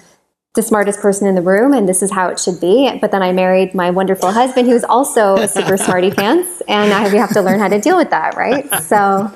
the 0.55 0.61
smartest 0.61 1.01
person 1.01 1.27
in 1.27 1.35
the 1.35 1.41
room 1.41 1.73
and 1.73 1.87
this 1.87 2.01
is 2.01 2.09
how 2.09 2.29
it 2.29 2.39
should 2.39 2.59
be. 2.61 2.97
But 2.99 3.11
then 3.11 3.21
i 3.21 3.31
married 3.33 3.75
my 3.75 3.91
wonderful 3.91 4.31
husband 4.31 4.67
who's 4.67 4.85
also 4.85 5.35
a 5.35 5.47
super 5.47 5.75
smarty 5.77 6.11
pants 6.11 6.61
and 6.67 6.93
I, 6.93 7.11
we 7.11 7.17
have 7.17 7.33
to 7.33 7.41
learn 7.41 7.59
how 7.59 7.67
to 7.67 7.79
deal 7.79 7.97
with 7.97 8.09
that 8.09 8.35
right? 8.35 8.65
So 8.83 9.29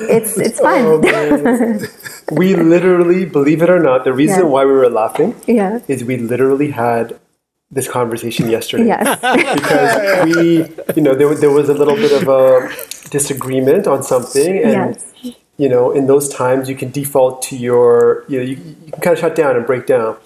it's 0.00 0.38
it's 0.38 0.60
fun 0.60 0.84
oh, 0.84 1.78
we 2.32 2.54
literally 2.54 3.24
believe 3.24 3.62
it 3.62 3.70
or 3.70 3.80
not 3.80 4.04
the 4.04 4.12
reason 4.12 4.40
yeah. 4.40 4.46
why 4.46 4.64
we 4.64 4.72
were 4.72 4.88
laughing 4.88 5.34
yeah. 5.46 5.80
is 5.88 6.04
we 6.04 6.16
literally 6.16 6.70
had 6.70 7.18
this 7.70 7.88
conversation 7.88 8.48
yesterday 8.50 8.86
yes. 8.86 9.20
because 9.54 10.34
we 10.34 10.94
you 10.96 11.02
know 11.02 11.14
there, 11.14 11.34
there 11.34 11.50
was 11.50 11.68
a 11.68 11.74
little 11.74 11.96
bit 11.96 12.12
of 12.20 12.28
a 12.28 12.70
disagreement 13.10 13.86
on 13.86 14.02
something 14.02 14.58
and 14.58 14.94
yes 14.94 15.10
you 15.60 15.68
know, 15.68 15.90
in 15.90 16.06
those 16.06 16.26
times 16.30 16.70
you 16.70 16.74
can 16.74 16.90
default 16.90 17.42
to 17.42 17.54
your, 17.54 18.24
you 18.28 18.38
know, 18.38 18.44
you, 18.44 18.56
you 18.56 18.92
can 18.92 19.02
kind 19.02 19.12
of 19.12 19.18
shut 19.18 19.36
down 19.36 19.56
and 19.56 19.66
break 19.66 19.84
down. 19.84 20.16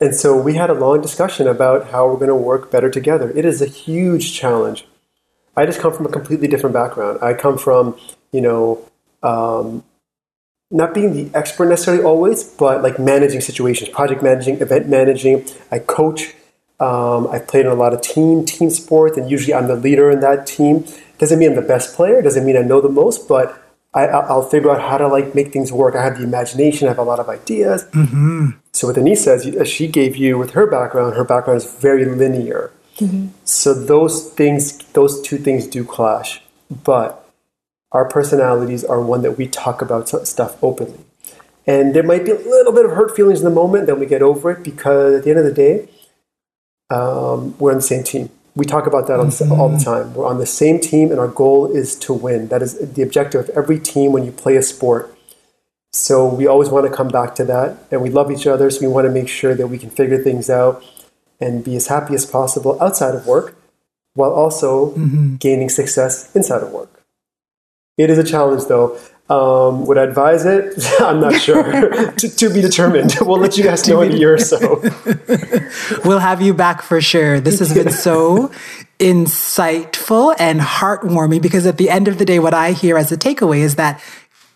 And 0.00 0.14
so 0.14 0.40
we 0.40 0.54
had 0.54 0.70
a 0.70 0.74
long 0.74 1.00
discussion 1.00 1.48
about 1.48 1.88
how 1.88 2.06
we're 2.06 2.14
going 2.14 2.28
to 2.28 2.36
work 2.36 2.70
better 2.70 2.88
together. 2.88 3.28
It 3.32 3.44
is 3.44 3.60
a 3.60 3.66
huge 3.66 4.34
challenge. 4.34 4.86
I 5.56 5.66
just 5.66 5.80
come 5.80 5.92
from 5.92 6.06
a 6.06 6.10
completely 6.10 6.46
different 6.46 6.74
background. 6.74 7.18
I 7.20 7.34
come 7.34 7.58
from, 7.58 7.98
you 8.32 8.40
know, 8.40 8.84
um, 9.22 9.84
not 10.70 10.94
being 10.94 11.14
the 11.14 11.36
expert 11.36 11.66
necessarily 11.68 12.02
always, 12.02 12.44
but 12.44 12.82
like 12.82 12.98
managing 12.98 13.40
situations, 13.40 13.88
project 13.88 14.22
managing, 14.22 14.60
event 14.60 14.88
managing. 14.88 15.46
I 15.70 15.78
coach. 15.78 16.34
Um, 16.78 17.28
I've 17.28 17.46
played 17.46 17.64
in 17.64 17.72
a 17.72 17.74
lot 17.74 17.94
of 17.94 18.02
team 18.02 18.44
team 18.44 18.70
sports, 18.70 19.16
and 19.16 19.30
usually 19.30 19.54
I'm 19.54 19.68
the 19.68 19.76
leader 19.76 20.10
in 20.10 20.20
that 20.20 20.46
team. 20.46 20.84
Doesn't 21.18 21.38
mean 21.38 21.50
I'm 21.50 21.56
the 21.56 21.62
best 21.62 21.94
player. 21.94 22.20
Doesn't 22.20 22.44
mean 22.44 22.56
I 22.56 22.62
know 22.62 22.80
the 22.80 22.90
most, 22.90 23.28
but 23.28 23.62
I, 23.96 24.34
will 24.34 24.42
figure 24.42 24.70
out 24.70 24.82
how 24.82 24.98
to 24.98 25.08
like 25.08 25.34
make 25.34 25.52
things 25.52 25.72
work. 25.72 25.94
I 25.94 26.04
have 26.04 26.18
the 26.18 26.24
imagination. 26.24 26.86
I 26.86 26.90
have 26.90 26.98
a 26.98 27.02
lot 27.02 27.18
of 27.18 27.30
ideas. 27.30 27.84
Mm-hmm. 27.92 28.50
So 28.72 28.88
what 28.88 28.96
Aneesa 28.96 29.40
says, 29.40 29.68
she 29.68 29.88
gave 29.88 30.16
you 30.16 30.36
with 30.36 30.50
her 30.50 30.66
background. 30.66 31.14
Her 31.14 31.24
background 31.24 31.62
is 31.62 31.74
very 31.74 32.04
linear. 32.04 32.72
Mm-hmm. 32.98 33.28
So 33.44 33.72
those 33.72 34.30
things, 34.30 34.76
those 34.92 35.22
two 35.22 35.38
things 35.38 35.66
do 35.66 35.82
clash. 35.82 36.42
But 36.70 37.25
our 37.92 38.08
personalities 38.08 38.84
are 38.84 39.00
one 39.00 39.22
that 39.22 39.38
we 39.38 39.46
talk 39.46 39.80
about 39.80 40.08
stuff 40.08 40.62
openly. 40.62 41.00
And 41.66 41.94
there 41.94 42.02
might 42.02 42.24
be 42.24 42.30
a 42.30 42.38
little 42.38 42.72
bit 42.72 42.84
of 42.84 42.92
hurt 42.92 43.16
feelings 43.16 43.40
in 43.40 43.44
the 43.44 43.50
moment, 43.50 43.86
then 43.86 43.98
we 43.98 44.06
get 44.06 44.22
over 44.22 44.50
it 44.52 44.62
because 44.62 45.14
at 45.14 45.24
the 45.24 45.30
end 45.30 45.38
of 45.38 45.44
the 45.44 45.52
day, 45.52 45.88
um, 46.90 47.58
we're 47.58 47.72
on 47.72 47.78
the 47.78 47.82
same 47.82 48.04
team. 48.04 48.30
We 48.54 48.64
talk 48.64 48.86
about 48.86 49.06
that 49.08 49.18
mm-hmm. 49.18 49.52
all 49.52 49.68
the 49.68 49.82
time. 49.82 50.14
We're 50.14 50.26
on 50.26 50.38
the 50.38 50.46
same 50.46 50.80
team, 50.80 51.10
and 51.10 51.20
our 51.20 51.28
goal 51.28 51.66
is 51.66 51.98
to 52.00 52.14
win. 52.14 52.48
That 52.48 52.62
is 52.62 52.78
the 52.78 53.02
objective 53.02 53.48
of 53.48 53.50
every 53.50 53.78
team 53.78 54.12
when 54.12 54.24
you 54.24 54.32
play 54.32 54.56
a 54.56 54.62
sport. 54.62 55.12
So 55.92 56.26
we 56.26 56.46
always 56.46 56.68
want 56.68 56.88
to 56.88 56.94
come 56.94 57.08
back 57.08 57.34
to 57.36 57.44
that, 57.44 57.78
and 57.90 58.00
we 58.00 58.10
love 58.10 58.30
each 58.30 58.46
other, 58.46 58.70
so 58.70 58.80
we 58.80 58.86
want 58.86 59.06
to 59.06 59.12
make 59.12 59.28
sure 59.28 59.54
that 59.54 59.66
we 59.66 59.78
can 59.78 59.90
figure 59.90 60.22
things 60.22 60.48
out 60.48 60.82
and 61.40 61.64
be 61.64 61.76
as 61.76 61.88
happy 61.88 62.14
as 62.14 62.24
possible 62.24 62.80
outside 62.80 63.14
of 63.14 63.26
work, 63.26 63.56
while 64.14 64.32
also 64.32 64.92
mm-hmm. 64.92 65.36
gaining 65.36 65.68
success 65.68 66.34
inside 66.34 66.62
of 66.62 66.70
work. 66.70 66.95
It 67.96 68.10
is 68.10 68.18
a 68.18 68.24
challenge, 68.24 68.64
though. 68.66 68.98
Um, 69.28 69.86
would 69.86 69.98
I 69.98 70.04
advise 70.04 70.44
it? 70.44 70.74
I'm 71.00 71.20
not 71.20 71.40
sure. 71.40 72.12
to, 72.12 72.28
to, 72.28 72.48
be 72.52 72.60
determined. 72.60 73.16
We'll 73.20 73.38
let 73.38 73.56
you 73.58 73.64
guys 73.64 73.88
know 73.88 74.00
in 74.02 74.12
a 74.12 74.16
year 74.16 74.34
or 74.34 74.38
so. 74.38 74.80
we'll 76.04 76.20
have 76.20 76.40
you 76.40 76.54
back 76.54 76.82
for 76.82 77.00
sure. 77.00 77.40
This 77.40 77.58
has 77.58 77.74
been 77.74 77.90
so 77.90 78.52
insightful 79.00 80.34
and 80.38 80.60
heartwarming 80.60 81.42
because 81.42 81.66
at 81.66 81.76
the 81.76 81.90
end 81.90 82.06
of 82.06 82.18
the 82.18 82.24
day, 82.24 82.38
what 82.38 82.54
I 82.54 82.70
hear 82.72 82.96
as 82.96 83.10
a 83.10 83.16
takeaway 83.16 83.58
is 83.58 83.74
that 83.76 84.00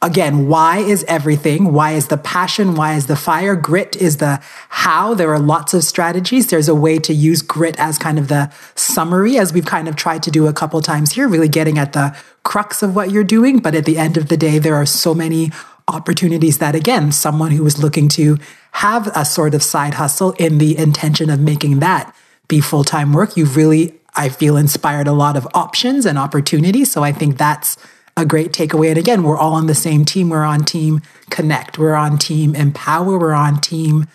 Again, 0.03 0.49
why 0.49 0.79
is 0.79 1.05
everything? 1.05 1.75
Why 1.75 1.93
is 1.93 2.09
the 2.09 2.17
passion? 2.17 2.75
Why 2.75 2.95
is 2.95 3.07
the 3.07 3.17
fire? 3.17 3.55
Grit 3.55 3.97
is 3.97 4.17
the 4.17 4.41
how. 4.71 5.13
There 5.13 5.31
are 5.31 5.39
lots 5.39 5.75
of 5.75 5.85
strategies. 5.85 6.47
There's 6.47 6.71
a 6.71 6.75
way 6.75 6.99
to 7.01 7.13
use 7.13 7.43
grit 7.43 7.79
as 7.79 7.99
kind 7.99 8.19
of 8.19 8.29
the 8.29 8.51
summary, 8.75 9.37
as 9.37 9.53
we've 9.53 9.67
kind 9.67 9.89
of 9.89 9.97
tried 9.97 10.23
to 10.23 10.31
do 10.31 10.47
a 10.47 10.55
couple 10.55 10.81
times 10.81 11.13
here, 11.13 11.29
really 11.29 11.51
getting 11.51 11.77
at 11.77 11.93
the 11.93 12.17
crux 12.43 12.83
of 12.83 12.95
what 12.95 13.11
you're 13.11 13.25
doing. 13.25 13.59
But 13.59 13.75
at 13.75 13.85
the 13.85 13.99
end 13.99 14.17
of 14.17 14.29
the 14.29 14.37
day, 14.37 14.59
there 14.59 14.75
are 14.75 14.87
so 14.87 15.15
many 15.15 15.51
opportunities 15.89 16.59
that, 16.59 16.75
again, 16.75 17.13
someone 17.13 17.51
who 17.51 17.67
is 17.67 17.83
looking 17.83 18.09
to 18.09 18.39
have 18.73 19.09
a 19.17 19.25
sort 19.25 19.55
of 19.55 19.63
side 19.63 19.95
hustle 19.95 20.33
in 20.33 20.59
the 20.59 20.79
intention 20.79 21.31
of 21.31 21.41
making 21.41 21.81
that 21.81 22.15
be 22.49 22.61
full 22.61 22.85
time 22.85 23.13
work, 23.13 23.37
you've 23.37 23.57
really, 23.57 23.95
I 24.15 24.29
feel, 24.29 24.57
inspired 24.57 25.07
a 25.07 25.13
lot 25.13 25.37
of 25.37 25.49
options 25.55 26.05
and 26.05 26.19
opportunities. 26.19 26.91
So 26.91 27.03
I 27.03 27.13
think 27.13 27.39
that's 27.39 27.77
a 28.17 28.27
great 28.27 28.53
takeaway. 28.53 28.91
And 28.91 28.99
again, 28.99 29.23
we're 29.23 29.39
all 29.39 29.55
on 29.55 29.67
the 29.67 29.75
same 29.75 30.05
team. 30.05 30.29
We're 30.29 30.45
on 30.45 30.65
team 30.65 31.01
connect. 31.31 31.79
We're 31.79 31.95
on 31.95 32.19
team 32.19 32.55
empower. 32.55 33.19
We're 33.19 33.33
on 33.33 33.61
team 33.61 34.07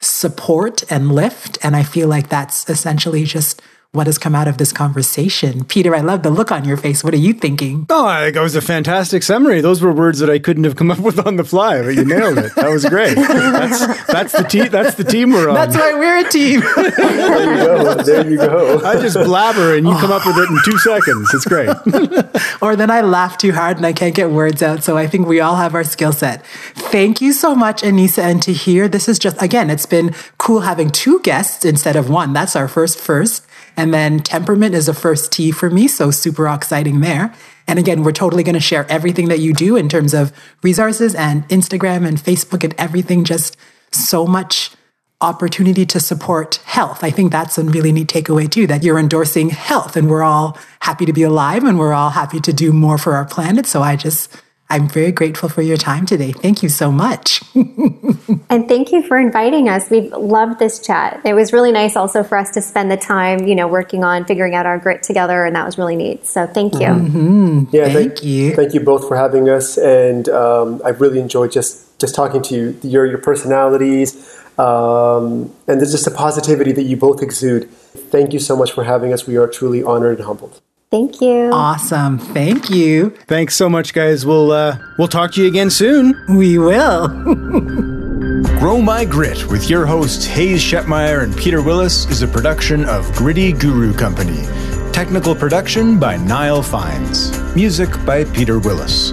support 0.00 0.84
and 0.90 1.12
lift. 1.12 1.56
And 1.62 1.74
I 1.74 1.82
feel 1.82 2.08
like 2.08 2.28
that's 2.28 2.68
essentially 2.68 3.24
just 3.24 3.62
what 3.94 4.08
has 4.08 4.18
come 4.18 4.34
out 4.34 4.48
of 4.48 4.58
this 4.58 4.72
conversation. 4.72 5.64
Peter, 5.64 5.94
I 5.94 6.00
love 6.00 6.24
the 6.24 6.30
look 6.30 6.50
on 6.50 6.64
your 6.64 6.76
face. 6.76 7.04
What 7.04 7.14
are 7.14 7.18
you 7.18 7.32
thinking? 7.32 7.86
Oh, 7.88 8.06
I 8.06 8.24
think 8.24 8.34
that 8.34 8.42
was 8.42 8.56
a 8.56 8.60
fantastic 8.60 9.22
summary. 9.22 9.60
Those 9.60 9.80
were 9.80 9.92
words 9.92 10.18
that 10.18 10.28
I 10.28 10.40
couldn't 10.40 10.64
have 10.64 10.74
come 10.74 10.90
up 10.90 10.98
with 10.98 11.24
on 11.24 11.36
the 11.36 11.44
fly, 11.44 11.80
but 11.80 11.94
you 11.94 12.04
nailed 12.04 12.38
it. 12.38 12.54
That 12.56 12.70
was 12.70 12.84
great. 12.84 13.14
That's, 13.14 14.06
that's 14.06 14.32
the 14.32 14.42
team. 14.42 14.68
That's 14.68 14.96
the 14.96 15.04
team 15.04 15.30
we're 15.30 15.48
on. 15.48 15.54
That's 15.54 15.76
why 15.76 15.94
we're 15.94 16.26
a 16.26 16.28
team. 16.28 16.60
there 16.76 17.52
you 17.52 17.64
go. 17.64 17.94
There 18.02 18.30
you 18.30 18.36
go. 18.36 18.80
I 18.84 19.00
just 19.00 19.16
blabber 19.16 19.76
and 19.76 19.86
you 19.86 19.94
come 19.94 20.10
up 20.10 20.26
with 20.26 20.38
it 20.38 20.50
in 20.50 20.58
two 20.64 20.78
seconds. 20.78 21.32
It's 21.32 21.44
great. 21.44 21.70
or 22.62 22.74
then 22.74 22.90
I 22.90 23.00
laugh 23.00 23.38
too 23.38 23.52
hard 23.52 23.76
and 23.76 23.86
I 23.86 23.92
can't 23.92 24.14
get 24.14 24.30
words 24.30 24.60
out. 24.60 24.82
So 24.82 24.96
I 24.96 25.06
think 25.06 25.28
we 25.28 25.38
all 25.38 25.56
have 25.56 25.74
our 25.74 25.84
skill 25.84 26.12
set. 26.12 26.44
Thank 26.74 27.20
you 27.20 27.32
so 27.32 27.54
much, 27.54 27.82
Aneesa 27.82 28.22
and 28.22 28.42
Tahir. 28.42 28.88
This 28.88 29.08
is 29.08 29.20
just 29.20 29.40
again, 29.40 29.70
it's 29.70 29.86
been 29.86 30.14
cool 30.38 30.60
having 30.60 30.90
two 30.90 31.20
guests 31.20 31.64
instead 31.64 31.94
of 31.94 32.10
one. 32.10 32.32
That's 32.32 32.56
our 32.56 32.66
first 32.66 32.98
first. 32.98 33.46
And 33.76 33.92
then 33.92 34.20
temperament 34.20 34.74
is 34.74 34.88
a 34.88 34.94
first 34.94 35.32
T 35.32 35.50
for 35.50 35.70
me, 35.70 35.88
so 35.88 36.10
super 36.10 36.46
exciting 36.48 37.00
there. 37.00 37.34
And 37.66 37.78
again, 37.78 38.02
we're 38.02 38.12
totally 38.12 38.42
going 38.42 38.54
to 38.54 38.60
share 38.60 38.86
everything 38.90 39.28
that 39.28 39.40
you 39.40 39.52
do 39.52 39.76
in 39.76 39.88
terms 39.88 40.14
of 40.14 40.32
resources 40.62 41.14
and 41.14 41.48
Instagram 41.48 42.06
and 42.06 42.18
Facebook 42.18 42.62
and 42.62 42.74
everything. 42.78 43.24
Just 43.24 43.56
so 43.90 44.26
much 44.26 44.70
opportunity 45.20 45.86
to 45.86 45.98
support 46.00 46.56
health. 46.66 47.02
I 47.02 47.10
think 47.10 47.32
that's 47.32 47.56
a 47.56 47.64
really 47.64 47.92
neat 47.92 48.08
takeaway 48.08 48.50
too, 48.50 48.66
that 48.66 48.82
you're 48.82 48.98
endorsing 48.98 49.48
health 49.50 49.96
and 49.96 50.10
we're 50.10 50.22
all 50.22 50.58
happy 50.80 51.06
to 51.06 51.12
be 51.12 51.22
alive 51.22 51.64
and 51.64 51.78
we're 51.78 51.94
all 51.94 52.10
happy 52.10 52.40
to 52.40 52.52
do 52.52 52.72
more 52.72 52.98
for 52.98 53.14
our 53.14 53.24
planet. 53.24 53.66
So 53.66 53.80
I 53.80 53.96
just 53.96 54.30
I'm 54.70 54.88
very 54.88 55.12
grateful 55.12 55.48
for 55.48 55.62
your 55.62 55.76
time 55.76 56.06
today. 56.06 56.32
Thank 56.32 56.62
you 56.62 56.68
so 56.68 56.90
much. 56.90 57.42
and 57.54 58.66
thank 58.66 58.92
you 58.92 59.02
for 59.02 59.18
inviting 59.18 59.68
us. 59.68 59.90
We've 59.90 60.10
loved 60.12 60.58
this 60.58 60.84
chat. 60.84 61.20
It 61.24 61.34
was 61.34 61.52
really 61.52 61.70
nice 61.70 61.96
also 61.96 62.24
for 62.24 62.38
us 62.38 62.50
to 62.52 62.62
spend 62.62 62.90
the 62.90 62.96
time, 62.96 63.46
you 63.46 63.54
know, 63.54 63.68
working 63.68 64.04
on 64.04 64.24
figuring 64.24 64.54
out 64.54 64.66
our 64.66 64.78
grit 64.78 65.02
together, 65.02 65.44
and 65.44 65.54
that 65.54 65.66
was 65.66 65.76
really 65.76 65.96
neat. 65.96 66.26
So 66.26 66.46
thank 66.46 66.74
you. 66.74 66.80
Mm-hmm. 66.80 67.64
Yeah, 67.70 67.84
thank, 67.84 67.94
thank, 68.14 68.24
you. 68.24 68.54
Thank 68.54 68.74
you 68.74 68.80
both 68.80 69.06
for 69.06 69.16
having 69.16 69.48
us, 69.48 69.76
and 69.76 70.28
um, 70.30 70.80
I 70.84 70.88
really 70.90 71.20
enjoyed 71.20 71.52
just 71.52 71.98
just 72.00 72.14
talking 72.14 72.42
to 72.42 72.54
you. 72.54 72.78
Your 72.82 73.06
your 73.06 73.18
personalities, 73.18 74.34
um, 74.58 75.54
and 75.68 75.78
there's 75.78 75.92
just 75.92 76.06
a 76.06 76.10
positivity 76.10 76.72
that 76.72 76.84
you 76.84 76.96
both 76.96 77.22
exude. 77.22 77.70
Thank 77.70 78.32
you 78.32 78.40
so 78.40 78.56
much 78.56 78.72
for 78.72 78.84
having 78.84 79.12
us. 79.12 79.26
We 79.26 79.36
are 79.36 79.46
truly 79.46 79.82
honored 79.82 80.18
and 80.18 80.26
humbled. 80.26 80.60
Thank 80.94 81.20
you. 81.20 81.50
Awesome. 81.52 82.18
Thank 82.20 82.70
you. 82.70 83.10
Thanks 83.26 83.56
so 83.56 83.68
much, 83.68 83.92
guys. 83.94 84.24
We'll 84.24 84.52
uh, 84.52 84.78
we'll 84.96 85.08
talk 85.08 85.32
to 85.32 85.42
you 85.42 85.48
again 85.48 85.68
soon. 85.68 86.14
We 86.28 86.56
will. 86.56 87.08
Grow 88.60 88.80
My 88.80 89.04
Grit 89.04 89.50
with 89.50 89.68
your 89.68 89.86
hosts 89.86 90.24
Hayes 90.24 90.62
Shetmeyer 90.62 91.24
and 91.24 91.36
Peter 91.36 91.62
Willis 91.62 92.06
is 92.06 92.22
a 92.22 92.28
production 92.28 92.84
of 92.84 93.12
Gritty 93.16 93.52
Guru 93.52 93.92
Company. 93.92 94.42
Technical 94.92 95.34
production 95.34 95.98
by 95.98 96.16
Niall 96.16 96.62
Fines. 96.62 97.32
Music 97.56 97.90
by 98.06 98.22
Peter 98.22 98.60
Willis. 98.60 99.08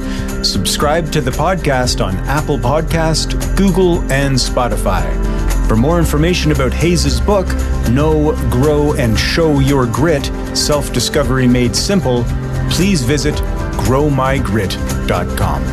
Subscribe 0.47 1.11
to 1.13 1.19
the 1.21 1.31
podcast 1.31 2.05
on 2.05 2.15
Apple 2.27 2.59
Podcast, 2.59 3.57
Google, 3.57 4.01
and 4.11 4.35
Spotify. 4.35 5.09
For 5.71 5.77
more 5.77 5.99
information 5.99 6.51
about 6.51 6.73
Hayes's 6.73 7.21
book, 7.21 7.47
Know, 7.91 8.33
Grow, 8.49 8.91
and 8.95 9.17
Show 9.17 9.59
Your 9.59 9.85
Grit 9.85 10.25
Self 10.53 10.91
Discovery 10.91 11.47
Made 11.47 11.73
Simple, 11.77 12.25
please 12.69 13.03
visit 13.03 13.35
growmygrit.com. 13.85 15.63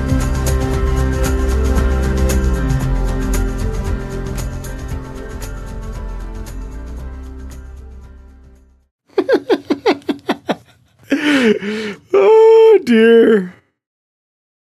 Oh 12.14 12.78
dear. 12.84 13.57